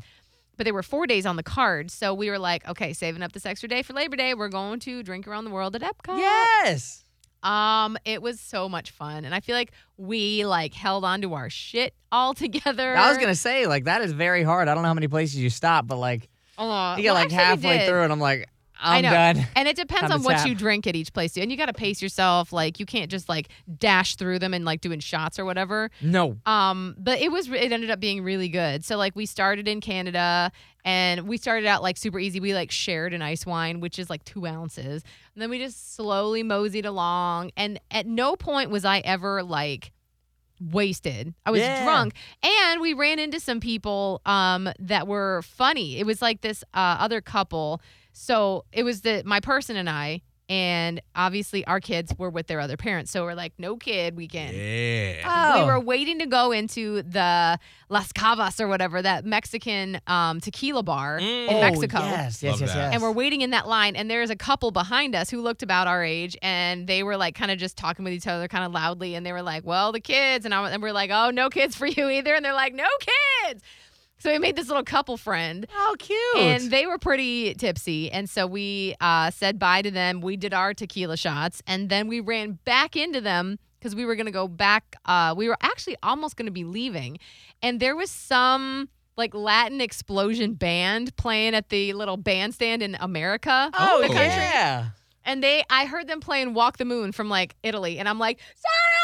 But 0.57 0.65
there 0.65 0.75
were 0.75 0.85
four 0.85 1.07
days 1.09 1.27
on 1.27 1.35
the 1.35 1.43
card. 1.43 1.91
So 1.91 2.15
we 2.15 2.31
were 2.31 2.39
like, 2.39 2.67
okay, 2.69 2.93
saving 2.93 3.23
up 3.23 3.33
this 3.33 3.45
extra 3.45 3.69
day 3.69 3.83
for 3.83 3.93
Labor 3.93 4.15
Day. 4.17 4.35
We're 4.35 4.49
going 4.49 4.79
to 4.81 5.03
drink 5.03 5.27
around 5.27 5.47
the 5.47 5.51
world 5.51 5.75
at 5.75 5.83
Epcot. 5.83 6.17
Yes. 6.19 7.05
Um, 7.43 7.99
it 8.07 8.23
was 8.23 8.41
so 8.41 8.71
much 8.71 8.91
fun, 8.91 9.27
and 9.27 9.35
I 9.35 9.41
feel 9.41 9.55
like 9.55 9.73
we 9.99 10.47
like 10.47 10.73
held 10.73 11.05
on 11.05 11.21
to 11.21 11.35
our 11.35 11.51
shit 11.51 11.93
all 12.11 12.33
together. 12.35 12.97
I 12.97 13.11
was 13.11 13.19
gonna 13.19 13.35
say 13.35 13.67
like 13.67 13.85
that 13.85 14.01
is 14.01 14.13
very 14.13 14.43
hard. 14.43 14.67
I 14.67 14.75
don't 14.75 14.83
know 14.83 14.89
how 14.89 14.95
many 14.95 15.09
places 15.09 15.37
you 15.37 15.51
stop, 15.51 15.87
but 15.87 15.99
like 15.99 16.31
uh, 16.57 16.95
you 16.97 17.03
get 17.03 17.13
well, 17.13 17.23
like 17.23 17.31
halfway 17.31 17.87
through, 17.87 18.03
and 18.03 18.13
I'm 18.13 18.19
like, 18.21 18.49
I 18.81 18.97
I'm 18.99 19.03
know. 19.03 19.11
done. 19.11 19.47
And 19.57 19.69
it 19.69 19.77
depends 19.77 20.11
on 20.11 20.23
what 20.25 20.39
tap. 20.39 20.47
you 20.49 20.55
drink 20.55 20.87
at 20.87 20.97
each 20.97 21.13
place 21.13 21.33
too. 21.35 21.41
And 21.41 21.51
you 21.51 21.57
got 21.57 21.67
to 21.67 21.73
pace 21.73 22.03
yourself. 22.03 22.53
Like 22.53 22.81
you 22.81 22.87
can't 22.87 23.11
just 23.11 23.29
like 23.29 23.49
dash 23.79 24.17
through 24.17 24.41
them 24.41 24.53
and 24.53 24.65
like 24.65 24.81
doing 24.81 25.01
shots 25.01 25.39
or 25.39 25.45
whatever. 25.45 25.91
No. 26.03 26.37
Um, 26.47 26.97
but 26.99 27.21
it 27.21 27.31
was 27.31 27.49
it 27.49 27.73
ended 27.73 27.91
up 27.91 28.01
being 28.01 28.23
really 28.25 28.49
good. 28.49 28.85
So 28.85 28.97
like 28.97 29.15
we 29.15 29.27
started 29.27 29.69
in 29.69 29.81
Canada 29.81 30.51
and 30.85 31.29
we 31.29 31.37
started 31.37 31.67
out 31.67 31.83
like 31.83 31.97
super 31.97 32.19
easy. 32.19 32.41
We 32.41 32.53
like 32.53 32.71
shared 32.71 33.15
an 33.15 33.23
ice 33.23 33.47
wine, 33.47 33.81
which 33.81 33.99
is 33.99 34.11
like 34.11 34.25
two 34.25 34.47
ounces. 34.47 35.03
And 35.35 35.43
then 35.43 35.51
we 35.51 35.59
just 35.59 35.95
slowly 35.95 36.43
moseyed 36.43 36.85
along. 36.85 37.53
And 37.57 37.81
at 37.91 38.07
no 38.07 38.35
point 38.37 38.71
was 38.71 38.85
I 38.85 38.99
ever 38.99 39.43
like 39.43 39.93
wasted. 40.61 41.35
I 41.45 41.51
was 41.51 41.61
Yeah. 41.61 41.85
drunk. 41.85 42.15
And 42.43 42.81
we 42.81 42.93
ran 42.95 43.19
into 43.19 43.41
some 43.41 43.61
people 43.61 44.21
um 44.27 44.69
that 44.79 45.07
were 45.07 45.43
funny. 45.43 45.99
It 45.99 46.07
was 46.07 46.23
like 46.23 46.41
this 46.41 46.63
uh, 46.75 46.97
other 47.01 47.21
couple. 47.21 47.81
So 48.17 48.65
it 48.73 48.85
was 48.85 49.03
the 49.03 49.23
my 49.27 49.41
person 49.41 49.77
and 49.77 49.91
I 49.91 50.23
and 50.49 51.01
obviously 51.17 51.65
our 51.67 51.81
kids 51.81 52.15
were 52.19 52.29
with 52.29 52.47
their 52.49 52.61
other 52.61 52.77
parents. 52.77 53.11
So 53.11 53.25
we're 53.25 53.35
like 53.35 53.55
no 53.59 53.77
kid 53.77 54.15
weekend. 54.15 54.55
Yeah. 54.55 55.23
Oh. 55.27 55.61
We 55.61 55.67
were 55.67 55.81
waiting 55.81 56.19
to 56.21 56.27
go 56.27 56.53
into 56.53 57.03
the 57.03 57.59
Las 57.89 58.13
Cavas 58.13 58.61
or 58.61 58.69
whatever, 58.69 59.01
that 59.01 59.25
Mexican 59.25 60.01
um, 60.07 60.41
tequila 60.41 60.83
bar 60.83 61.19
Mm. 61.19 61.49
in 61.49 61.55
Oh, 61.57 61.61
Mexico. 61.63 61.99
Yes, 62.01 62.43
yes, 62.43 62.53
Love 62.53 62.61
yes, 62.61 62.77
yes. 62.77 62.93
And 62.93 63.03
we're 63.03 63.11
waiting 63.11 63.41
in 63.41 63.51
that 63.51 63.67
line, 63.67 63.97
and 63.97 64.11
there's 64.11 64.31
a 64.31 64.37
couple 64.37 64.71
behind 64.71 65.15
us 65.15 65.31
who 65.31 65.41
looked 65.41 65.63
about 65.63 65.87
our 65.87 66.05
age, 66.05 66.37
and 66.43 66.87
they 66.87 67.03
were 67.03 67.17
like 67.17 67.35
kind 67.35 67.51
of 67.51 67.57
just 67.59 67.77
talking 67.79 68.05
with 68.05 68.13
each 68.13 68.27
other 68.27 68.47
kind 68.47 68.65
of 68.65 68.73
loudly, 68.73 69.15
and 69.15 69.25
they 69.25 69.33
were 69.33 69.43
like, 69.43 69.65
"Well, 69.65 69.93
the 69.93 70.01
kids," 70.01 70.45
and, 70.45 70.53
I, 70.55 70.71
and 70.71 70.83
we're 70.83 70.93
like, 70.93 71.11
"Oh, 71.13 71.31
no 71.31 71.49
kids 71.51 71.75
for 71.75 71.87
you 71.87 72.09
either," 72.11 72.35
and 72.35 72.45
they're 72.45 72.53
like, 72.53 72.75
"No 72.75 72.87
kids." 73.47 73.63
So 74.19 74.33
we 74.33 74.39
made 74.39 74.57
this 74.57 74.69
little 74.69 74.85
couple 74.85 75.17
friend, 75.17 75.67
oh, 75.77 75.97
cute. 75.99 76.37
and 76.37 76.71
they 76.71 76.87
were 76.87 76.99
pretty 76.99 77.55
tipsy. 77.55 78.11
And 78.11 78.31
so 78.31 78.47
we 78.47 78.95
uh, 79.01 79.31
said 79.31 79.59
bye 79.59 79.83
to 79.83 79.91
them. 79.91 80.21
We 80.23 80.37
did 80.37 80.55
our 80.55 80.73
tequila 80.73 81.17
shots, 81.17 81.63
and 81.67 81.91
then 81.91 82.09
we 82.09 82.21
ran 82.21 82.59
back 82.65 82.97
into 82.97 83.21
them 83.21 83.59
because 83.79 83.95
we 83.95 84.07
were 84.07 84.17
going 84.17 84.27
to 84.27 84.33
go 84.33 84.49
back. 84.49 84.97
Uh, 85.05 85.35
we 85.37 85.47
were 85.49 85.59
actually 85.61 85.97
almost 86.03 86.37
going 86.37 86.47
to 86.47 86.53
be 86.53 86.65
leaving, 86.65 87.19
and 87.63 87.81
there 87.81 87.95
was 87.97 88.11
some 88.11 88.89
like 89.17 89.35
Latin 89.35 89.81
explosion 89.81 90.55
band 90.55 91.15
playing 91.17 91.55
at 91.55 91.69
the 91.69 91.93
little 91.93 92.17
bandstand 92.17 92.83
in 92.83 92.97
America, 93.01 93.71
oh, 93.79 94.01
the 94.01 94.09
country. 94.09 94.25
yeah. 94.25 94.87
And 95.27 95.43
they, 95.43 95.65
I 95.71 95.87
heard 95.87 96.07
them 96.07 96.21
playing 96.21 96.55
"Walk 96.55 96.77
the 96.79 96.85
Moon" 96.85 97.13
from 97.13 97.29
like 97.29 97.57
Italy, 97.63 97.99
and 97.99 98.09
I'm 98.09 98.19
like, 98.19 98.39
"Shut 98.39 98.47
up, 98.47 99.04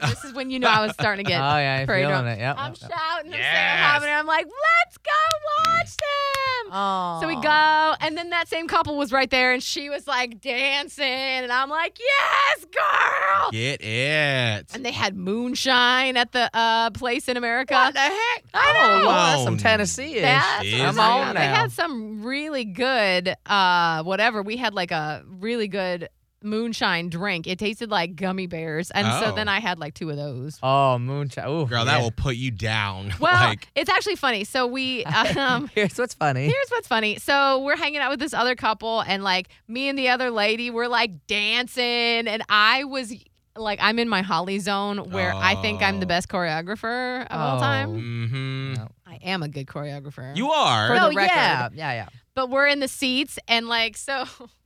This 0.06 0.24
is 0.24 0.32
when 0.34 0.50
you 0.50 0.58
know 0.58 0.68
I 0.68 0.84
was 0.84 0.92
starting 0.92 1.24
to 1.24 1.28
get. 1.28 1.40
Oh 1.46 1.58
yeah, 1.58 1.78
I'm 1.80 1.86
feeling 1.86 2.08
drunk. 2.08 2.26
it. 2.28 2.38
Yep. 2.40 2.56
I'm 2.58 2.72
yep, 2.72 2.80
yep. 2.82 2.90
shouting, 2.90 3.32
I'm 3.32 3.40
saying, 3.40 3.44
happening. 3.44 4.14
I'm 4.14 4.26
like, 4.26 4.46
let's 4.46 4.98
go 4.98 5.12
watch 5.58 5.96
them. 5.96 6.72
Oh. 6.72 7.18
So 7.20 7.28
we 7.28 7.34
go, 7.36 7.94
and 8.00 8.16
then 8.16 8.30
that 8.30 8.48
same 8.48 8.66
couple 8.66 8.96
was 8.96 9.12
right 9.12 9.30
there, 9.30 9.52
and 9.52 9.62
she 9.62 9.88
was 9.90 10.06
like 10.06 10.40
dancing, 10.40 11.04
and 11.04 11.52
I'm 11.52 11.70
like, 11.70 11.98
yes, 11.98 12.64
girl. 12.64 13.50
Get 13.52 13.80
it. 13.80 14.74
And 14.74 14.84
they 14.84 14.90
had 14.90 15.16
moonshine 15.16 16.16
at 16.16 16.32
the 16.32 16.50
uh, 16.52 16.90
place 16.90 17.28
in 17.28 17.36
America. 17.36 17.74
What 17.74 17.94
the 17.94 18.00
heck? 18.00 18.44
I 18.54 18.72
know. 18.72 19.04
Oh, 19.04 19.06
well, 19.06 19.26
that's 19.32 19.44
some 19.44 19.56
Tennessee-ish. 19.56 20.22
That's 20.22 20.64
Jeez. 20.64 20.80
I'm 20.80 20.96
I'm 20.98 21.26
on 21.28 21.34
now. 21.34 21.40
They 21.40 21.46
had 21.46 21.72
some 21.72 22.22
really 22.24 22.64
good, 22.64 23.34
uh, 23.46 24.02
whatever. 24.02 24.42
We 24.42 24.56
had 24.56 24.74
like 24.74 24.90
a 24.90 25.22
really 25.26 25.68
good 25.68 26.08
moonshine 26.46 27.10
drink. 27.10 27.46
It 27.46 27.58
tasted 27.58 27.90
like 27.90 28.16
gummy 28.16 28.46
bears, 28.46 28.90
and 28.92 29.06
so 29.22 29.32
Oh. 29.32 29.34
then 29.34 29.48
I 29.48 29.60
had 29.60 29.78
like 29.78 29.92
two 29.94 30.08
of 30.10 30.16
those. 30.16 30.58
Oh, 30.62 30.98
moonshine. 30.98 31.46
Ooh, 31.48 31.66
Girl, 31.66 31.80
yeah. 31.80 31.84
that 31.84 32.00
will 32.00 32.10
put 32.12 32.36
you 32.36 32.50
down. 32.50 33.12
Well, 33.20 33.34
like, 33.34 33.68
it's 33.74 33.90
actually 33.90 34.16
funny. 34.16 34.44
So 34.44 34.66
we, 34.66 35.04
um, 35.36 35.68
Here's 35.74 35.98
what's 35.98 36.14
funny. 36.14 36.44
Here's 36.46 36.68
what's 36.70 36.86
funny. 36.88 37.18
So 37.18 37.62
we're 37.64 37.76
hanging 37.76 37.98
out 38.00 38.10
with 38.10 38.20
this 38.20 38.32
other 38.32 38.54
couple, 38.54 39.00
and 39.00 39.22
like 39.24 39.48
me 39.68 39.88
and 39.88 39.98
the 39.98 40.08
other 40.08 40.30
lady 40.30 40.70
were 40.70 40.88
like 40.88 41.26
dancing, 41.26 41.84
and 42.28 42.42
I 42.48 42.84
was 42.84 43.12
like, 43.56 43.78
I'm 43.82 43.98
in 43.98 44.08
my 44.08 44.20
Holly 44.22 44.58
zone 44.58 45.10
where 45.10 45.32
I 45.34 45.54
think 45.62 45.82
I'm 45.82 45.98
the 46.00 46.06
Oh. 46.06 46.08
best 46.08 46.28
choreographer 46.28 47.26
of 47.26 47.40
all 47.40 47.56
Oh. 47.56 47.60
time. 47.60 47.90
mm-hmm. 47.94 48.74
No. 48.74 48.88
I 49.06 49.18
am 49.22 49.42
a 49.42 49.48
good 49.48 49.66
choreographer. 49.66 50.36
You 50.36 50.50
are. 50.50 50.88
For 50.88 50.94
the 51.00 51.06
oh 51.06 51.12
record. 51.12 51.34
yeah, 51.34 51.68
yeah, 51.72 51.92
yeah. 51.92 52.08
but 52.34 52.50
we're 52.50 52.66
in 52.66 52.80
the 52.80 52.88
seats, 52.88 53.38
and 53.48 53.66
like, 53.66 53.96
so 53.96 54.26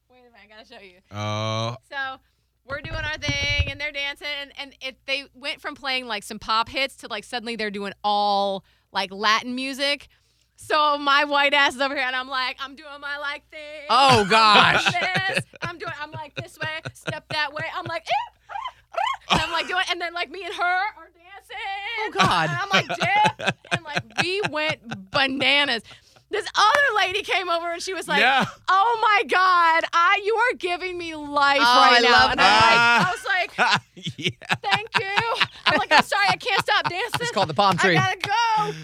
wait 0.61 0.70
a 0.70 0.75
minute, 0.75 0.75
I 0.75 0.75
gotta 0.75 0.75
show 0.75 0.81
you. 0.81 1.01
Oh. 1.11 1.77
So 1.90 2.20
we're 2.68 2.81
doing 2.81 2.96
our 2.96 3.18
thing, 3.18 3.70
and 3.70 3.81
they're 3.81 3.92
dancing, 3.92 4.27
and, 4.40 4.53
and 4.59 4.75
it, 4.81 4.96
they 5.07 5.25
went 5.35 5.61
from 5.61 5.75
playing 5.75 6.07
like 6.07 6.23
some 6.23 6.38
pop 6.38 6.68
hits 6.68 6.96
to 6.96 7.09
like 7.09 7.25
suddenly 7.25 7.57
they're 7.57 7.70
doing 7.70 7.92
all 8.05 8.64
like 8.92 9.12
Latin 9.12 9.55
music. 9.55 10.09
So 10.57 10.99
my 10.99 11.25
white 11.25 11.55
ass 11.55 11.75
is 11.75 11.81
over 11.81 11.94
here, 11.94 12.05
and 12.05 12.14
I'm 12.14 12.29
like, 12.29 12.57
I'm 12.61 12.75
doing 12.75 13.01
my 13.01 13.16
like 13.18 13.49
thing. 13.51 13.87
Oh, 13.88 14.27
gosh. 14.29 14.85
I'm 14.87 14.92
doing. 14.92 15.44
I'm 15.62 15.79
doing. 15.79 15.92
I'm 16.01 16.11
like 16.12 16.35
this 16.35 16.59
way, 16.59 16.81
step 16.92 17.25
that 17.31 17.53
way. 17.53 17.64
I'm 17.75 17.87
like, 17.87 18.03
eh, 18.03 18.51
ah. 18.53 19.33
and 19.33 19.40
I'm 19.40 19.53
like 19.53 19.68
doing, 19.68 19.85
and 19.90 20.01
then 20.01 20.12
like 20.12 20.31
me 20.31 20.44
and 20.44 20.55
her 20.55 20.62
are 20.62 21.11
dancing. 21.14 21.57
Oh, 21.99 22.11
God. 22.12 22.51
And 22.51 22.59
I'm 22.59 22.68
like 22.68 22.88
dip, 22.88 23.57
and 23.73 23.85
like 23.85 24.03
we 24.23 24.42
went 24.51 25.11
bananas. 25.11 25.83
This 26.31 26.47
other 26.55 26.97
lady 26.97 27.23
came 27.23 27.49
over 27.49 27.73
and 27.73 27.83
she 27.83 27.93
was 27.93 28.07
like, 28.07 28.21
Yeah. 28.21 28.45
"Oh 28.69 28.99
my 29.03 29.25
God, 29.29 29.85
I 29.93 30.21
you 30.25 30.35
are 30.37 30.55
giving 30.57 30.97
me 30.97 31.14
life 31.16 31.59
Oh, 31.61 31.81
right 31.81 31.99
I 31.99 32.01
now." 32.01 32.11
love 32.12 32.31
and 32.33 32.40
I'm 32.40 32.47
like, 32.47 32.71
that. 32.71 33.07
I 33.07 33.11
was 33.11 33.25
like, 33.25 34.16
yeah. 34.16 34.55
"Thank 34.62 34.88
you." 35.01 35.45
I'm 35.66 35.79
like, 35.79 35.90
"I'm 35.93 36.05
sorry, 36.05 36.27
I 36.29 36.37
can't 36.37 36.61
stop 36.62 36.88
dancing." 36.88 37.21
It's 37.21 37.33
called 37.33 37.49
the 37.49 37.55
palm 37.55 37.77
tree. 37.77 37.97
I 37.97 38.14
gotta 38.14 38.75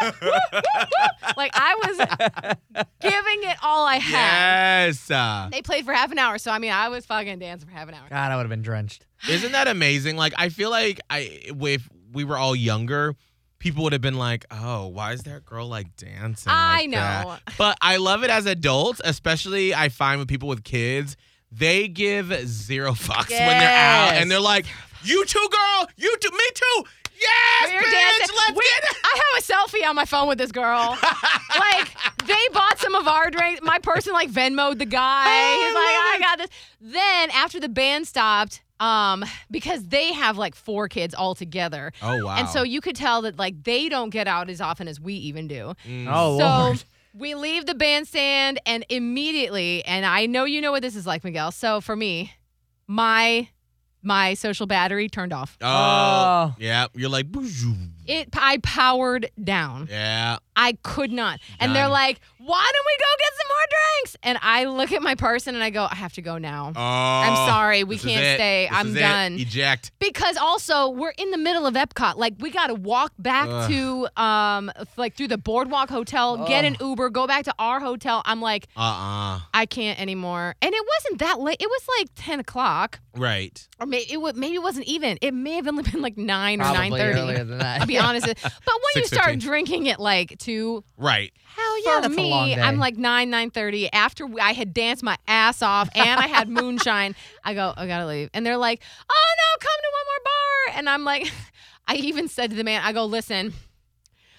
go. 0.00 0.10
like 1.36 1.50
I 1.54 1.74
was 1.86 1.96
giving 3.00 3.50
it 3.50 3.56
all 3.62 3.86
I 3.86 3.96
had. 3.96 4.86
yes. 4.86 5.10
Uh, 5.10 5.48
They 5.52 5.62
played 5.62 5.84
for 5.84 5.92
half 5.92 6.10
an 6.12 6.18
hour, 6.18 6.38
so 6.38 6.50
I 6.50 6.58
mean, 6.58 6.72
I 6.72 6.88
was 6.88 7.06
fucking 7.06 7.38
dancing 7.38 7.68
for 7.68 7.74
half 7.74 7.88
an 7.88 7.94
hour. 7.94 8.06
God, 8.08 8.32
I 8.32 8.36
would 8.36 8.42
have 8.42 8.50
been 8.50 8.62
drenched. 8.62 9.06
isn't 9.28 9.52
that 9.52 9.68
amazing? 9.68 10.16
Like, 10.16 10.32
I 10.36 10.48
feel 10.48 10.70
like 10.70 11.00
I, 11.10 11.40
if 11.64 11.88
we 12.12 12.24
were 12.24 12.38
all 12.38 12.56
younger, 12.56 13.14
people 13.60 13.84
would 13.84 13.92
have 13.92 14.02
been 14.02 14.18
like, 14.18 14.44
"Oh, 14.50 14.88
why 14.88 15.12
is 15.12 15.22
that 15.22 15.44
girl 15.46 15.68
like 15.68 15.94
dancing?" 15.96 16.50
I 16.52 16.80
like 16.82 16.90
that?" 16.90 17.26
know. 17.26 17.36
But 17.56 17.78
I 17.80 17.98
love 17.98 18.24
it 18.24 18.30
as 18.30 18.46
adults, 18.46 19.00
especially 19.04 19.72
I 19.72 19.88
find 19.88 20.18
with 20.18 20.26
people 20.28 20.48
with 20.48 20.64
kids, 20.64 21.16
they 21.52 21.86
give 21.86 22.32
zero 22.48 22.92
fucks 22.92 23.30
when 23.30 23.58
they're 23.58 23.68
out, 23.70 24.14
and 24.14 24.28
they're 24.28 24.40
like, 24.40 24.66
"You 25.04 25.24
too, 25.26 25.48
girl. 25.52 25.88
You 25.96 26.16
too. 26.18 26.30
Me 26.32 26.44
too. 26.54 26.84
Yes, 27.20 27.68
We 27.70 27.76
were 27.76 27.82
bitch. 27.82 27.90
dancing. 27.92 28.36
Let's 28.36 28.52
We- 28.58 28.64
get 28.80 28.90
it." 28.90 28.96
I 29.04 29.20
have 29.34 29.42
a 29.42 29.46
selfie 29.78 29.86
on 29.88 29.94
my 29.94 30.04
phone 30.06 30.26
with 30.26 30.38
this 30.38 30.52
girl. 30.52 30.96
like 31.58 31.90
they 32.24 32.48
bought 32.52 32.78
some 32.78 32.94
of 32.94 33.06
our 33.06 33.30
drinks. 33.30 33.60
My 33.62 33.78
person 33.78 34.12
like 34.14 34.30
Venmoed 34.30 34.78
the 34.78 34.86
guy. 34.86 35.24
Oh, 35.26 35.64
He's 35.66 35.74
like, 35.74 35.84
I 35.84 36.18
got 36.20 36.38
this. 36.38 36.48
Then 36.80 37.30
after 37.30 37.60
the 37.60 37.68
band 37.68 38.06
stopped, 38.06 38.62
um, 38.80 39.24
because 39.50 39.86
they 39.88 40.12
have 40.12 40.36
like 40.38 40.54
four 40.56 40.88
kids 40.88 41.14
all 41.14 41.34
together. 41.36 41.92
Oh 42.02 42.24
wow. 42.24 42.36
And 42.36 42.48
so 42.48 42.62
you 42.64 42.80
could 42.80 42.96
tell 42.96 43.22
that 43.22 43.38
like 43.38 43.62
they 43.62 43.88
don't 43.88 44.10
get 44.10 44.26
out 44.26 44.50
as 44.50 44.60
often 44.60 44.88
as 44.88 44.98
we 44.98 45.14
even 45.14 45.46
do. 45.46 45.74
Mm. 45.86 46.08
Oh 46.10 46.38
so 46.38 46.44
Lord. 46.44 46.84
we 47.14 47.34
leave 47.34 47.66
the 47.66 47.74
bandstand 47.74 48.58
and 48.66 48.84
immediately, 48.88 49.84
and 49.84 50.04
I 50.06 50.26
know 50.26 50.44
you 50.44 50.60
know 50.60 50.72
what 50.72 50.82
this 50.82 50.96
is 50.96 51.06
like, 51.06 51.22
Miguel. 51.22 51.52
So 51.52 51.80
for 51.80 51.94
me, 51.94 52.32
my 52.86 53.48
my 54.02 54.32
social 54.32 54.66
battery 54.66 55.10
turned 55.10 55.32
off. 55.34 55.58
Oh, 55.60 55.66
Oh. 55.68 56.54
yeah. 56.58 56.86
You're 56.94 57.10
like, 57.10 57.26
It 58.06 58.30
I 58.34 58.56
powered 58.62 59.30
down. 59.42 59.88
yeah. 59.90 60.38
I 60.56 60.78
could 60.82 61.12
not. 61.12 61.38
And 61.60 61.76
they're 61.76 61.86
like, 61.88 62.20
why 62.42 62.70
don't 62.72 62.86
we 62.86 62.96
go 62.98 63.06
get 63.18 63.32
some 63.36 63.48
more 63.48 63.66
drinks? 63.68 64.16
And 64.22 64.38
I 64.42 64.64
look 64.64 64.92
at 64.92 65.02
my 65.02 65.14
person 65.14 65.54
and 65.54 65.62
I 65.62 65.68
go, 65.70 65.86
I 65.90 65.94
have 65.94 66.14
to 66.14 66.22
go 66.22 66.38
now. 66.38 66.72
Oh, 66.74 66.80
I'm 66.80 67.36
sorry, 67.48 67.84
we 67.84 67.98
can't 67.98 68.36
stay. 68.36 68.66
This 68.70 68.78
I'm 68.78 68.88
is 68.88 68.96
it. 68.96 69.00
done. 69.00 69.32
Eject. 69.34 69.92
Because 69.98 70.36
also 70.38 70.88
we're 70.88 71.12
in 71.18 71.30
the 71.32 71.38
middle 71.38 71.66
of 71.66 71.74
Epcot. 71.74 72.16
Like 72.16 72.34
we 72.38 72.50
got 72.50 72.68
to 72.68 72.74
walk 72.74 73.12
back 73.18 73.46
Ugh. 73.50 73.70
to 73.70 74.22
um 74.22 74.72
like 74.96 75.16
through 75.16 75.28
the 75.28 75.38
Boardwalk 75.38 75.90
Hotel, 75.90 76.46
get 76.46 76.64
an 76.64 76.76
Uber, 76.80 77.10
go 77.10 77.26
back 77.26 77.44
to 77.44 77.54
our 77.58 77.78
hotel. 77.80 78.22
I'm 78.24 78.40
like, 78.40 78.68
Uh 78.76 78.80
uh 78.80 79.40
I 79.52 79.66
can't 79.66 80.00
anymore. 80.00 80.54
And 80.62 80.74
it 80.74 80.84
wasn't 80.96 81.20
that 81.20 81.40
late. 81.40 81.58
It 81.60 81.68
was 81.68 81.82
like 81.98 82.08
10 82.14 82.40
o'clock, 82.40 83.00
Right. 83.14 83.68
or 83.78 83.86
maybe 83.86 84.12
it 84.12 84.16
wa- 84.20 84.32
maybe 84.34 84.54
it 84.54 84.62
wasn't 84.62 84.86
even. 84.86 85.18
It 85.20 85.34
may 85.34 85.56
have 85.56 85.66
only 85.68 85.82
been 85.90 86.00
like 86.00 86.16
nine 86.16 86.60
or 86.62 86.64
nine 86.72 86.90
thirty. 86.92 87.18
earlier 87.20 87.44
than 87.44 87.58
that. 87.58 87.82
I'll 87.82 87.86
be 87.86 87.98
honest. 87.98 88.26
But 88.42 88.74
when 88.94 89.02
you 89.02 89.06
start 89.06 89.38
drinking 89.38 89.88
at 89.88 90.00
like 90.00 90.38
two, 90.38 90.84
Right. 90.96 91.32
hell 91.56 91.69
Yeah, 91.84 91.94
yeah, 91.94 92.00
that's 92.00 92.12
a 92.14 92.16
me. 92.16 92.54
I'm 92.56 92.78
like 92.78 92.96
nine 92.96 93.30
nine 93.30 93.50
thirty. 93.50 93.92
After 93.92 94.28
I 94.40 94.52
had 94.52 94.72
danced 94.74 95.02
my 95.02 95.16
ass 95.28 95.62
off 95.62 95.88
and 95.94 96.20
I 96.20 96.26
had 96.26 96.48
moonshine, 96.48 97.14
I 97.44 97.54
go, 97.54 97.72
I 97.76 97.86
gotta 97.86 98.06
leave. 98.06 98.30
And 98.34 98.44
they're 98.44 98.56
like, 98.56 98.82
Oh 99.10 99.34
no, 99.38 99.58
come 99.66 99.78
to 99.80 99.90
one 99.92 100.06
more 100.06 100.24
bar. 100.24 100.78
And 100.78 100.88
I'm 100.88 101.04
like, 101.04 101.32
I 101.88 101.94
even 101.96 102.28
said 102.28 102.50
to 102.50 102.56
the 102.56 102.64
man, 102.64 102.82
I 102.84 102.92
go, 102.92 103.04
listen. 103.04 103.52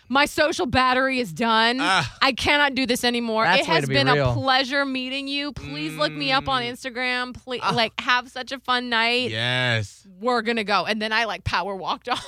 My 0.10 0.26
social 0.26 0.66
battery 0.66 1.20
is 1.20 1.32
done. 1.32 1.78
Ah. 1.80 2.18
I 2.22 2.34
cannot 2.34 2.76
do 2.76 2.86
this 2.86 3.06
anymore. 3.06 3.46
It 3.46 3.66
has 3.66 3.86
be 3.88 3.94
been 3.94 4.10
a 4.10 4.34
pleasure 4.34 4.84
meeting 4.84 5.30
you. 5.30 5.54
Please 5.54 5.96
look 5.96 6.12
me 6.12 6.34
up 6.34 6.50
on 6.50 6.64
Mm. 6.64 6.72
Instagram. 6.74 7.34
Please, 7.34 7.62
Ah. 7.64 7.72
like, 7.74 7.94
have 8.02 8.30
such 8.30 8.52
a 8.52 8.60
fun 8.60 8.90
night. 8.90 9.32
Yes. 9.32 10.06
We're 10.20 10.42
gonna 10.42 10.66
go. 10.66 10.84
And 10.84 11.02
then 11.02 11.14
I 11.14 11.24
like 11.24 11.46
power 11.46 11.74
walked 11.78 12.10
off. 12.10 12.26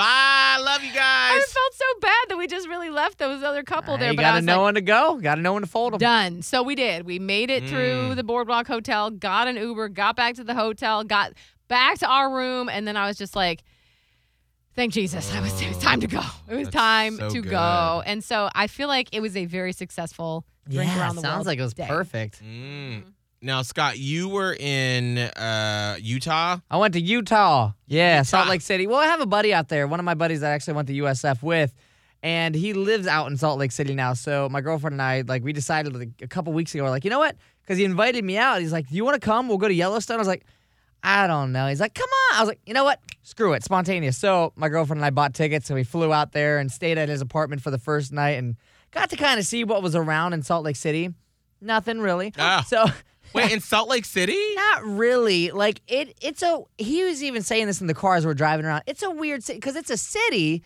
And 0.00 0.08
I'm 0.08 0.64
Bye. 0.64 0.64
Love 0.72 0.82
you 0.84 0.92
guys. 0.92 0.98
I 1.00 1.44
felt 1.48 1.74
so 1.74 1.84
bad 2.00 2.24
that 2.28 2.36
we 2.38 2.46
just 2.46 2.68
really 2.68 2.90
left 2.90 3.18
those 3.18 3.42
other 3.42 3.62
couple 3.62 3.96
there. 3.98 4.10
you 4.10 4.16
but 4.16 4.24
I 4.24 4.28
gotta 4.28 4.36
was 4.38 4.44
know 4.46 4.56
like, 4.58 4.64
when 4.66 4.74
to 4.74 4.80
go. 4.82 5.16
Gotta 5.16 5.40
know 5.40 5.52
when 5.54 5.62
to 5.62 5.68
fold 5.68 5.92
them. 5.94 5.98
done. 5.98 6.42
So 6.42 6.62
we 6.62 6.74
did. 6.74 7.04
We 7.06 7.18
made 7.18 7.50
it 7.50 7.68
through 7.68 8.10
Mm. 8.12 8.16
the 8.16 8.24
Boardwalk 8.24 8.66
Hotel, 8.66 9.10
got 9.10 9.48
an 9.48 9.56
Uber, 9.56 9.88
got 9.90 10.16
back 10.16 10.34
to 10.36 10.44
the 10.44 10.54
hotel, 10.54 11.04
got 11.04 11.32
back 11.68 11.98
to 11.98 12.06
our 12.06 12.30
room, 12.34 12.68
and 12.68 12.86
then 12.86 12.96
I 12.96 13.06
was 13.06 13.16
just 13.18 13.34
like, 13.36 13.62
Thank 14.76 14.92
Jesus. 14.92 15.34
I 15.34 15.40
was, 15.40 15.60
it 15.60 15.68
was 15.68 15.78
time 15.78 16.00
to 16.00 16.06
go. 16.06 16.22
It 16.48 16.54
was 16.54 16.68
time 16.68 17.16
so 17.16 17.28
to 17.28 17.42
good. 17.42 17.50
go. 17.50 18.02
And 18.06 18.22
so 18.22 18.48
I 18.54 18.68
feel 18.68 18.86
like 18.88 19.08
it 19.12 19.20
was 19.20 19.36
a 19.36 19.44
very 19.44 19.72
successful 19.72 20.44
drink 20.68 20.88
Yeah, 20.90 21.00
around 21.00 21.16
the 21.16 21.22
sounds 21.22 21.34
world. 21.38 21.46
like 21.48 21.58
it 21.58 21.62
was 21.62 21.74
day. 21.74 21.86
perfect. 21.88 22.40
Mm. 22.42 23.02
Now, 23.42 23.62
Scott, 23.62 23.98
you 23.98 24.28
were 24.28 24.54
in 24.54 25.16
uh, 25.16 25.96
Utah. 25.98 26.58
I 26.70 26.76
went 26.76 26.92
to 26.94 27.00
Utah. 27.00 27.72
Yeah, 27.86 28.20
Salt 28.22 28.48
Lake 28.48 28.60
City. 28.60 28.86
Well, 28.86 28.98
I 28.98 29.06
have 29.06 29.22
a 29.22 29.26
buddy 29.26 29.54
out 29.54 29.68
there. 29.68 29.86
One 29.86 29.98
of 29.98 30.04
my 30.04 30.12
buddies 30.14 30.40
that 30.40 30.50
I 30.50 30.54
actually 30.54 30.74
went 30.74 30.88
to 30.88 30.94
USF 30.94 31.42
with, 31.42 31.72
and 32.22 32.54
he 32.54 32.74
lives 32.74 33.06
out 33.06 33.30
in 33.30 33.38
Salt 33.38 33.58
Lake 33.58 33.72
City 33.72 33.94
now. 33.94 34.12
So 34.12 34.50
my 34.50 34.60
girlfriend 34.60 34.92
and 34.94 35.02
I, 35.02 35.22
like, 35.26 35.42
we 35.42 35.54
decided 35.54 35.96
like, 35.96 36.10
a 36.20 36.28
couple 36.28 36.52
weeks 36.52 36.74
ago, 36.74 36.84
we're 36.84 36.90
like, 36.90 37.04
you 37.04 37.10
know 37.10 37.18
what? 37.18 37.36
Because 37.62 37.78
he 37.78 37.84
invited 37.84 38.22
me 38.24 38.36
out. 38.36 38.60
He's 38.60 38.72
like, 38.72 38.88
"Do 38.88 38.96
you 38.96 39.04
want 39.04 39.20
to 39.20 39.24
come? 39.24 39.48
We'll 39.48 39.58
go 39.58 39.68
to 39.68 39.74
Yellowstone." 39.74 40.16
I 40.16 40.18
was 40.18 40.26
like, 40.26 40.44
"I 41.04 41.26
don't 41.28 41.52
know." 41.52 41.68
He's 41.68 41.78
like, 41.80 41.94
"Come 41.94 42.08
on." 42.08 42.36
I 42.36 42.40
was 42.40 42.48
like, 42.48 42.60
"You 42.66 42.74
know 42.74 42.82
what? 42.82 42.98
Screw 43.22 43.52
it, 43.52 43.62
spontaneous." 43.62 44.18
So 44.18 44.52
my 44.56 44.68
girlfriend 44.68 44.98
and 44.98 45.06
I 45.06 45.10
bought 45.10 45.34
tickets, 45.34 45.70
and 45.70 45.76
we 45.76 45.84
flew 45.84 46.12
out 46.12 46.32
there 46.32 46.58
and 46.58 46.70
stayed 46.70 46.98
at 46.98 47.08
his 47.08 47.20
apartment 47.20 47.62
for 47.62 47.70
the 47.70 47.78
first 47.78 48.12
night, 48.12 48.38
and 48.38 48.56
got 48.90 49.08
to 49.10 49.16
kind 49.16 49.38
of 49.38 49.46
see 49.46 49.62
what 49.62 49.84
was 49.84 49.94
around 49.94 50.32
in 50.32 50.42
Salt 50.42 50.64
Lake 50.64 50.74
City. 50.76 51.14
Nothing 51.60 52.00
really. 52.00 52.34
Ah. 52.38 52.64
So. 52.66 52.84
Wait, 53.34 53.52
in 53.52 53.60
Salt 53.60 53.88
Lake 53.88 54.04
City? 54.04 54.38
Not 54.54 54.84
really. 54.84 55.50
Like 55.50 55.80
it. 55.86 56.16
It's 56.20 56.42
a. 56.42 56.62
He 56.78 57.04
was 57.04 57.22
even 57.22 57.42
saying 57.42 57.66
this 57.66 57.80
in 57.80 57.86
the 57.86 57.94
car 57.94 58.16
as 58.16 58.26
we're 58.26 58.34
driving 58.34 58.66
around. 58.66 58.82
It's 58.86 59.02
a 59.02 59.10
weird 59.10 59.42
city 59.44 59.58
because 59.58 59.76
it's 59.76 59.90
a 59.90 59.96
city, 59.96 60.62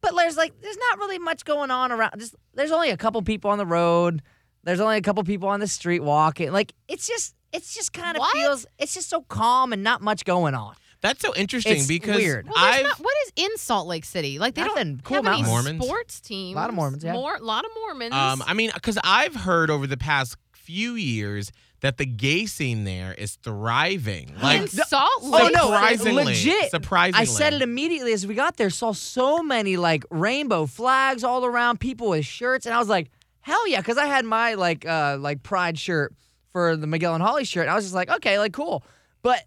but 0.00 0.14
there's 0.16 0.36
like 0.36 0.58
there's 0.60 0.78
not 0.90 0.98
really 0.98 1.18
much 1.18 1.44
going 1.44 1.70
on 1.70 1.92
around. 1.92 2.12
Just 2.18 2.34
there's 2.54 2.72
only 2.72 2.90
a 2.90 2.96
couple 2.96 3.20
people 3.22 3.50
on 3.50 3.58
the 3.58 3.66
road. 3.66 4.22
There's 4.64 4.80
only 4.80 4.96
a 4.96 5.02
couple 5.02 5.22
people 5.24 5.48
on 5.48 5.60
the 5.60 5.68
street 5.68 6.00
walking. 6.00 6.52
Like 6.52 6.72
it's 6.88 7.06
just 7.06 7.34
it's 7.52 7.74
just 7.74 7.92
kind 7.92 8.16
of 8.16 8.20
What? 8.20 8.32
feels. 8.36 8.66
It's 8.78 8.94
just 8.94 9.08
so 9.08 9.22
calm 9.22 9.72
and 9.72 9.82
not 9.82 10.02
much 10.02 10.24
going 10.24 10.54
on. 10.54 10.74
That's 11.02 11.20
so 11.20 11.34
interesting 11.36 11.76
It's 11.76 11.86
because 11.86 12.16
weird. 12.16 12.46
Well, 12.46 12.54
there's 12.56 12.76
I've 12.78 12.82
not, 12.84 12.98
what 12.98 13.14
is 13.26 13.32
in 13.36 13.56
Salt 13.58 13.86
Lake 13.86 14.04
City? 14.04 14.38
Like 14.38 14.54
they 14.54 14.62
Nothing. 14.62 14.94
don't 14.96 15.04
Cool 15.04 15.16
have 15.22 15.26
any. 15.26 15.42
Mormons. 15.42 15.84
sports 15.84 16.20
teams. 16.20 16.56
Lot 16.56 16.70
of 16.70 16.74
Mormons, 16.74 17.04
yeah. 17.04 17.12
More, 17.12 17.38
lot 17.38 17.64
of 17.66 17.70
Mormons. 17.76 18.14
Um, 18.14 18.42
I 18.46 18.54
mean, 18.54 18.70
because 18.74 18.98
I've 19.04 19.34
heard 19.34 19.70
over 19.70 19.86
the 19.86 19.98
past 19.98 20.36
few 20.52 20.94
years 20.94 21.52
that 21.86 21.98
the 21.98 22.04
gay 22.04 22.46
scene 22.46 22.82
there 22.82 23.14
is 23.14 23.36
thriving. 23.36 24.34
Like, 24.42 24.62
in 24.62 24.68
Salt 24.68 25.10
Oh 25.22 25.48
no, 25.54 25.66
Surprisingly. 25.66 26.24
legit. 26.24 26.70
Surprisingly. 26.72 27.20
I 27.22 27.24
said 27.24 27.52
it 27.54 27.62
immediately 27.62 28.12
as 28.12 28.26
we 28.26 28.34
got 28.34 28.56
there. 28.56 28.70
Saw 28.70 28.90
so 28.92 29.40
many 29.40 29.76
like 29.76 30.04
rainbow 30.10 30.66
flags 30.66 31.22
all 31.22 31.44
around, 31.44 31.78
people 31.78 32.08
with 32.10 32.26
shirts, 32.26 32.66
and 32.66 32.74
I 32.74 32.78
was 32.78 32.88
like, 32.88 33.08
hell 33.40 33.68
yeah, 33.68 33.80
because 33.80 33.98
I 33.98 34.06
had 34.06 34.24
my 34.24 34.54
like 34.54 34.84
uh 34.84 35.16
like 35.20 35.44
pride 35.44 35.78
shirt 35.78 36.12
for 36.50 36.76
the 36.76 36.88
Miguel 36.88 37.14
and 37.14 37.22
Holly 37.22 37.44
shirt. 37.44 37.62
And 37.62 37.70
I 37.70 37.74
was 37.76 37.84
just 37.84 37.94
like, 37.94 38.10
okay, 38.10 38.38
like 38.40 38.52
cool, 38.52 38.82
but 39.22 39.40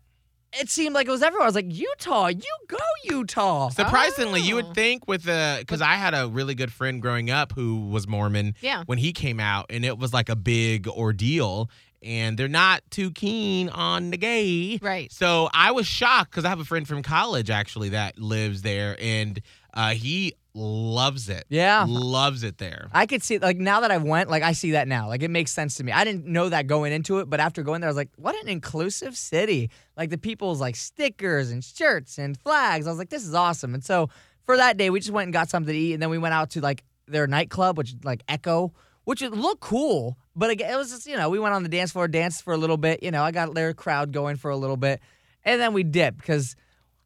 it 0.60 0.68
seemed 0.70 0.96
like 0.96 1.08
it 1.08 1.12
was 1.12 1.22
everywhere. 1.22 1.44
I 1.44 1.48
was 1.48 1.54
like, 1.56 1.68
Utah, 1.70 2.28
you 2.28 2.42
go 2.68 2.78
Utah. 3.04 3.70
Surprisingly, 3.70 4.42
you 4.42 4.54
Oh. 4.58 4.64
would 4.64 4.74
think 4.74 5.08
with 5.08 5.24
the 5.24 5.58
because 5.60 5.82
I 5.82 5.94
had 5.96 6.14
a 6.16 6.28
really 6.28 6.56
good 6.56 6.72
friend 6.72 7.02
growing 7.02 7.30
up 7.30 7.52
who 7.54 7.82
was 7.90 8.08
Mormon. 8.08 8.56
Yeah. 8.62 8.84
When 8.88 8.98
he 8.98 9.14
came 9.14 9.40
out, 9.40 9.68
and 9.70 9.84
it 9.86 9.98
was 10.00 10.12
like 10.14 10.28
a 10.30 10.36
big 10.36 10.88
ordeal, 10.88 11.70
and 12.02 12.38
they're 12.38 12.48
not 12.48 12.82
too 12.90 13.12
keen 13.12 13.70
on 13.70 14.12
the 14.12 14.18
gay. 14.18 14.80
Right. 14.82 15.12
So 15.12 15.50
I 15.54 15.72
was 15.72 15.88
shocked 15.88 16.32
because 16.32 16.46
I 16.46 16.50
have 16.50 16.60
a 16.60 16.66
friend 16.66 16.88
from 16.88 17.04
college 17.04 17.50
actually 17.50 17.90
that 17.90 18.18
lives 18.18 18.62
there, 18.62 18.96
and 19.00 19.42
uh, 19.74 19.92
he 19.92 20.34
loves 20.54 21.30
it. 21.30 21.46
Yeah. 21.50 21.86
Loves 21.88 22.44
it 22.44 22.58
there. 22.58 22.90
I 22.92 23.06
could 23.06 23.24
see 23.24 23.38
like 23.40 23.58
now 23.58 23.82
that 23.82 23.92
I 23.92 23.98
went, 23.98 24.30
like 24.30 24.44
I 24.44 24.54
see 24.54 24.72
that 24.72 24.88
now. 24.88 25.08
Like 25.08 25.24
it 25.24 25.30
makes 25.30 25.52
sense 25.52 25.76
to 25.76 25.84
me. 25.84 25.92
I 25.92 26.04
didn't 26.04 26.26
know 26.26 26.50
that 26.50 26.68
going 26.68 26.92
into 26.92 27.20
it, 27.20 27.30
but 27.30 27.40
after 27.40 27.64
going 27.64 27.82
there, 27.82 27.88
I 27.88 27.92
was 27.92 27.98
like, 27.98 28.10
what 28.18 28.36
an 28.42 28.50
inclusive 28.50 29.16
city. 29.16 29.70
Like 29.96 30.10
the 30.10 30.18
people's 30.18 30.60
like 30.60 30.76
stickers 30.76 31.52
and 31.52 31.64
shirts 31.64 32.18
and 32.18 32.38
flags. 32.38 32.88
I 32.88 32.90
was 32.90 33.00
like, 33.00 33.10
this 33.10 33.26
is 33.26 33.34
awesome. 33.34 33.74
And 33.74 33.84
so 33.84 34.10
for 34.46 34.58
that 34.58 34.78
day, 34.78 34.90
we 34.90 35.00
just 35.00 35.12
went 35.12 35.28
and 35.28 35.34
got 35.34 35.50
something 35.50 35.74
to 35.74 35.80
eat, 35.80 35.94
and 35.94 36.02
then 36.02 36.10
we 36.10 36.18
went 36.18 36.34
out 36.34 36.52
to 36.52 36.62
like 36.62 36.84
their 37.08 37.28
nightclub, 37.28 37.78
which 37.78 37.96
like 38.04 38.24
Echo, 38.28 38.74
which 39.10 39.24
it 39.24 39.32
looked 39.32 39.62
cool. 39.62 40.20
But 40.36 40.52
again, 40.52 40.72
it 40.72 40.78
was 40.78 40.92
just, 40.92 41.08
you 41.08 41.18
know, 41.18 41.32
we 41.32 41.40
went 41.40 41.56
on 41.56 41.64
the 41.64 41.70
dance 41.70 41.92
floor, 41.94 42.08
danced 42.08 42.44
for 42.44 42.54
a 42.54 42.58
little 42.58 42.78
bit. 42.78 43.02
You 43.02 43.10
know, 43.10 43.24
I 43.24 43.32
got 43.32 43.56
their 43.56 43.74
crowd 43.74 44.12
going 44.12 44.36
for 44.36 44.52
a 44.52 44.56
little 44.56 44.78
bit. 44.78 45.02
And 45.44 45.60
then 45.60 45.74
we 45.74 45.82
dipped 45.82 46.18
because 46.18 46.56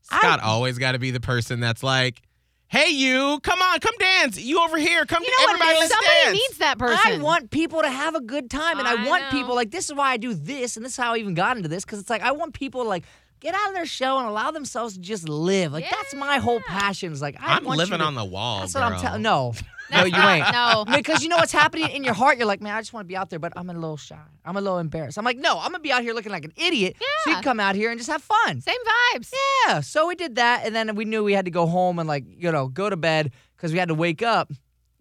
Scott 0.02 0.42
I, 0.42 0.44
always 0.44 0.78
got 0.78 0.92
to 0.92 1.00
be 1.00 1.12
the 1.12 1.22
person 1.22 1.62
that's 1.62 1.82
like, 1.82 2.22
"Hey, 2.68 2.90
you, 2.90 3.40
come 3.42 3.62
on, 3.62 3.80
come 3.80 3.96
dance. 3.98 4.38
You 4.38 4.60
over 4.60 4.78
here, 4.78 5.06
come. 5.06 5.24
You 5.24 5.30
know 5.30 5.46
what? 5.46 5.50
everybody, 5.52 5.80
let's 5.80 5.94
Somebody 5.94 6.24
dance." 6.26 6.34
needs 6.34 6.58
that 6.58 6.78
person. 6.78 7.22
I 7.22 7.24
want 7.24 7.52
people 7.52 7.82
to 7.82 7.90
have 7.90 8.16
a 8.16 8.22
good 8.22 8.50
time, 8.50 8.80
and 8.80 8.88
I, 8.88 9.02
I 9.02 9.08
want 9.08 9.24
know. 9.24 9.30
people 9.30 9.56
like 9.56 9.72
this 9.72 9.86
is 9.86 9.96
why 9.96 10.12
I 10.12 10.18
do 10.18 10.34
this, 10.34 10.76
and 10.76 10.86
this 10.86 10.92
is 10.92 10.98
how 10.98 11.14
I 11.14 11.20
even 11.20 11.36
got 11.36 11.56
into 11.56 11.70
this 11.70 11.86
because 11.86 12.00
it's 12.00 12.10
like 12.10 12.22
I 12.22 12.34
want 12.34 12.54
people 12.54 12.84
to 12.84 12.90
like 12.90 13.06
get 13.44 13.54
out 13.54 13.68
of 13.70 13.76
their 13.76 13.86
show 13.86 14.18
and 14.18 14.28
allow 14.28 14.50
themselves 14.52 14.96
to 14.96 15.00
just 15.00 15.30
live. 15.30 15.72
Like 15.74 15.88
that's 15.90 16.16
my 16.16 16.38
whole 16.38 16.60
passion. 16.62 17.12
Is 17.12 17.22
like 17.22 17.36
I 17.40 17.58
I'm 17.58 17.64
want 17.66 17.78
living 17.78 18.00
to- 18.00 18.06
on 18.06 18.16
the 18.16 18.26
wall. 18.26 18.62
That's 18.62 18.74
what 18.74 18.84
I'm 18.84 19.00
telling. 19.00 19.22
No, 19.22 19.54
no, 19.92 20.06
you 20.06 20.16
ain't. 20.16 20.52
No. 20.52 20.86
Because 20.92 21.22
you 21.22 21.30
know 21.30 21.38
what's 21.38 21.52
happening 21.52 21.90
in 21.90 22.04
your 22.04 22.14
heart. 22.16 22.38
You're 22.38 22.48
like, 22.48 22.62
man, 22.62 22.74
I 22.74 22.82
just 22.82 22.94
want 22.94 23.06
to 23.06 23.08
be 23.08 23.16
out 23.18 23.30
there, 23.30 23.40
but 23.40 23.54
I'm 23.56 23.70
a 23.70 23.74
little 23.74 23.98
shy. 23.98 24.18
I'm 24.46 24.58
a 24.58 24.62
little 24.62 24.80
embarrassed. 24.80 25.18
I'm 25.18 25.26
like, 25.26 25.38
no, 25.38 25.58
I'm 25.60 25.72
gonna 25.72 25.80
be 25.80 25.92
out 25.92 26.02
here 26.02 26.14
looking 26.14 26.32
like 26.32 26.46
an 26.46 26.54
idiot. 26.56 26.96
Yeah. 27.00 27.08
So 27.24 27.30
you 27.30 27.36
can 27.36 27.44
come 27.44 27.60
out 27.60 27.76
here 27.76 27.92
and 27.92 28.00
just 28.00 28.10
have 28.10 28.24
fun. 28.24 28.62
Same 28.62 28.76
vibes. 29.16 29.32
Yeah. 29.68 29.82
So 29.82 30.08
we 30.08 30.16
did 30.16 30.36
that, 30.36 30.66
and 30.66 30.76
then 30.76 30.96
we 30.96 31.06
knew 31.06 31.24
we 31.24 31.34
had 31.34 31.46
to 31.46 31.52
go 31.52 31.68
home 31.68 32.00
and 32.00 32.08
like 32.08 32.24
you 32.28 32.52
know 32.52 32.68
go 32.70 32.90
to 32.90 32.98
bed 32.98 33.32
because 33.58 33.72
we 33.74 33.80
had 33.80 33.90
to 33.90 33.96
wake 33.96 34.22
up. 34.24 34.52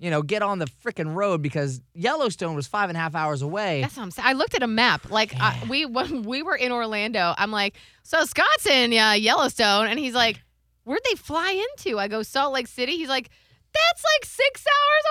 You 0.02 0.10
know, 0.10 0.20
get 0.22 0.42
on 0.42 0.58
the 0.58 0.66
freaking 0.84 1.14
road 1.14 1.42
because 1.42 1.80
Yellowstone 1.94 2.56
was 2.56 2.66
five 2.66 2.90
and 2.90 2.96
a 2.96 3.00
half 3.00 3.14
hours 3.14 3.40
away. 3.40 3.82
That's 3.82 3.96
what 3.96 4.02
I'm 4.02 4.10
saying. 4.10 4.26
I 4.28 4.32
looked 4.32 4.54
at 4.56 4.62
a 4.62 4.66
map. 4.66 5.08
Like 5.10 5.32
I, 5.38 5.62
we 5.70 5.86
when 5.86 6.22
we 6.24 6.42
were 6.42 6.56
in 6.56 6.72
Orlando, 6.72 7.34
I'm 7.38 7.52
like, 7.52 7.76
so 8.02 8.24
Scott's 8.24 8.66
in 8.66 8.92
uh, 8.98 9.12
Yellowstone, 9.12 9.86
and 9.86 9.98
he's 9.98 10.14
like, 10.14 10.42
where'd 10.84 11.00
they 11.08 11.14
fly 11.14 11.52
into? 11.70 12.00
I 12.00 12.08
go 12.08 12.22
Salt 12.24 12.52
Lake 12.52 12.66
City. 12.66 12.96
He's 12.96 13.08
like, 13.08 13.30
that's 13.72 14.04
like 14.16 14.24
six 14.26 14.64
hours 14.66 15.04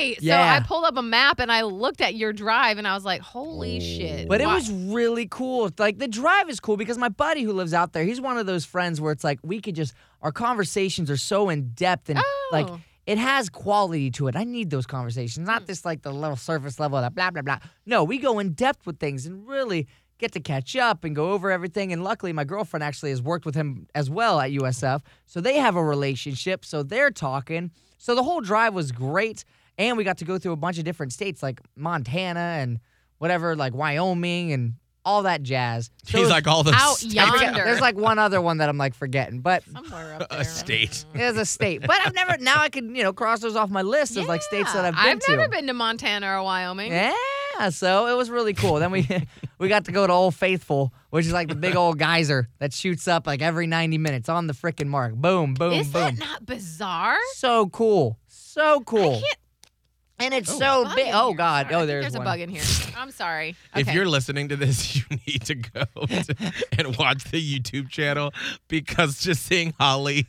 away. 0.00 0.14
So 0.16 0.26
I 0.32 0.60
pulled 0.66 0.84
up 0.86 0.96
a 0.96 1.02
map 1.02 1.38
and 1.38 1.50
I 1.50 1.62
looked 1.62 2.00
at 2.00 2.14
your 2.16 2.32
drive, 2.32 2.78
and 2.78 2.86
I 2.88 2.94
was 2.94 3.04
like, 3.04 3.20
holy 3.22 3.78
shit. 3.78 4.28
But 4.28 4.40
it 4.40 4.46
was 4.46 4.70
really 4.70 5.28
cool. 5.30 5.70
Like 5.78 5.98
the 5.98 6.08
drive 6.08 6.50
is 6.50 6.58
cool 6.58 6.76
because 6.76 6.98
my 6.98 7.08
buddy 7.10 7.42
who 7.42 7.52
lives 7.52 7.72
out 7.72 7.92
there, 7.92 8.02
he's 8.02 8.20
one 8.20 8.38
of 8.38 8.46
those 8.46 8.64
friends 8.64 9.00
where 9.00 9.12
it's 9.12 9.22
like 9.24 9.38
we 9.44 9.60
could 9.60 9.76
just 9.76 9.94
our 10.20 10.32
conversations 10.32 11.10
are 11.12 11.16
so 11.16 11.48
in 11.48 11.70
depth 11.74 12.10
and 12.10 12.20
like 12.50 12.66
Oh. 12.68 12.80
It 13.06 13.18
has 13.18 13.48
quality 13.48 14.10
to 14.12 14.28
it. 14.28 14.36
I 14.36 14.44
need 14.44 14.70
those 14.70 14.86
conversations, 14.86 15.46
not 15.46 15.62
hmm. 15.62 15.66
just 15.66 15.84
like 15.84 16.02
the 16.02 16.12
little 16.12 16.36
surface 16.36 16.78
level 16.78 16.98
of 16.98 17.14
blah 17.14 17.30
blah 17.30 17.42
blah. 17.42 17.58
No, 17.86 18.04
we 18.04 18.18
go 18.18 18.38
in 18.38 18.52
depth 18.52 18.86
with 18.86 18.98
things 18.98 19.26
and 19.26 19.46
really 19.46 19.88
get 20.18 20.32
to 20.32 20.40
catch 20.40 20.76
up 20.76 21.02
and 21.02 21.16
go 21.16 21.32
over 21.32 21.50
everything. 21.50 21.92
And 21.92 22.04
luckily, 22.04 22.32
my 22.32 22.44
girlfriend 22.44 22.84
actually 22.84 23.10
has 23.10 23.20
worked 23.20 23.44
with 23.44 23.54
him 23.54 23.88
as 23.94 24.08
well 24.08 24.40
at 24.40 24.52
USF, 24.52 25.02
so 25.26 25.40
they 25.40 25.56
have 25.56 25.76
a 25.76 25.84
relationship. 25.84 26.64
So 26.64 26.82
they're 26.82 27.10
talking. 27.10 27.70
So 27.98 28.14
the 28.14 28.22
whole 28.22 28.40
drive 28.40 28.74
was 28.74 28.92
great, 28.92 29.44
and 29.78 29.96
we 29.96 30.04
got 30.04 30.18
to 30.18 30.24
go 30.24 30.38
through 30.38 30.52
a 30.52 30.56
bunch 30.56 30.78
of 30.78 30.84
different 30.84 31.12
states 31.12 31.42
like 31.42 31.60
Montana 31.76 32.58
and 32.60 32.80
whatever, 33.18 33.54
like 33.54 33.74
Wyoming 33.74 34.52
and 34.52 34.74
all 35.04 35.24
that 35.24 35.42
jazz. 35.42 35.90
So 36.04 36.18
He's 36.20 36.28
like 36.30 36.46
all 36.46 36.62
the 36.62 36.72
Out 36.72 36.96
states- 36.98 37.14
yonder. 37.14 37.64
there's 37.64 37.80
like 37.80 37.96
one 37.96 38.18
other 38.18 38.40
one 38.40 38.58
that 38.58 38.68
I'm 38.68 38.78
like 38.78 38.94
forgetting, 38.94 39.40
but 39.40 39.62
Somewhere 39.72 40.14
up 40.20 40.28
there. 40.30 40.40
a 40.40 40.44
state. 40.44 41.04
there's 41.14 41.36
a 41.36 41.44
state. 41.46 41.82
But 41.86 41.98
I've 42.04 42.14
never 42.14 42.36
now 42.38 42.60
I 42.60 42.68
can 42.68 42.94
you 42.94 43.02
know 43.02 43.12
cross 43.12 43.40
those 43.40 43.56
off 43.56 43.70
my 43.70 43.82
list 43.82 44.16
of 44.16 44.26
like 44.26 44.42
states 44.42 44.72
that 44.72 44.84
I've 44.84 44.94
been 44.94 45.18
to. 45.18 45.32
I've 45.32 45.38
never 45.38 45.48
been 45.50 45.66
to 45.66 45.74
Montana 45.74 46.38
or 46.38 46.42
Wyoming. 46.42 46.92
Yeah, 46.92 47.68
so 47.70 48.06
it 48.06 48.16
was 48.16 48.30
really 48.30 48.54
cool. 48.54 48.76
Then 48.76 48.90
we 48.90 49.06
we 49.58 49.68
got 49.68 49.84
to 49.86 49.92
go 49.92 50.06
to 50.06 50.12
Old 50.12 50.34
Faithful, 50.34 50.92
which 51.10 51.26
is 51.26 51.32
like 51.32 51.48
the 51.48 51.54
big 51.54 51.76
old 51.76 51.98
geyser 51.98 52.48
that 52.60 52.72
shoots 52.72 53.06
up 53.08 53.26
like 53.26 53.42
every 53.42 53.66
90 53.66 53.98
minutes 53.98 54.28
on 54.28 54.46
the 54.46 54.54
freaking 54.54 54.86
mark. 54.88 55.14
Boom, 55.14 55.54
boom, 55.54 55.70
boom. 55.70 55.72
Is 55.80 55.88
boom. 55.88 56.02
that 56.02 56.18
not 56.18 56.46
bizarre? 56.46 57.18
so 57.34 57.66
cool, 57.68 58.18
so 58.28 58.80
cool. 58.80 59.20
can't- 59.20 59.24
And 60.22 60.34
it's 60.34 60.50
Oh. 60.50 60.58
so 60.58 60.94
big. 60.94 61.10
Oh 61.12 61.28
here. 61.28 61.36
God. 61.36 61.66
Sorry, 61.66 61.74
Oh, 61.82 61.86
there's, 61.86 62.04
there's 62.04 62.12
one. 62.14 62.22
a 62.26 62.30
bug 62.30 62.40
in 62.40 62.48
here. 62.48 62.62
I'm 62.96 63.10
sorry. 63.10 63.56
If 63.76 63.92
you're 63.92 64.06
listening 64.06 64.48
to 64.48 64.56
this, 64.56 64.96
you 64.96 65.02
need 65.26 65.42
to 65.46 65.54
go 65.56 65.84
to, 66.06 66.52
and 66.78 66.96
watch 66.96 67.24
the 67.24 67.40
YouTube 67.60 67.88
channel 67.88 68.32
because 68.68 69.20
just 69.20 69.44
seeing 69.44 69.74
Holly. 69.80 70.26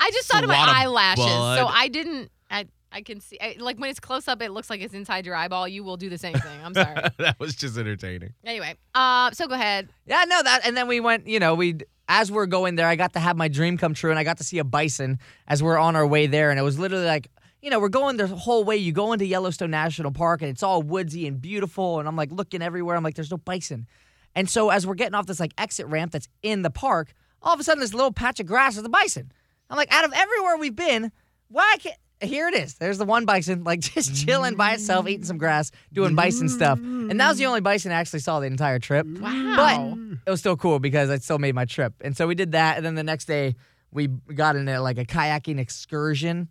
I 0.00 0.10
just 0.10 0.28
thought 0.28 0.42
of 0.44 0.50
a 0.50 0.52
my 0.52 0.58
lot 0.58 0.68
of 0.68 0.74
eyelashes, 0.74 1.24
so. 1.24 1.66
I 1.66 1.88
didn't. 1.88 2.30
I 2.50 2.66
I 2.90 3.00
can 3.02 3.20
see 3.20 3.38
I, 3.40 3.56
like 3.58 3.78
when 3.78 3.88
it's 3.90 4.00
close 4.00 4.28
up, 4.28 4.42
it 4.42 4.50
looks 4.50 4.68
like 4.68 4.80
it's 4.80 4.94
inside 4.94 5.24
your 5.26 5.34
eyeball. 5.34 5.66
You 5.68 5.84
will 5.84 5.96
do 5.96 6.08
the 6.10 6.18
same 6.18 6.34
thing. 6.34 6.60
I'm 6.64 6.74
sorry. 6.74 6.94
that 7.18 7.38
was 7.38 7.54
just 7.54 7.78
entertaining. 7.78 8.34
anyway, 8.44 8.74
uh, 8.94 9.30
so 9.32 9.46
go 9.48 9.54
ahead. 9.54 9.88
Yeah, 10.06 10.24
no, 10.26 10.42
that. 10.42 10.66
And 10.66 10.76
then 10.76 10.88
we 10.88 11.00
went. 11.00 11.26
You 11.26 11.38
know, 11.40 11.54
we 11.54 11.76
as 12.08 12.30
we're 12.32 12.46
going 12.46 12.74
there, 12.76 12.86
I 12.86 12.96
got 12.96 13.12
to 13.14 13.20
have 13.20 13.36
my 13.36 13.48
dream 13.48 13.78
come 13.78 13.94
true, 13.94 14.10
and 14.10 14.18
I 14.18 14.24
got 14.24 14.38
to 14.38 14.44
see 14.44 14.58
a 14.58 14.64
bison 14.64 15.18
as 15.48 15.62
we're 15.62 15.78
on 15.78 15.94
our 15.96 16.06
way 16.06 16.26
there, 16.26 16.50
and 16.50 16.58
it 16.58 16.62
was 16.62 16.78
literally 16.78 17.06
like. 17.06 17.28
You 17.62 17.70
know, 17.70 17.80
we're 17.80 17.88
going 17.88 18.16
the 18.16 18.26
whole 18.26 18.64
way. 18.64 18.76
You 18.76 18.92
go 18.92 19.12
into 19.12 19.24
Yellowstone 19.24 19.70
National 19.70 20.10
Park 20.10 20.42
and 20.42 20.50
it's 20.50 20.62
all 20.62 20.82
woodsy 20.82 21.26
and 21.26 21.40
beautiful. 21.40 22.00
And 22.00 22.08
I'm 22.08 22.16
like 22.16 22.30
looking 22.30 22.60
everywhere. 22.60 22.96
I'm 22.96 23.04
like, 23.04 23.14
there's 23.14 23.30
no 23.30 23.38
bison. 23.38 23.86
And 24.34 24.50
so 24.50 24.70
as 24.70 24.86
we're 24.86 24.94
getting 24.94 25.14
off 25.14 25.26
this 25.26 25.40
like 25.40 25.52
exit 25.56 25.86
ramp 25.86 26.12
that's 26.12 26.28
in 26.42 26.62
the 26.62 26.70
park, 26.70 27.14
all 27.40 27.54
of 27.54 27.60
a 27.60 27.64
sudden 27.64 27.80
this 27.80 27.94
little 27.94 28.12
patch 28.12 28.40
of 28.40 28.46
grass 28.46 28.76
is 28.76 28.84
a 28.84 28.88
bison. 28.88 29.32
I'm 29.70 29.76
like, 29.76 29.92
out 29.92 30.04
of 30.04 30.12
everywhere 30.12 30.56
we've 30.58 30.76
been, 30.76 31.12
why 31.48 31.76
can't 31.78 31.96
here 32.22 32.48
it 32.48 32.54
is. 32.54 32.74
There's 32.74 32.98
the 32.98 33.04
one 33.04 33.24
bison, 33.24 33.64
like 33.64 33.80
just 33.80 34.14
chilling 34.14 34.54
by 34.54 34.74
itself, 34.74 35.08
eating 35.08 35.24
some 35.24 35.38
grass, 35.38 35.70
doing 35.92 36.14
bison 36.14 36.48
stuff. 36.48 36.78
And 36.78 37.20
that 37.20 37.28
was 37.28 37.38
the 37.38 37.46
only 37.46 37.60
bison 37.60 37.92
I 37.92 37.96
actually 37.96 38.20
saw 38.20 38.40
the 38.40 38.46
entire 38.46 38.78
trip. 38.78 39.06
Wow. 39.06 39.54
But 39.56 40.18
it 40.26 40.30
was 40.30 40.40
still 40.40 40.56
cool 40.56 40.78
because 40.78 41.10
I 41.10 41.18
still 41.18 41.38
made 41.38 41.54
my 41.54 41.64
trip. 41.64 41.94
And 42.00 42.16
so 42.16 42.26
we 42.26 42.34
did 42.34 42.52
that. 42.52 42.76
And 42.76 42.86
then 42.86 42.94
the 42.94 43.02
next 43.02 43.26
day, 43.26 43.56
we 43.90 44.06
got 44.06 44.56
into 44.56 44.80
like 44.80 44.98
a 44.98 45.04
kayaking 45.04 45.58
excursion. 45.58 46.48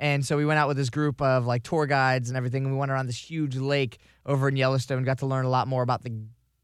And 0.00 0.24
so 0.26 0.36
we 0.36 0.44
went 0.44 0.58
out 0.58 0.68
with 0.68 0.76
this 0.76 0.90
group 0.90 1.22
of 1.22 1.46
like 1.46 1.62
tour 1.62 1.86
guides 1.86 2.28
and 2.28 2.36
everything. 2.36 2.64
And 2.64 2.72
we 2.74 2.78
went 2.78 2.90
around 2.90 3.06
this 3.06 3.18
huge 3.30 3.56
lake 3.56 3.98
over 4.26 4.48
in 4.48 4.56
Yellowstone, 4.56 5.04
got 5.04 5.18
to 5.18 5.26
learn 5.26 5.44
a 5.44 5.48
lot 5.50 5.68
more 5.68 5.82
about 5.82 6.02
the 6.02 6.12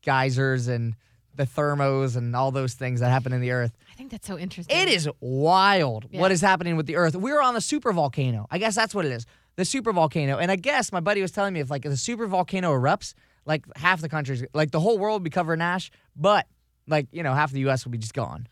geysers 0.02 0.68
and 0.68 0.94
the 1.36 1.46
thermos 1.46 2.16
and 2.16 2.34
all 2.34 2.50
those 2.50 2.74
things 2.74 3.00
that 3.00 3.10
happen 3.10 3.32
in 3.32 3.40
the 3.40 3.52
earth. 3.52 3.72
I 3.90 3.94
think 3.94 4.10
that's 4.10 4.26
so 4.26 4.36
interesting. 4.38 4.76
It 4.76 4.88
is 4.88 5.08
wild 5.20 6.06
Yeah. 6.10 6.20
what 6.20 6.32
is 6.32 6.40
happening 6.40 6.76
with 6.76 6.86
the 6.86 6.96
earth. 6.96 7.14
We 7.14 7.32
were 7.32 7.40
on 7.42 7.54
the 7.54 7.60
super 7.60 7.92
volcano. 7.92 8.46
I 8.50 8.58
guess 8.58 8.74
that's 8.74 8.94
what 8.94 9.04
it 9.06 9.12
is. 9.12 9.26
The 9.56 9.64
super 9.64 9.92
volcano. 9.92 10.38
And 10.38 10.50
I 10.50 10.56
guess 10.56 10.92
my 10.92 11.00
buddy 11.00 11.22
was 11.22 11.30
telling 11.30 11.54
me 11.54 11.60
if 11.60 11.70
like 11.70 11.82
the 11.82 11.96
super 11.96 12.26
volcano 12.26 12.72
erupts, 12.72 13.14
like 13.46 13.64
half 13.76 14.00
the 14.00 14.08
country's 14.08 14.44
like 14.54 14.70
the 14.70 14.80
whole 14.80 14.98
world 14.98 15.20
would 15.20 15.24
be 15.24 15.30
covered 15.30 15.54
in 15.54 15.60
ash, 15.62 15.90
but 16.16 16.46
like, 16.88 17.06
you 17.12 17.22
know, 17.22 17.32
half 17.34 17.52
the 17.52 17.60
US 17.68 17.84
would 17.84 17.92
be 17.92 17.98
just 17.98 18.14
gone. 18.14 18.48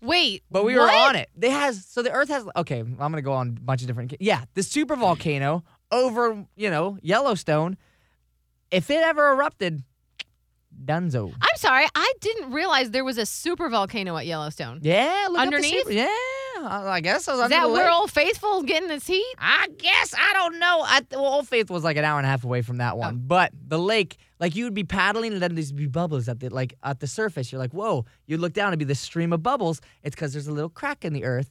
Wait, 0.00 0.42
But 0.50 0.64
we 0.64 0.76
what? 0.76 0.82
were 0.92 0.96
on 1.08 1.16
it. 1.16 1.28
They 1.36 1.50
has 1.50 1.84
so 1.86 2.02
the 2.02 2.12
earth 2.12 2.28
has 2.28 2.44
okay, 2.56 2.80
I'm 2.80 2.96
gonna 2.96 3.22
go 3.22 3.32
on 3.32 3.48
a 3.56 3.60
bunch 3.60 3.80
of 3.82 3.86
different 3.88 4.14
yeah, 4.20 4.44
the 4.54 4.62
super 4.62 4.94
volcano 4.96 5.64
over, 5.90 6.44
you 6.56 6.70
know, 6.70 6.98
Yellowstone. 7.02 7.76
If 8.70 8.90
it 8.90 9.02
ever 9.02 9.30
erupted, 9.32 9.82
dunzo. 10.84 11.32
I'm 11.40 11.56
sorry, 11.56 11.86
I 11.94 12.12
didn't 12.20 12.52
realize 12.52 12.90
there 12.90 13.04
was 13.04 13.18
a 13.18 13.26
super 13.26 13.68
volcano 13.68 14.16
at 14.16 14.26
Yellowstone. 14.26 14.80
Yeah, 14.82 15.26
look 15.30 15.38
up 15.40 15.50
the 15.50 15.56
Underneath? 15.56 15.78
super- 15.86 15.92
yeah, 15.92 16.08
I 16.60 17.00
guess 17.02 17.26
I 17.28 17.32
was 17.34 17.44
Is 17.44 17.48
that 17.50 17.70
where. 17.70 17.90
Old 17.90 18.10
Faithful 18.10 18.62
getting 18.62 18.90
its 18.90 19.06
heat? 19.06 19.34
I 19.38 19.68
guess 19.78 20.14
I 20.16 20.32
don't 20.34 20.58
know. 20.58 20.82
I, 20.84 21.00
well, 21.12 21.24
Old 21.26 21.48
Faith 21.48 21.70
was 21.70 21.82
like 21.84 21.96
an 21.96 22.04
hour 22.04 22.18
and 22.18 22.26
a 22.26 22.30
half 22.30 22.44
away 22.44 22.62
from 22.62 22.76
that 22.78 22.96
one, 22.96 23.14
Oh. 23.14 23.18
but 23.26 23.52
the 23.66 23.78
lake, 23.78 24.16
like 24.40 24.54
you 24.54 24.64
would 24.64 24.74
be 24.74 24.84
paddling 24.84 25.32
and 25.32 25.42
then 25.42 25.54
there'd 25.54 25.76
be 25.76 25.86
bubbles 25.86 26.28
at 26.28 26.40
the 26.40 26.48
like 26.48 26.74
at 26.82 27.00
the 27.00 27.06
surface. 27.06 27.52
You're 27.52 27.58
like, 27.58 27.72
whoa! 27.72 28.04
You 28.26 28.38
look 28.38 28.52
down 28.52 28.72
and 28.72 28.78
be 28.78 28.84
this 28.84 29.00
stream 29.00 29.32
of 29.32 29.42
bubbles. 29.42 29.80
It's 30.02 30.14
because 30.14 30.32
there's 30.32 30.48
a 30.48 30.52
little 30.52 30.70
crack 30.70 31.04
in 31.04 31.12
the 31.12 31.24
earth, 31.24 31.50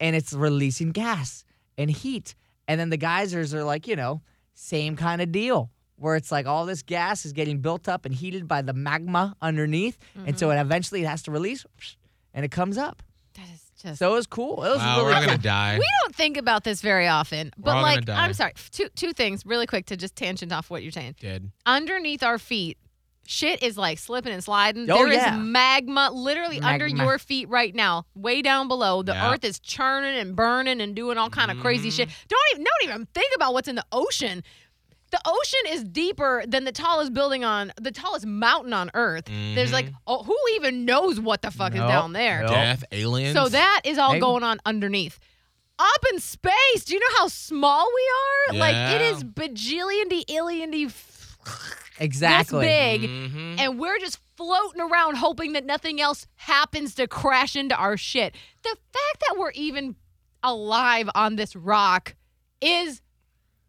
and 0.00 0.14
it's 0.14 0.32
releasing 0.32 0.92
gas 0.92 1.44
and 1.78 1.90
heat. 1.90 2.34
And 2.68 2.80
then 2.80 2.90
the 2.90 2.96
geysers 2.96 3.54
are 3.54 3.64
like, 3.64 3.86
you 3.86 3.96
know, 3.96 4.22
same 4.54 4.96
kind 4.96 5.22
of 5.22 5.32
deal. 5.32 5.70
Where 5.98 6.16
it's 6.16 6.30
like 6.30 6.46
all 6.46 6.66
this 6.66 6.82
gas 6.82 7.24
is 7.24 7.32
getting 7.32 7.60
built 7.60 7.88
up 7.88 8.04
and 8.04 8.14
heated 8.14 8.46
by 8.46 8.60
the 8.60 8.74
magma 8.74 9.34
underneath, 9.40 9.98
and 10.14 10.38
so 10.38 10.48
mm-hmm. 10.48 10.58
it 10.58 10.60
eventually 10.60 11.02
it 11.02 11.06
has 11.06 11.22
to 11.22 11.30
release, 11.30 11.64
and 12.34 12.44
it 12.44 12.50
comes 12.50 12.76
up. 12.76 13.02
That 13.34 13.46
is 13.54 13.65
just. 13.82 13.98
So 13.98 14.10
it 14.10 14.14
was 14.14 14.26
cool. 14.26 14.64
It 14.64 14.68
was 14.70 14.78
Wow, 14.78 14.96
really 14.98 15.08
we're 15.08 15.14
cool. 15.18 15.26
gonna 15.26 15.38
die. 15.38 15.78
we 15.78 15.86
don't 16.02 16.14
think 16.14 16.36
about 16.36 16.64
this 16.64 16.80
very 16.80 17.06
often, 17.08 17.52
but 17.58 17.76
all 17.76 17.82
like, 17.82 18.04
die. 18.04 18.24
I'm 18.24 18.32
sorry. 18.32 18.52
Two 18.72 18.88
two 18.96 19.12
things, 19.12 19.44
really 19.46 19.66
quick, 19.66 19.86
to 19.86 19.96
just 19.96 20.16
tangent 20.16 20.52
off 20.52 20.70
what 20.70 20.82
you're 20.82 20.92
saying. 20.92 21.16
Dead. 21.20 21.50
Underneath 21.66 22.22
our 22.22 22.38
feet, 22.38 22.78
shit 23.26 23.62
is 23.62 23.76
like 23.76 23.98
slipping 23.98 24.32
and 24.32 24.42
sliding. 24.42 24.88
Oh, 24.90 24.96
There 24.98 25.08
is 25.08 25.16
yeah. 25.16 25.36
magma 25.36 26.10
literally 26.12 26.60
under 26.60 26.86
your 26.86 27.18
feet 27.18 27.48
right 27.48 27.74
now, 27.74 28.06
way 28.14 28.40
down 28.42 28.68
below. 28.68 29.02
The 29.02 29.12
Yeah. 29.12 29.32
earth 29.32 29.44
is 29.44 29.58
churning 29.58 30.16
and 30.18 30.36
burning 30.36 30.80
and 30.80 30.94
doing 30.94 31.18
all 31.18 31.28
kind 31.30 31.50
of 31.50 31.58
crazy 31.58 31.90
shit. 31.90 32.08
Mm-hmm. 32.08 32.26
Don't 32.28 32.40
even 32.52 32.64
don't 32.64 32.90
even 32.94 33.06
think 33.14 33.32
about 33.34 33.52
what's 33.52 33.68
in 33.68 33.74
the 33.74 33.84
ocean. 33.92 34.42
The 35.16 35.30
ocean 35.30 35.60
is 35.78 35.82
deeper 35.84 36.44
than 36.46 36.64
the 36.64 36.72
tallest 36.72 37.14
building 37.14 37.42
on 37.42 37.72
the 37.80 37.90
tallest 37.90 38.26
mountain 38.26 38.74
on 38.74 38.90
earth. 38.92 39.24
There's 39.26 39.72
like, 39.72 39.88
oh, 40.06 40.22
who 40.24 40.36
even 40.56 40.84
knows 40.84 41.18
what 41.18 41.40
the 41.40 41.50
fuck 41.50 41.72
Nope. 41.72 41.84
is 41.84 41.88
down 41.90 42.12
there? 42.12 42.42
Nope. 42.42 42.50
Death, 42.50 42.84
aliens. 42.92 43.34
So 43.34 43.48
that 43.48 43.80
is 43.84 43.96
all 43.96 44.10
Maybe. 44.12 44.20
going 44.20 44.42
on 44.42 44.60
underneath. 44.66 45.18
Up 45.78 46.04
in 46.12 46.20
space, 46.20 46.84
do 46.84 46.92
you 46.94 47.00
know 47.00 47.16
how 47.18 47.28
small 47.28 47.86
we 47.94 48.56
are? 48.56 48.58
Like 48.58 48.76
it 48.94 49.00
is 49.00 49.22
Yeah. 49.22 49.28
bajillion 49.28 50.08
de 50.10 50.24
illion 50.28 50.70
de 50.70 50.90
exactly. 51.98 52.66
this 52.66 52.98
big, 53.00 53.10
Mhm. 53.10 53.58
and 53.60 53.78
we're 53.78 53.98
just 53.98 54.18
floating 54.36 54.82
around 54.82 55.16
hoping 55.16 55.54
that 55.54 55.64
nothing 55.64 55.98
else 55.98 56.26
happens 56.36 56.94
to 56.96 57.06
crash 57.08 57.56
into 57.56 57.74
our 57.74 57.96
shit. 57.96 58.34
The 58.64 58.68
fact 58.92 59.24
that 59.26 59.36
we're 59.38 59.52
even 59.52 59.96
alive 60.42 61.08
on 61.14 61.36
this 61.36 61.56
rock 61.56 62.14
is 62.60 63.00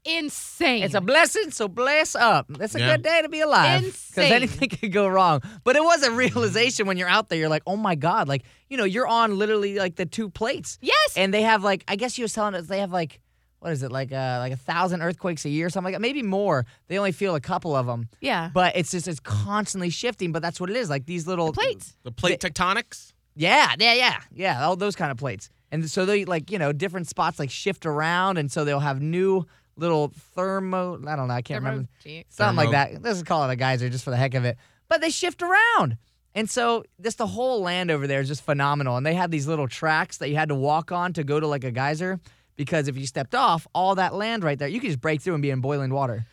insane. 0.08 0.84
It's 0.84 0.94
a 0.94 1.02
blessing, 1.02 1.52
so 1.52 1.68
bless 1.68 2.16
up. 2.16 2.48
It's 2.60 2.76
a 2.76 2.80
Yeah. 2.80 2.96
good 2.96 3.04
day 3.04 3.22
to 3.22 3.30
be 3.30 3.42
alive. 3.42 3.84
Insane. 3.84 4.32
anything 4.32 4.70
could 4.80 4.92
go 4.92 5.08
wrong. 5.08 5.42
But 5.64 5.76
it 5.76 5.84
was 5.84 6.04
a 6.04 6.12
realization 6.12 6.88
when 6.88 6.98
you're 6.98 7.10
out 7.10 7.30
there. 7.30 7.38
You're 7.38 7.50
like, 7.50 7.64
oh 7.68 7.76
my 7.78 7.96
God. 7.96 8.28
Like, 8.28 8.44
you 8.70 8.78
know, 8.78 8.84
you're 8.86 9.08
on 9.08 9.38
literally 9.38 9.76
like 9.78 9.96
the 9.96 10.06
two 10.06 10.30
plates. 10.30 10.78
yes. 10.82 11.14
And 11.18 11.34
they 11.34 11.42
have 11.44 11.64
like, 11.64 11.84
I 11.88 11.96
guess 11.96 12.18
you 12.18 12.24
was 12.24 12.34
telling 12.34 12.56
us 12.56 12.68
they 12.68 12.80
have 12.80 12.92
like, 12.92 13.20
what 13.60 13.72
is 13.72 13.82
it, 13.82 13.92
like 13.92 14.12
uh, 14.12 14.38
like 14.40 14.54
a 14.54 14.58
thousand 14.58 15.02
earthquakes 15.02 15.44
a 15.44 15.50
year, 15.50 15.66
or 15.66 15.70
something 15.72 15.86
like 15.92 15.96
that. 15.96 16.02
Maybe 16.02 16.22
more. 16.22 16.66
They 16.90 16.98
only 17.00 17.12
feel 17.12 17.34
a 17.36 17.42
couple 17.42 17.76
of 17.76 17.88
them. 17.88 18.08
yeah. 18.22 18.50
But 18.54 18.76
it's 18.78 18.92
just, 18.92 19.08
it's 19.08 19.20
constantly 19.20 19.90
shifting. 19.90 20.32
But 20.32 20.42
that's 20.44 20.60
what 20.60 20.70
it 20.70 20.76
is. 20.76 20.90
Like 20.90 21.06
these 21.08 21.26
little 21.28 21.52
Plates. 21.54 21.98
the 22.04 22.12
plate 22.12 22.40
tectonics. 22.40 23.14
Yeah, 23.36 23.74
yeah, 23.80 23.94
yeah, 23.94 24.20
yeah. 24.34 24.66
All 24.66 24.76
those 24.76 24.96
kind 24.96 25.12
of 25.12 25.18
plates. 25.18 25.50
And 25.72 25.90
so 25.92 26.06
they 26.06 26.24
like, 26.26 26.50
you 26.50 26.58
know, 26.58 26.72
different 26.72 27.08
spots 27.08 27.40
like 27.40 27.50
shift 27.50 27.86
around. 27.86 28.38
And 28.38 28.52
so 28.52 28.64
they'll 28.64 28.80
have 28.80 29.02
new 29.02 29.46
little 29.78 30.12
thermo, 30.36 30.96
I 31.08 31.16
don't 31.16 31.28
know, 31.28 31.34
I 31.34 31.42
can't 31.42 31.64
remember. 31.64 31.88
Thermo- 32.04 32.24
Something 32.30 32.56
like 32.58 32.72
that. 32.72 33.02
Let's 33.04 33.18
just 33.18 33.26
call 33.26 33.48
it 33.50 33.54
a 33.54 33.56
geyser 33.56 33.90
just 33.90 34.04
for 34.04 34.10
the 34.12 34.18
heck 34.18 34.34
of 34.34 34.44
it. 34.46 34.58
But 34.90 35.02
they 35.02 35.10
shift 35.10 35.42
around. 35.42 35.98
And 36.36 36.50
so 36.50 36.84
just 37.02 37.18
the 37.18 37.28
whole 37.28 37.62
land 37.62 37.90
over 37.90 38.06
there 38.08 38.20
is 38.22 38.28
just 38.28 38.44
phenomenal. 38.44 38.96
And 38.98 39.06
they 39.06 39.14
had 39.16 39.32
these 39.32 39.48
little 39.48 39.68
tracks 39.68 40.18
that 40.18 40.30
you 40.30 40.36
had 40.36 40.50
to 40.50 40.56
walk 40.56 40.92
on 40.92 41.14
to 41.14 41.24
go 41.24 41.40
to 41.40 41.48
like 41.48 41.64
a 41.64 41.72
geyser. 41.72 42.20
Because 42.56 42.88
if 42.88 42.98
you 42.98 43.06
stepped 43.06 43.36
off, 43.36 43.68
all 43.74 43.96
that 43.96 44.14
land 44.16 44.44
right 44.44 44.58
there, 44.58 44.68
you 44.68 44.80
could 44.80 44.88
just 44.90 45.02
break 45.02 45.22
through 45.22 45.34
and 45.36 45.42
be 45.44 45.50
in 45.52 45.62
boiling 45.62 45.92
water. 45.94 46.26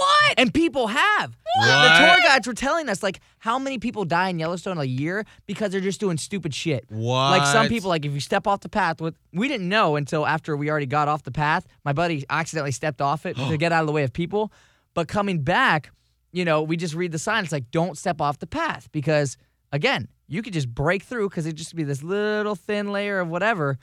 What? 0.00 0.34
And 0.38 0.54
people 0.54 0.86
have. 0.86 1.36
The 1.60 1.66
tour 1.98 2.16
guides 2.24 2.46
were 2.46 2.54
telling 2.54 2.88
us 2.88 3.02
like 3.02 3.20
how 3.38 3.58
many 3.58 3.78
people 3.78 4.06
die 4.06 4.30
in 4.30 4.38
Yellowstone 4.38 4.78
a 4.78 4.84
year 4.84 5.26
because 5.46 5.72
they're 5.72 5.80
just 5.82 6.00
doing 6.00 6.16
stupid 6.16 6.54
shit. 6.54 6.86
What? 6.88 7.38
Like 7.38 7.46
some 7.46 7.68
people, 7.68 7.90
like 7.90 8.06
if 8.06 8.12
you 8.12 8.20
step 8.20 8.46
off 8.46 8.60
the 8.60 8.70
path, 8.70 9.00
with 9.00 9.14
we 9.34 9.46
didn't 9.46 9.68
know 9.68 9.96
until 9.96 10.26
after 10.26 10.56
we 10.56 10.70
already 10.70 10.86
got 10.86 11.08
off 11.08 11.22
the 11.22 11.32
path. 11.32 11.66
My 11.84 11.92
buddy 11.92 12.24
accidentally 12.30 12.72
stepped 12.72 13.02
off 13.02 13.26
it 13.26 13.36
to 13.48 13.56
get 13.58 13.72
out 13.72 13.82
of 13.82 13.86
the 13.86 13.92
way 13.92 14.04
of 14.04 14.12
people. 14.12 14.52
But 14.94 15.06
coming 15.06 15.42
back, 15.42 15.90
you 16.32 16.46
know, 16.46 16.62
we 16.62 16.78
just 16.78 16.94
read 16.94 17.12
the 17.12 17.18
sign. 17.18 17.44
It's 17.44 17.52
like 17.52 17.70
don't 17.70 17.98
step 17.98 18.22
off 18.22 18.38
the 18.38 18.46
path 18.46 18.88
because 18.92 19.36
again, 19.70 20.08
you 20.28 20.40
could 20.42 20.54
just 20.54 20.72
break 20.74 21.02
through 21.02 21.28
because 21.28 21.44
it 21.44 21.54
just 21.54 21.74
be 21.74 21.82
this 21.84 22.02
little 22.02 22.54
thin 22.54 22.90
layer 22.90 23.20
of 23.20 23.28
whatever, 23.28 23.78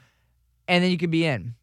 and 0.68 0.84
then 0.84 0.89
you 0.89 0.97
could 0.97 1.11
be 1.11 1.26
in. 1.26 1.53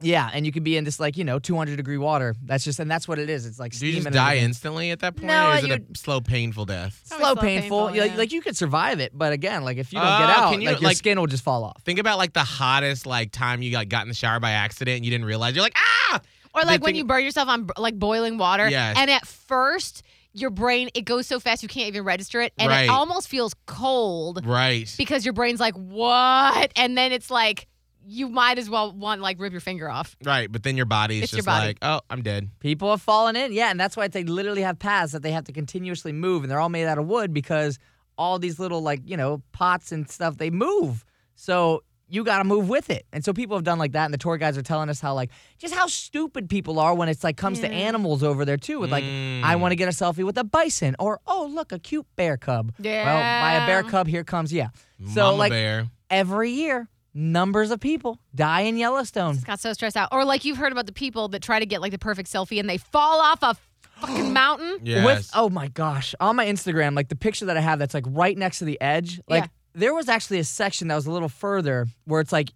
Yeah, 0.00 0.30
and 0.32 0.46
you 0.46 0.52
could 0.52 0.62
be 0.62 0.76
in 0.76 0.84
this 0.84 1.00
like 1.00 1.16
you 1.16 1.24
know 1.24 1.38
200 1.40 1.76
degree 1.76 1.98
water. 1.98 2.34
That's 2.44 2.62
just 2.64 2.78
and 2.78 2.88
that's 2.90 3.08
what 3.08 3.18
it 3.18 3.28
is. 3.28 3.46
It's 3.46 3.58
like 3.58 3.72
Do 3.76 3.86
you 3.86 4.00
just 4.00 4.10
die 4.12 4.36
instantly 4.36 4.90
at 4.92 5.00
that 5.00 5.16
point? 5.16 5.26
No, 5.26 5.50
or 5.50 5.56
is 5.56 5.64
it 5.64 5.68
you- 5.70 5.86
a 5.92 5.98
slow, 5.98 6.20
painful 6.20 6.66
death? 6.66 7.00
Slow, 7.04 7.18
slow, 7.18 7.34
painful. 7.36 7.88
painful, 7.88 8.00
Like, 8.02 8.12
yeah. 8.12 8.16
like 8.16 8.32
you 8.32 8.40
could 8.40 8.56
survive 8.56 9.00
it, 9.00 9.10
but 9.16 9.32
again, 9.32 9.64
like 9.64 9.76
if 9.76 9.92
you 9.92 9.98
don't 9.98 10.06
Oh, 10.08 10.18
get 10.18 10.30
out, 10.30 10.52
can 10.52 10.60
you, 10.62 10.68
like 10.70 10.80
your 10.80 10.90
like- 10.90 10.96
skin 10.96 11.18
will 11.18 11.26
just 11.26 11.42
fall 11.42 11.64
off. 11.64 11.82
Think 11.84 11.98
about 11.98 12.16
like 12.18 12.32
the 12.32 12.44
hottest 12.44 13.06
like 13.06 13.32
time 13.32 13.60
you 13.62 13.72
like 13.74 13.88
got 13.88 14.02
in 14.02 14.08
the 14.08 14.14
shower 14.14 14.38
by 14.40 14.52
accident 14.52 14.96
and 14.96 15.04
you 15.04 15.10
didn't 15.10 15.26
realize. 15.26 15.54
You're 15.56 15.64
like, 15.64 15.76
ah! 15.76 16.20
Or 16.54 16.62
The 16.62 16.66
like 16.68 16.80
when 16.82 16.90
thing- 16.90 16.96
you 16.96 17.04
burn 17.04 17.24
yourself 17.24 17.48
on 17.48 17.68
like 17.76 17.98
boiling 17.98 18.38
water. 18.38 18.68
Yes. 18.68 18.96
And 18.98 19.10
at 19.10 19.26
first 19.26 20.02
your 20.34 20.50
brain 20.50 20.88
it 20.94 21.02
goes 21.02 21.26
so 21.26 21.40
fast 21.40 21.62
you 21.62 21.68
can't 21.68 21.88
even 21.88 22.04
register 22.04 22.40
it, 22.40 22.52
and 22.58 22.68
Right. 22.68 22.82
it 22.84 22.90
almost 22.90 23.28
feels 23.28 23.54
cold 23.66 24.44
Right. 24.46 24.92
because 24.98 25.24
your 25.24 25.32
brain's 25.34 25.60
like, 25.60 25.74
what? 25.74 26.72
And 26.76 26.96
then 26.96 27.12
it's 27.12 27.30
like 27.30 27.66
you 28.08 28.28
might 28.28 28.58
as 28.58 28.70
well 28.70 28.92
want 28.92 29.20
like 29.20 29.38
rip 29.38 29.52
your 29.52 29.60
finger 29.60 29.88
off. 29.90 30.16
Right. 30.24 30.50
But 30.50 30.62
then 30.62 30.76
your 30.76 30.86
body's 30.86 31.24
It's 31.24 31.32
your 31.32 31.38
just 31.38 31.46
body. 31.46 31.66
like, 31.68 31.78
oh, 31.82 32.00
I'm 32.08 32.22
dead. 32.22 32.50
People 32.60 32.90
have 32.90 33.02
fallen 33.02 33.36
in, 33.36 33.52
yeah, 33.52 33.70
and 33.70 33.78
that's 33.78 33.96
why 33.96 34.08
they 34.08 34.24
literally 34.24 34.62
have 34.62 34.78
paths 34.78 35.12
that 35.12 35.22
they 35.22 35.32
have 35.32 35.44
to 35.44 35.52
continuously 35.52 36.12
move, 36.12 36.42
and 36.42 36.50
they're 36.50 36.60
all 36.60 36.68
made 36.70 36.86
out 36.86 36.98
of 36.98 37.06
wood 37.06 37.32
because 37.34 37.78
all 38.16 38.38
these 38.38 38.58
little 38.58 38.80
like 38.82 39.00
you 39.04 39.16
know 39.16 39.42
pots 39.52 39.92
and 39.92 40.10
stuff 40.10 40.38
they 40.38 40.50
move. 40.50 41.04
So 41.34 41.84
you 42.10 42.24
got 42.24 42.38
to 42.38 42.44
move 42.44 42.70
with 42.70 42.88
it, 42.88 43.04
and 43.12 43.22
so 43.22 43.34
people 43.34 43.54
have 43.56 43.64
done 43.64 43.78
like 43.78 43.92
that, 43.92 44.06
and 44.06 44.14
the 44.14 44.18
tour 44.18 44.38
guides 44.38 44.56
are 44.56 44.62
telling 44.62 44.88
us 44.88 44.98
how 44.98 45.12
like 45.14 45.30
just 45.58 45.74
how 45.74 45.86
stupid 45.86 46.48
people 46.48 46.78
are 46.78 46.94
when 46.94 47.08
it's 47.10 47.22
like 47.22 47.36
comes 47.36 47.60
to 47.60 47.70
animals 47.70 48.22
over 48.22 48.46
there 48.46 48.56
too. 48.56 48.80
With 48.80 48.90
like, 48.90 49.04
I 49.04 49.06
Mm. 49.54 49.60
want 49.60 49.72
to 49.72 49.76
get 49.76 49.88
a 49.88 49.92
selfie 49.92 50.24
with 50.24 50.38
a 50.38 50.44
bison, 50.44 50.96
or 50.98 51.20
oh 51.26 51.50
look 51.52 51.70
a 51.72 51.78
cute 51.78 52.06
bear 52.16 52.38
cub. 52.38 52.72
Yeah. 52.78 53.04
Well, 53.04 53.42
by 53.44 53.62
a 53.62 53.66
bear 53.66 53.82
cub, 53.82 54.06
here 54.06 54.24
comes 54.24 54.52
yeah. 54.52 54.68
So 55.12 55.22
Mama 55.24 55.36
like 55.36 55.52
bear. 55.52 55.86
every 56.08 56.50
year, 56.50 56.88
numbers 57.18 57.70
of 57.70 57.80
people 57.80 58.18
die 58.34 58.60
in 58.62 58.76
Yellowstone. 58.76 59.38
Got 59.44 59.60
so 59.60 59.72
stressed 59.72 59.96
out. 59.96 60.08
Or 60.12 60.24
like 60.24 60.44
you've 60.44 60.56
heard 60.56 60.72
about 60.72 60.86
the 60.86 60.92
people 60.92 61.28
that 61.28 61.42
try 61.42 61.58
to 61.58 61.66
get 61.66 61.80
like 61.80 61.92
the 61.92 61.98
perfect 61.98 62.30
selfie 62.32 62.60
and 62.60 62.68
they 62.70 62.78
fall 62.78 63.20
off 63.20 63.42
a 63.42 63.56
fucking 64.00 64.32
mountain. 64.32 64.78
Yes. 64.84 65.04
With 65.04 65.30
oh 65.34 65.50
my 65.50 65.68
gosh, 65.68 66.14
on 66.20 66.36
my 66.36 66.46
Instagram, 66.46 66.94
like 66.94 67.08
the 67.08 67.16
picture 67.16 67.46
that 67.46 67.56
I 67.56 67.60
have 67.60 67.78
that's 67.78 67.94
like 67.94 68.04
right 68.08 68.38
next 68.38 68.60
to 68.60 68.64
the 68.64 68.80
edge, 68.80 69.20
like 69.28 69.44
Yeah. 69.44 69.48
there 69.74 69.94
was 69.94 70.08
actually 70.08 70.38
a 70.38 70.44
section 70.44 70.88
that 70.88 70.94
was 70.94 71.06
a 71.06 71.10
little 71.12 71.28
further 71.28 71.86
where 72.04 72.20
it's 72.20 72.32
like 72.32 72.52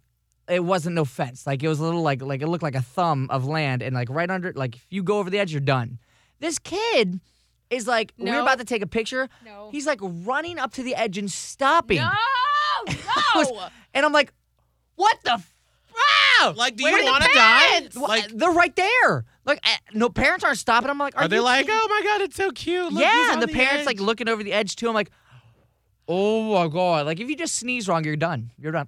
it 0.49 0.63
wasn't 0.63 0.95
no 0.95 1.05
fence. 1.05 1.45
Like 1.45 1.61
it 1.63 1.67
was 1.67 1.79
a 1.79 1.83
little 1.83 2.01
like 2.01 2.21
like 2.21 2.41
it 2.41 2.47
looked 2.47 2.63
like 2.63 2.75
a 2.75 2.81
thumb 2.81 3.27
of 3.29 3.45
land 3.45 3.81
and 3.81 3.93
like 3.93 4.09
right 4.09 4.29
under 4.29 4.53
like 4.53 4.75
if 4.77 4.85
you 4.89 5.03
go 5.03 5.19
over 5.19 5.29
the 5.29 5.39
edge, 5.39 5.51
you're 5.51 5.59
done. 5.61 5.99
This 6.39 6.57
kid 6.59 7.19
is 7.69 7.87
like 7.87 8.13
we're 8.17 8.39
about 8.41 8.59
to 8.59 8.65
take 8.65 8.81
a 8.81 8.87
picture. 8.87 9.27
No. 9.43 9.69
He's 9.71 9.85
like 9.87 9.99
running 10.01 10.59
up 10.59 10.73
to 10.73 10.83
the 10.83 10.95
edge 10.95 11.17
and 11.17 11.29
stopping. 11.31 11.97
No, 11.97 12.11
no. 13.35 13.67
And 13.93 14.05
I'm 14.05 14.11
like, 14.11 14.33
what 15.03 15.17
the 15.23 15.31
f- 15.33 15.53
wow? 15.93 16.53
Like, 16.55 16.75
do 16.75 16.83
Where 16.83 16.97
you 16.99 17.05
want 17.05 17.23
to 17.23 17.29
die? 17.33 17.87
Well, 17.95 18.07
Like, 18.09 18.27
they're 18.29 18.51
right 18.51 18.75
there. 18.75 19.25
Like, 19.45 19.59
eh, 19.63 19.77
no 19.93 20.09
parents 20.09 20.43
aren't 20.43 20.57
stopping. 20.57 20.89
I'm 20.89 20.97
like, 20.97 21.15
are, 21.15 21.23
are 21.23 21.27
they 21.27 21.35
you 21.37 21.41
like, 21.43 21.65
kidding? 21.65 21.79
oh 21.81 21.87
my 21.89 22.01
god, 22.03 22.21
it's 22.21 22.35
so 22.35 22.51
cute? 22.51 22.85
Look, 22.85 22.93
he's 22.93 23.01
yeah, 23.01 23.27
on 23.31 23.33
and 23.33 23.41
the, 23.43 23.47
parents 23.49 23.81
edge." 23.81 23.85
like 23.85 23.99
looking 23.99 24.27
over 24.29 24.41
the 24.43 24.53
edge 24.53 24.75
too. 24.75 24.87
I'm 24.87 24.93
like, 24.93 25.11
oh 26.07 26.53
my 26.53 26.67
god! 26.67 27.05
Like 27.05 27.19
if 27.19 27.29
you 27.29 27.35
just 27.35 27.55
sneeze 27.55 27.87
wrong, 27.87 28.03
you're 28.05 28.15
done. 28.15 28.51
You're 28.57 28.71
done. 28.71 28.87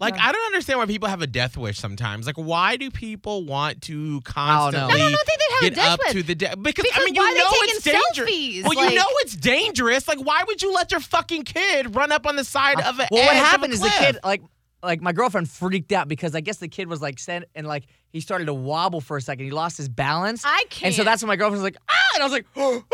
Like 0.00 0.18
I 0.18 0.32
don't 0.32 0.46
understand 0.46 0.80
why 0.80 0.86
people 0.86 1.08
have 1.08 1.22
a 1.22 1.26
death 1.26 1.56
wish 1.56 1.78
sometimes. 1.78 2.26
Like 2.26 2.36
why 2.36 2.76
do 2.76 2.90
people 2.90 3.44
want 3.44 3.80
to 3.82 4.20
constantly 4.22 4.88
No, 4.98 5.06
no, 5.06 5.08
no, 5.08 5.16
they 5.26 5.54
have 5.54 5.62
a 5.62 5.64
get 5.70 5.74
death 5.76 5.88
up 5.92 6.00
wish. 6.00 6.12
to 6.12 6.22
the 6.24 6.34
death? 6.34 6.56
Because, 6.60 6.84
I 6.92 7.04
mean, 7.04 7.14
why 7.14 7.22
you 7.22 7.30
are 7.30 7.32
they 7.34 7.38
know 7.38 7.50
taking 7.52 7.74
it's 7.76 7.84
dangerous. 7.84 8.30
selfies? 8.30 8.62
Well, 8.64 8.74
Like- 8.84 8.90
you 8.90 8.96
know 8.98 9.06
it's 9.20 9.36
dangerous. 9.36 10.08
Like 10.08 10.18
why 10.18 10.42
would 10.46 10.60
you 10.60 10.74
let 10.74 10.90
your 10.90 11.00
fucking 11.00 11.44
kid 11.44 11.94
run 11.94 12.10
up 12.12 12.26
on 12.26 12.36
the 12.36 12.44
side 12.44 12.80
of 12.80 12.98
an 12.98 13.06
well, 13.10 13.20
edge 13.22 13.26
what 13.28 13.36
of 13.36 13.42
a 13.42 13.44
happened 13.46 13.72
is 13.72 13.80
the 13.80 13.86
cliff? 13.88 14.00
kid 14.14 14.18
like. 14.24 14.42
Like 14.84 15.00
my 15.00 15.12
girlfriend 15.12 15.48
freaked 15.48 15.92
out 15.92 16.08
because 16.08 16.34
I 16.34 16.40
guess 16.40 16.58
the 16.58 16.68
kid 16.68 16.88
was 16.88 17.00
like 17.00 17.18
sent 17.18 17.46
and 17.54 17.66
like 17.66 17.86
he 18.10 18.20
started 18.20 18.44
to 18.46 18.54
wobble 18.54 19.00
for 19.00 19.16
a 19.16 19.20
second. 19.20 19.44
He 19.44 19.50
lost 19.50 19.76
his 19.76 19.88
balance. 19.88 20.42
I 20.44 20.64
can't. 20.70 20.86
And 20.86 20.94
so 20.94 21.02
that's 21.04 21.22
when 21.22 21.28
my 21.28 21.36
girlfriend 21.36 21.62
was 21.62 21.72
like, 21.72 21.76
ah, 21.88 22.10
and 22.14 22.22
I 22.22 22.26
was 22.26 22.32
like, 22.32 22.46
oh, 22.56 22.84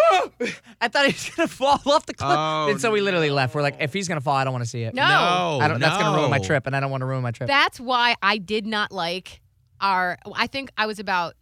I 0.81 0.89
thought 0.89 1.07
he 1.07 1.13
was 1.13 1.31
gonna 1.31 1.49
fall 1.49 1.81
off 1.87 2.07
the 2.07 2.15
cliff. 2.15 2.31
Oh, 2.31 2.69
and 2.71 2.81
so 2.81 2.91
we 2.91 3.01
literally 3.01 3.31
left. 3.31 3.55
We're 3.55 3.63
like, 3.63 3.77
if 3.81 3.93
he's 3.93 4.09
gonna 4.09 4.21
fall, 4.21 4.37
I 4.37 4.45
don't 4.45 4.53
want 4.53 4.65
to 4.65 4.71
see 4.71 4.83
it. 4.83 4.95
No. 4.95 5.03
No, 5.03 5.59
I 5.61 5.69
don't, 5.69 5.81
that's 5.81 5.99
gonna 5.99 6.17
ruin 6.17 6.31
my 6.31 6.39
trip, 6.39 6.67
and 6.67 6.75
I 6.75 6.81
don't 6.81 6.91
want 6.91 7.03
to 7.03 7.07
ruin 7.07 7.23
my 7.23 7.33
trip. 7.33 7.49
That's 7.49 7.79
why 7.81 8.15
I 8.23 8.39
did 8.39 8.67
not 8.67 8.93
like 8.93 9.41
our. 9.81 10.17
I 10.35 10.47
think 10.47 10.71
I 10.79 10.87
was 10.87 10.99
about 10.99 11.35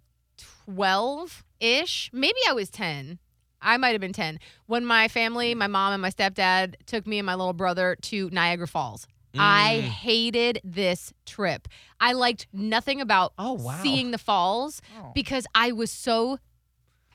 twelve 0.65 1.45
ish. 1.61 2.11
Maybe 2.13 2.39
I 2.49 2.53
was 2.53 2.71
ten. 2.71 3.19
I 3.61 3.77
might 3.77 3.91
have 3.91 4.01
been 4.01 4.13
ten 4.13 4.39
when 4.67 4.85
my 4.85 5.09
family, 5.09 5.55
my 5.55 5.67
mom 5.67 5.93
and 5.93 6.01
my 6.01 6.11
stepdad, 6.11 6.75
took 6.87 7.07
me 7.07 7.19
and 7.19 7.27
my 7.27 7.35
little 7.35 7.53
brother 7.53 7.97
to 8.03 8.31
Niagara 8.31 8.69
Falls. 8.69 9.07
I 9.37 9.81
Mm. 9.83 9.89
hated 9.89 10.61
this 10.65 11.13
trip. 11.27 11.69
I 12.01 12.13
liked 12.13 12.47
nothing 12.53 13.01
about 13.01 13.33
Oh, 13.39 13.53
wow. 13.55 13.83
seeing 13.83 14.11
the 14.11 14.19
falls 14.19 14.81
Oh. 14.99 15.13
because 15.15 15.47
I 15.55 15.73
was 15.73 15.91
so 15.91 16.39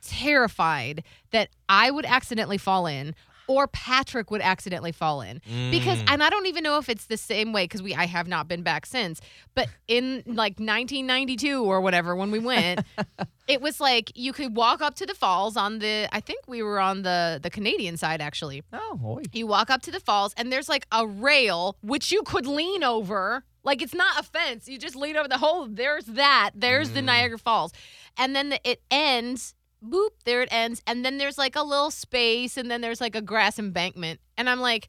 terrified 0.02 1.04
that 1.32 1.50
I 1.70 1.90
would 1.90 2.06
accidentally 2.06 2.58
fall 2.58 2.86
in 2.88 3.16
or 3.48 3.68
Patrick 3.68 4.32
would 4.32 4.42
accidentally 4.42 4.92
fall 4.92 5.22
in. 5.22 5.42
Because 5.70 6.00
Mm. 6.00 6.12
and 6.14 6.24
I 6.24 6.30
don't 6.30 6.46
even 6.46 6.64
know 6.64 6.78
if 6.78 6.88
it's 6.90 7.06
the 7.08 7.18
same 7.18 7.52
way 7.54 7.68
cuz 7.68 7.82
we 7.82 7.94
I 7.94 8.06
have 8.06 8.28
not 8.28 8.48
been 8.48 8.62
back 8.64 8.86
since, 8.86 9.20
but 9.54 9.68
in 9.88 10.24
like 10.26 10.60
1992 10.60 11.64
or 11.64 11.82
whatever 11.82 12.16
when 12.16 12.32
we 12.32 12.40
went, 12.40 12.86
it 13.48 13.62
was 13.62 13.80
like 13.80 14.12
you 14.16 14.32
could 14.34 14.56
walk 14.56 14.82
up 14.82 14.96
to 14.96 15.06
the 15.06 15.14
falls 15.14 15.58
on 15.58 15.80
the 15.80 16.08
I 16.12 16.20
think 16.20 16.42
we 16.48 16.64
were 16.64 16.80
on 16.80 17.02
the 17.04 17.40
the 17.42 17.50
Canadian 17.50 17.98
side 17.98 18.22
actually. 18.22 18.64
oh, 18.72 18.96
boy. 18.96 19.24
You 19.34 19.48
walk 19.48 19.70
up 19.70 19.82
to 19.84 19.92
the 19.92 20.00
falls 20.00 20.34
and 20.38 20.52
there's 20.52 20.70
like 20.70 20.86
a 20.92 21.06
rail 21.06 21.78
which 21.82 22.12
you 22.12 22.24
could 22.24 22.46
lean 22.48 22.84
over. 22.84 23.44
Like 23.66 23.82
it's 23.82 23.94
not 23.94 24.20
a 24.20 24.24
fence. 24.24 24.68
You 24.68 24.78
just 24.78 24.96
lean 24.96 25.16
over 25.18 25.28
the 25.28 25.38
whole 25.38 25.68
there's 25.68 26.06
that. 26.06 26.52
There's 26.54 26.92
the 26.92 27.02
Niagara 27.02 27.38
Falls. 27.38 27.72
And 28.18 28.36
then 28.36 28.50
the, 28.50 28.60
it 28.70 28.82
ends. 28.92 29.56
Boop, 29.84 30.10
there 30.26 30.42
it 30.42 30.50
ends. 30.52 30.82
And 30.88 31.04
then 31.04 31.18
there's 31.18 31.38
like 31.38 31.56
a 31.56 31.62
little 31.64 31.92
space 31.92 32.58
and 32.58 32.72
then 32.72 32.82
there's 32.82 33.02
like 33.02 33.16
a 33.16 33.22
grass 33.22 33.60
embankment. 33.60 34.20
And 34.38 34.50
I'm 34.50 34.60
like, 34.60 34.88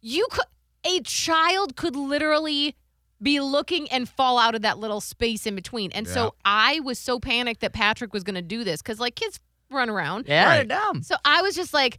you 0.00 0.26
could 0.30 0.44
a 0.84 1.00
child 1.00 1.76
could 1.76 1.96
literally 1.96 2.76
be 3.20 3.40
looking 3.40 3.88
and 3.90 4.08
fall 4.08 4.38
out 4.38 4.54
of 4.54 4.62
that 4.62 4.78
little 4.78 5.00
space 5.00 5.46
in 5.46 5.54
between. 5.54 5.90
And 5.92 6.06
Yeah. 6.06 6.12
so 6.12 6.34
I 6.44 6.80
was 6.80 6.98
so 6.98 7.18
panicked 7.18 7.60
that 7.62 7.72
Patrick 7.72 8.12
was 8.12 8.22
going 8.22 8.34
to 8.36 8.42
do 8.42 8.62
this 8.62 8.82
cuz 8.82 9.00
like 9.00 9.16
kids 9.16 9.40
run 9.70 9.90
around. 9.90 10.26
Yeah, 10.28 10.44
Right. 10.46 10.56
they're 10.68 10.78
dumb. 10.78 11.02
So 11.02 11.16
I 11.24 11.42
was 11.42 11.56
just 11.56 11.74
like, 11.74 11.98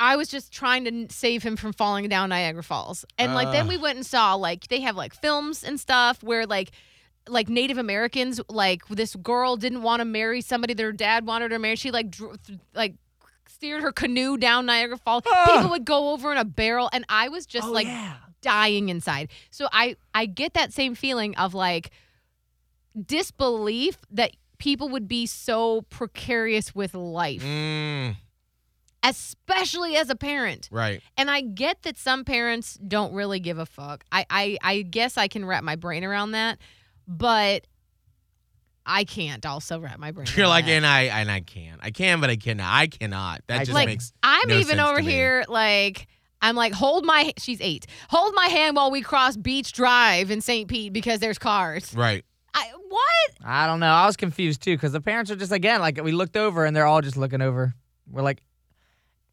I 0.00 0.16
was 0.16 0.28
just 0.28 0.50
trying 0.52 0.84
to 0.86 1.14
save 1.14 1.42
him 1.44 1.56
from 1.56 1.72
falling 1.72 2.08
down 2.08 2.30
Niagara 2.30 2.64
Falls. 2.64 3.04
And 3.18 3.34
like 3.34 3.52
then 3.52 3.68
we 3.68 3.76
went 3.76 3.96
and 3.96 4.04
saw 4.04 4.34
like 4.34 4.66
they 4.68 4.80
have 4.80 4.96
like 4.96 5.14
films 5.14 5.62
and 5.62 5.78
stuff 5.78 6.22
where 6.22 6.44
like 6.46 6.72
like 7.28 7.48
Native 7.48 7.78
Americans 7.78 8.40
like 8.48 8.86
this 8.88 9.14
girl 9.16 9.56
didn't 9.56 9.82
want 9.82 10.00
to 10.00 10.04
marry 10.04 10.40
somebody 10.40 10.74
their 10.74 10.92
dad 10.92 11.26
wanted 11.26 11.50
her 11.52 11.56
to 11.56 11.58
marry. 11.58 11.76
She 11.76 11.90
like 11.90 12.10
dr- 12.10 12.42
th- 12.42 12.58
like 12.74 12.94
steered 13.46 13.82
her 13.82 13.92
canoe 13.92 14.36
down 14.36 14.66
Niagara 14.66 14.96
Falls. 14.98 15.22
People 15.46 15.70
would 15.70 15.84
go 15.84 16.12
over 16.12 16.30
in 16.32 16.38
a 16.38 16.44
barrel 16.44 16.88
and 16.92 17.04
I 17.08 17.28
was 17.28 17.46
just 17.46 17.66
Oh, 17.68 17.72
like 17.72 17.86
yeah. 17.86 18.14
dying 18.40 18.88
inside. 18.88 19.30
So 19.50 19.68
I 19.72 19.96
I 20.14 20.26
get 20.26 20.54
that 20.54 20.72
same 20.72 20.94
feeling 20.94 21.36
of 21.36 21.54
like 21.54 21.90
disbelief 23.06 23.98
that 24.10 24.32
people 24.58 24.88
would 24.88 25.06
be 25.08 25.26
so 25.26 25.82
precarious 25.82 26.74
with 26.74 26.94
life 26.94 27.42
Mm, 27.44 28.16
especially 29.02 29.96
as 29.96 30.10
a 30.10 30.16
parent. 30.16 30.68
right. 30.72 31.00
And 31.16 31.30
I 31.30 31.40
get 31.42 31.82
that 31.82 31.96
some 31.96 32.24
parents 32.24 32.74
don't 32.74 33.12
really 33.14 33.38
give 33.40 33.58
a 33.58 33.66
fuck. 33.66 34.04
I, 34.10 34.26
I, 34.28 34.58
I 34.62 34.82
guess 34.82 35.16
I 35.16 35.28
can 35.28 35.44
wrap 35.44 35.62
my 35.62 35.76
brain 35.76 36.02
around 36.04 36.32
that, 36.32 36.58
but 37.08 37.66
I 38.86 39.04
can't 39.04 39.44
also 39.44 39.80
wrap 39.80 39.98
my 39.98 40.12
brain 40.12 40.26
You're 40.36 40.44
around 40.44 40.50
like, 40.50 40.66
that. 40.66 40.72
and 40.72 40.86
I 40.86 41.02
and 41.04 41.30
I 41.30 41.40
can. 41.40 41.78
I 41.80 41.90
can, 41.90 42.20
but 42.20 42.30
I 42.30 42.36
cannot. 42.36 42.72
I 42.72 42.86
cannot. 42.86 43.42
That 43.48 43.60
I 43.60 43.64
just 43.64 43.74
like- 43.74 43.88
makes 43.88 44.12
I'm 44.22 44.48
no 44.48 44.54
even 44.54 44.76
sense 44.76 44.88
over 44.88 44.98
to 45.00 45.04
me. 45.04 45.10
here 45.12 45.44
like 45.48 46.06
I'm 46.40 46.54
like 46.54 46.72
hold 46.72 47.04
my 47.04 47.32
she's 47.38 47.60
8. 47.60 47.86
Hold 48.10 48.34
my 48.34 48.46
hand 48.46 48.76
while 48.76 48.90
we 48.90 49.02
cross 49.02 49.36
Beach 49.36 49.72
Drive 49.72 50.30
in 50.30 50.40
St. 50.40 50.68
Pete 50.68 50.92
because 50.92 51.18
there's 51.20 51.38
cars. 51.38 51.94
Right. 51.94 52.24
I 52.54 52.70
what? 52.88 53.30
I 53.44 53.66
don't 53.66 53.80
know. 53.80 53.86
I 53.90 54.06
was 54.06 54.16
confused 54.16 54.62
too 54.62 54.76
because 54.76 54.92
the 54.92 55.00
parents 55.00 55.30
are 55.30 55.36
just 55.36 55.52
again 55.52 55.80
like 55.80 56.00
we 56.02 56.12
looked 56.12 56.36
over 56.36 56.64
and 56.64 56.76
they're 56.76 56.86
all 56.86 57.00
just 57.00 57.16
looking 57.16 57.42
over. 57.42 57.74
We're 58.10 58.22
like, 58.22 58.42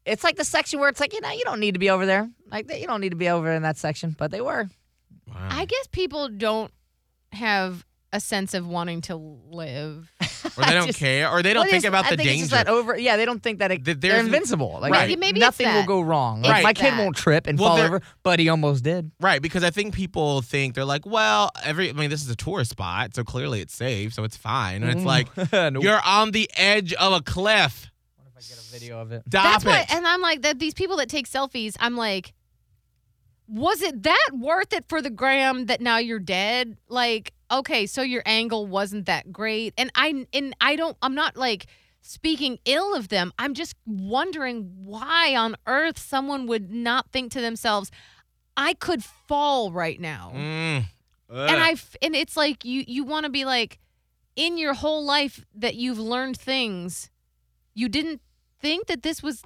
it's 0.04 0.22
like 0.22 0.36
the 0.36 0.44
section 0.44 0.80
where 0.80 0.88
it's 0.90 1.00
like 1.00 1.14
you 1.14 1.20
know 1.20 1.30
you 1.30 1.42
don't 1.44 1.60
need 1.60 1.72
to 1.74 1.78
be 1.80 1.90
over 1.90 2.04
there. 2.06 2.28
Like 2.50 2.70
you 2.72 2.86
don't 2.86 3.00
need 3.00 3.10
to 3.10 3.16
be 3.16 3.28
over 3.28 3.50
in 3.52 3.62
that 3.62 3.78
section, 3.78 4.14
but 4.18 4.30
they 4.30 4.40
were. 4.40 4.68
Wow. 5.28 5.48
I 5.50 5.64
guess 5.64 5.86
people 5.90 6.28
don't 6.28 6.70
have 7.32 7.84
a 8.12 8.20
sense 8.20 8.54
of 8.54 8.66
wanting 8.66 9.00
to 9.02 9.16
live. 9.16 10.10
or 10.56 10.64
they 10.64 10.72
don't 10.72 10.86
just- 10.86 10.98
care, 10.98 11.28
or 11.28 11.42
they 11.42 11.52
don't 11.52 11.62
Well, 11.64 11.70
think 11.70 11.84
it's- 11.84 11.88
about 11.88 12.06
I 12.06 12.10
the 12.10 12.16
think 12.22 12.30
It's 12.30 12.38
just 12.38 12.50
that 12.52 12.68
over. 12.68 12.96
Yeah, 12.96 13.16
they 13.16 13.24
don't 13.26 13.42
think 13.42 13.58
that 13.58 13.72
it, 13.72 13.84
That 13.84 14.00
they're 14.00 14.20
invincible. 14.20 14.78
Like 14.80 14.92
Right. 14.92 15.08
Maybe- 15.08 15.20
maybe 15.20 15.40
nothing 15.40 15.66
will 15.74 15.84
go 15.84 16.00
wrong. 16.00 16.40
Like 16.40 16.50
Right. 16.52 16.62
my 16.64 16.72
kid 16.72 16.92
that. 16.92 16.98
won't 16.98 17.16
trip 17.16 17.46
and 17.46 17.58
Well, 17.58 17.76
fall 17.76 17.84
over, 17.84 18.00
but 18.22 18.38
he 18.38 18.48
almost 18.48 18.84
did. 18.84 19.10
Right, 19.20 19.42
because 19.42 19.64
I 19.64 19.70
think 19.70 19.92
people 19.92 20.40
think 20.40 20.74
they're 20.74 20.84
like, 20.84 21.04
well, 21.04 21.50
every 21.64 21.90
I 21.90 21.92
mean, 21.92 22.08
this 22.10 22.22
is 22.22 22.30
a 22.30 22.36
tourist 22.36 22.70
spot, 22.70 23.14
so 23.14 23.24
clearly 23.24 23.60
it's 23.60 23.74
safe, 23.74 24.14
so 24.14 24.22
it's 24.24 24.36
fine. 24.36 24.82
And 24.82 24.92
it's 24.92 25.02
mm. 25.02 25.04
like 25.04 25.36
Nope. 25.72 25.82
you're 25.82 26.00
on 26.04 26.30
the 26.30 26.48
edge 26.56 26.92
of 26.94 27.12
a 27.12 27.20
cliff. 27.20 27.90
What 28.16 28.28
if 28.28 28.36
I 28.36 28.48
get 28.48 28.58
a 28.58 28.72
video 28.72 29.00
of 29.00 29.12
it? 29.12 29.22
Stop 29.28 29.42
That's 29.62 29.64
it. 29.64 29.68
why, 29.68 29.86
and 29.90 30.06
I'm 30.06 30.22
like 30.22 30.42
that. 30.42 30.58
These 30.60 30.74
people 30.74 30.96
that 30.98 31.08
take 31.08 31.28
selfies, 31.28 31.76
I'm 31.80 31.96
like, 31.96 32.32
was 33.48 33.82
it 33.82 34.02
that 34.02 34.30
worth 34.32 34.72
it 34.72 34.84
for 34.88 35.00
the 35.00 35.10
gram 35.10 35.66
that 35.66 35.80
now 35.80 35.98
you're 35.98 36.18
dead? 36.18 36.76
Like, 36.88 37.32
okay, 37.50 37.86
so 37.86 38.02
your 38.02 38.22
angle 38.26 38.66
wasn't 38.66 39.06
that 39.06 39.32
great, 39.32 39.74
and 39.78 39.90
I 39.94 40.26
and 40.32 40.54
I 40.60 40.76
don't. 40.76 40.96
I'm 41.02 41.14
not 41.14 41.36
like 41.36 41.66
speaking 42.02 42.58
ill 42.64 42.94
of 42.94 43.08
them. 43.08 43.32
I'm 43.38 43.54
just 43.54 43.74
wondering 43.86 44.72
why 44.84 45.34
on 45.36 45.56
earth 45.66 45.98
someone 45.98 46.46
would 46.46 46.70
not 46.70 47.10
think 47.12 47.32
to 47.32 47.40
themselves, 47.40 47.90
I 48.56 48.74
could 48.74 49.02
fall 49.02 49.72
right 49.72 50.00
now. 50.00 50.32
Mm. 50.34 50.84
and. 51.30 51.62
I 51.62 51.76
and 52.02 52.14
it's 52.14 52.36
like 52.36 52.64
you 52.64 52.84
you 52.86 53.04
want 53.04 53.24
to 53.24 53.30
be 53.30 53.44
like 53.44 53.78
in 54.34 54.58
your 54.58 54.74
whole 54.74 55.04
life 55.04 55.44
that 55.54 55.74
you've 55.74 55.98
learned 55.98 56.36
things 56.36 57.10
you 57.76 57.88
didn't 57.90 58.22
think 58.58 58.86
that 58.86 59.02
this 59.02 59.22
was. 59.22 59.42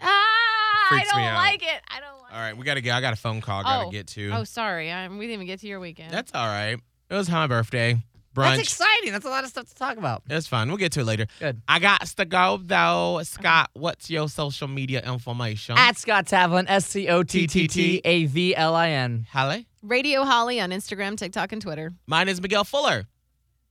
Ah, 0.00 0.47
Freaks 0.88 1.14
me 1.14 1.22
don't 1.22 1.34
like 1.34 1.62
it. 1.62 1.80
I 1.88 2.00
don't 2.00 2.22
like. 2.22 2.30
It. 2.32 2.34
All 2.34 2.40
right, 2.40 2.56
we 2.56 2.64
gotta 2.64 2.80
go. 2.80 2.92
I 2.92 3.00
got 3.00 3.12
a 3.12 3.16
phone 3.16 3.40
call. 3.40 3.60
I 3.60 3.62
gotta 3.62 3.86
Oh. 3.86 3.90
get 3.90 4.06
to. 4.08 4.30
Oh, 4.30 4.44
sorry. 4.44 4.90
I, 4.92 5.08
we 5.08 5.16
didn't 5.26 5.30
even 5.34 5.46
get 5.46 5.60
to 5.60 5.66
your 5.66 5.80
weekend. 5.80 6.12
That's 6.12 6.30
all 6.34 6.46
right. 6.46 6.78
It 7.10 7.14
was 7.14 7.30
my 7.30 7.46
birthday 7.46 7.94
brunch. 8.34 8.56
That's 8.56 8.62
exciting. 8.62 9.12
That's 9.12 9.24
a 9.24 9.30
lot 9.30 9.44
of 9.44 9.50
stuff 9.50 9.66
to 9.68 9.74
talk 9.74 9.96
about. 9.96 10.22
It's 10.28 10.46
fun. 10.46 10.68
We'll 10.68 10.76
get 10.76 10.92
to 10.92 11.00
it 11.00 11.04
later. 11.04 11.26
Good. 11.40 11.60
I 11.66 11.78
got 11.78 12.02
to 12.06 12.24
go 12.26 12.60
though. 12.62 13.20
Scott, 13.24 13.70
what's 13.72 14.10
your 14.10 14.28
social 14.28 14.68
media 14.68 15.02
information? 15.02 15.76
At 15.78 15.96
Scott 15.96 16.26
Tavlin, 16.26 16.66
S 16.68 16.86
C 16.86 17.08
O 17.08 17.22
T 17.22 17.46
T 17.46 17.66
T 17.66 18.00
A 18.04 18.26
V 18.26 18.54
L 18.54 18.74
I 18.74 18.90
N. 18.90 19.26
Holly. 19.30 19.66
Radio 19.82 20.24
Holly 20.24 20.60
on 20.60 20.70
Instagram, 20.70 21.16
TikTok, 21.16 21.52
and 21.52 21.62
Twitter. 21.62 21.92
Mine 22.06 22.28
is 22.28 22.40
Miguel 22.42 22.64
Fuller. 22.64 23.06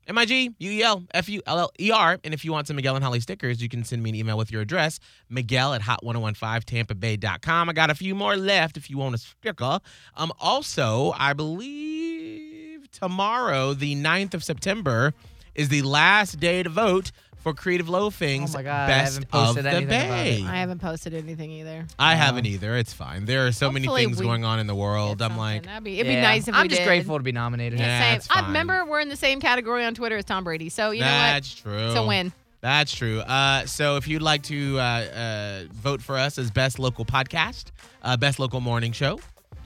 M 0.08 0.18
I 0.18 0.26
G 0.26 0.55
U 0.58 0.72
E 0.72 0.82
L 0.82 1.03
F 1.14 1.28
U 1.30 1.41
L 1.45 1.60
L 1.60 1.72
E 1.80 1.91
R. 1.91 2.18
And 2.24 2.34
if 2.34 2.45
you 2.45 2.51
want 2.51 2.68
some 2.68 2.76
Miguel 2.78 2.95
and 2.95 3.03
Holly 3.03 3.20
stickers, 3.20 3.62
you 3.62 3.70
can 3.70 3.84
send 3.84 4.01
me 4.01 4.10
an 4.12 4.16
email 4.16 4.38
with 4.38 4.51
your 4.51 4.62
address, 4.62 4.99
Miguel 5.30 5.74
at 5.74 5.82
hot1015tampabay.com. 5.82 7.70
I 7.70 7.74
got 7.74 7.89
a 7.89 7.95
few 7.95 8.16
more 8.16 8.38
left 8.38 8.78
if 8.78 8.89
you 8.89 8.97
want 8.97 9.16
a 9.16 9.18
sticker. 9.18 9.80
Um, 10.16 10.32
also, 10.39 11.14
I 11.18 11.34
believe 11.34 12.89
tomorrow, 12.91 13.74
the 13.74 13.95
9th 13.95 14.34
of 14.34 14.43
September, 14.43 15.14
is 15.55 15.70
the 15.70 15.82
last 15.82 16.39
day 16.39 16.64
to 16.64 16.70
vote 16.70 17.12
for 17.48 17.54
Creative 17.54 17.88
Loafing's 17.88 18.54
Oh 18.54 18.58
my 18.58 18.64
God, 18.64 18.84
I 18.84 18.88
Best 18.88 19.14
haven't 19.14 19.24
of 19.24 19.32
posted 19.32 19.66
the 19.66 19.70
anything 19.70 19.88
Bay. 19.88 20.43
I 20.45 20.58
haven't 20.58 20.80
posted 20.80 21.14
anything 21.14 21.50
either. 21.52 21.86
I 21.98 22.16
haven't 22.16 22.45
either. 22.45 22.76
It's 22.76 22.91
fine. 22.91 23.24
There 23.24 23.48
are 23.48 23.54
so 23.54 23.72
many 23.72 23.88
things 23.88 24.20
we 24.20 24.26
going 24.26 24.43
on 24.43 24.60
in 24.60 24.68
the 24.68 24.76
world. 24.76 25.22
I'm 25.22 25.38
like, 25.38 25.64
That'd 25.64 25.86
be, 25.86 26.00
it'd 26.02 26.12
be 26.12 26.20
nice 26.20 26.50
if 26.50 26.56
I'm 26.56 26.64
we 26.64 26.68
just 26.68 26.82
did. 26.82 26.88
grateful 26.88 27.16
to 27.16 27.24
be 27.24 27.32
nominated. 27.32 27.80
Yeah, 27.80 28.20
Same. 28.20 28.36
I 28.36 28.48
remember 28.48 28.84
we're 28.84 29.00
in 29.00 29.08
the 29.08 29.16
same 29.16 29.39
category 29.39 29.86
on 29.86 29.93
Twitter 29.95 30.18
as 30.18 30.26
Tom 30.26 30.43
Brady. 30.43 30.68
So 30.68 30.91
you 30.91 31.02
know 31.02 31.08
that's 31.08 31.54
true. 31.56 31.72
what? 31.72 31.84
It's 31.84 31.95
a 31.95 32.06
win. 32.06 32.34
That's 32.60 32.93
true. 32.93 33.20
Uh, 33.20 33.66
so 33.66 33.95
if 33.95 34.10
you'd 34.10 34.22
like 34.22 34.43
to 34.43 34.78
uh, 34.78 34.82
uh, 34.82 35.64
vote 35.72 36.02
for 36.02 36.18
us 36.18 36.38
as 36.38 36.52
best 36.52 36.80
local 36.80 37.06
podcast, 37.06 37.72
uh, 38.04 38.18
best 38.18 38.39
local 38.39 38.60
morning 38.60 38.91
show, 38.91 39.22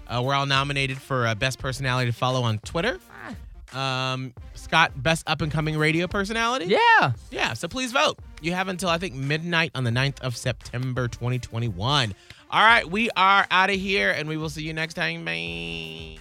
uh, 0.07 0.21
we're 0.23 0.35
all 0.35 0.45
nominated 0.45 0.99
for 0.99 1.25
uh, 1.25 1.33
best 1.33 1.57
personality 1.57 2.11
to 2.11 2.15
follow 2.15 2.43
on 2.43 2.59
Twitter. 2.59 2.99
Um, 3.73 4.33
Scott, 4.53 4.91
best 5.01 5.27
up 5.29 5.41
and 5.41 5.51
coming 5.51 5.77
radio 5.77 6.07
personality. 6.07 6.65
Yeah. 6.65 7.13
Yeah. 7.29 7.53
So 7.53 7.67
please 7.67 7.91
vote. 7.91 8.19
You 8.41 8.53
have 8.53 8.67
until 8.67 8.89
I 8.89 8.97
think 8.97 9.15
midnight 9.15 9.71
on 9.75 9.83
the 9.83 9.91
9th 9.91 10.19
of 10.21 10.35
September, 10.35 11.07
2021. 11.07 12.13
All 12.49 12.63
right, 12.65 12.89
we 12.89 13.09
are 13.15 13.47
out 13.49 13.69
of 13.69 13.77
here, 13.77 14.11
and 14.11 14.27
we 14.27 14.35
will 14.35 14.49
see 14.49 14.63
you 14.63 14.73
next 14.73 14.95
time. 14.95 15.23
Bye. 15.23 16.17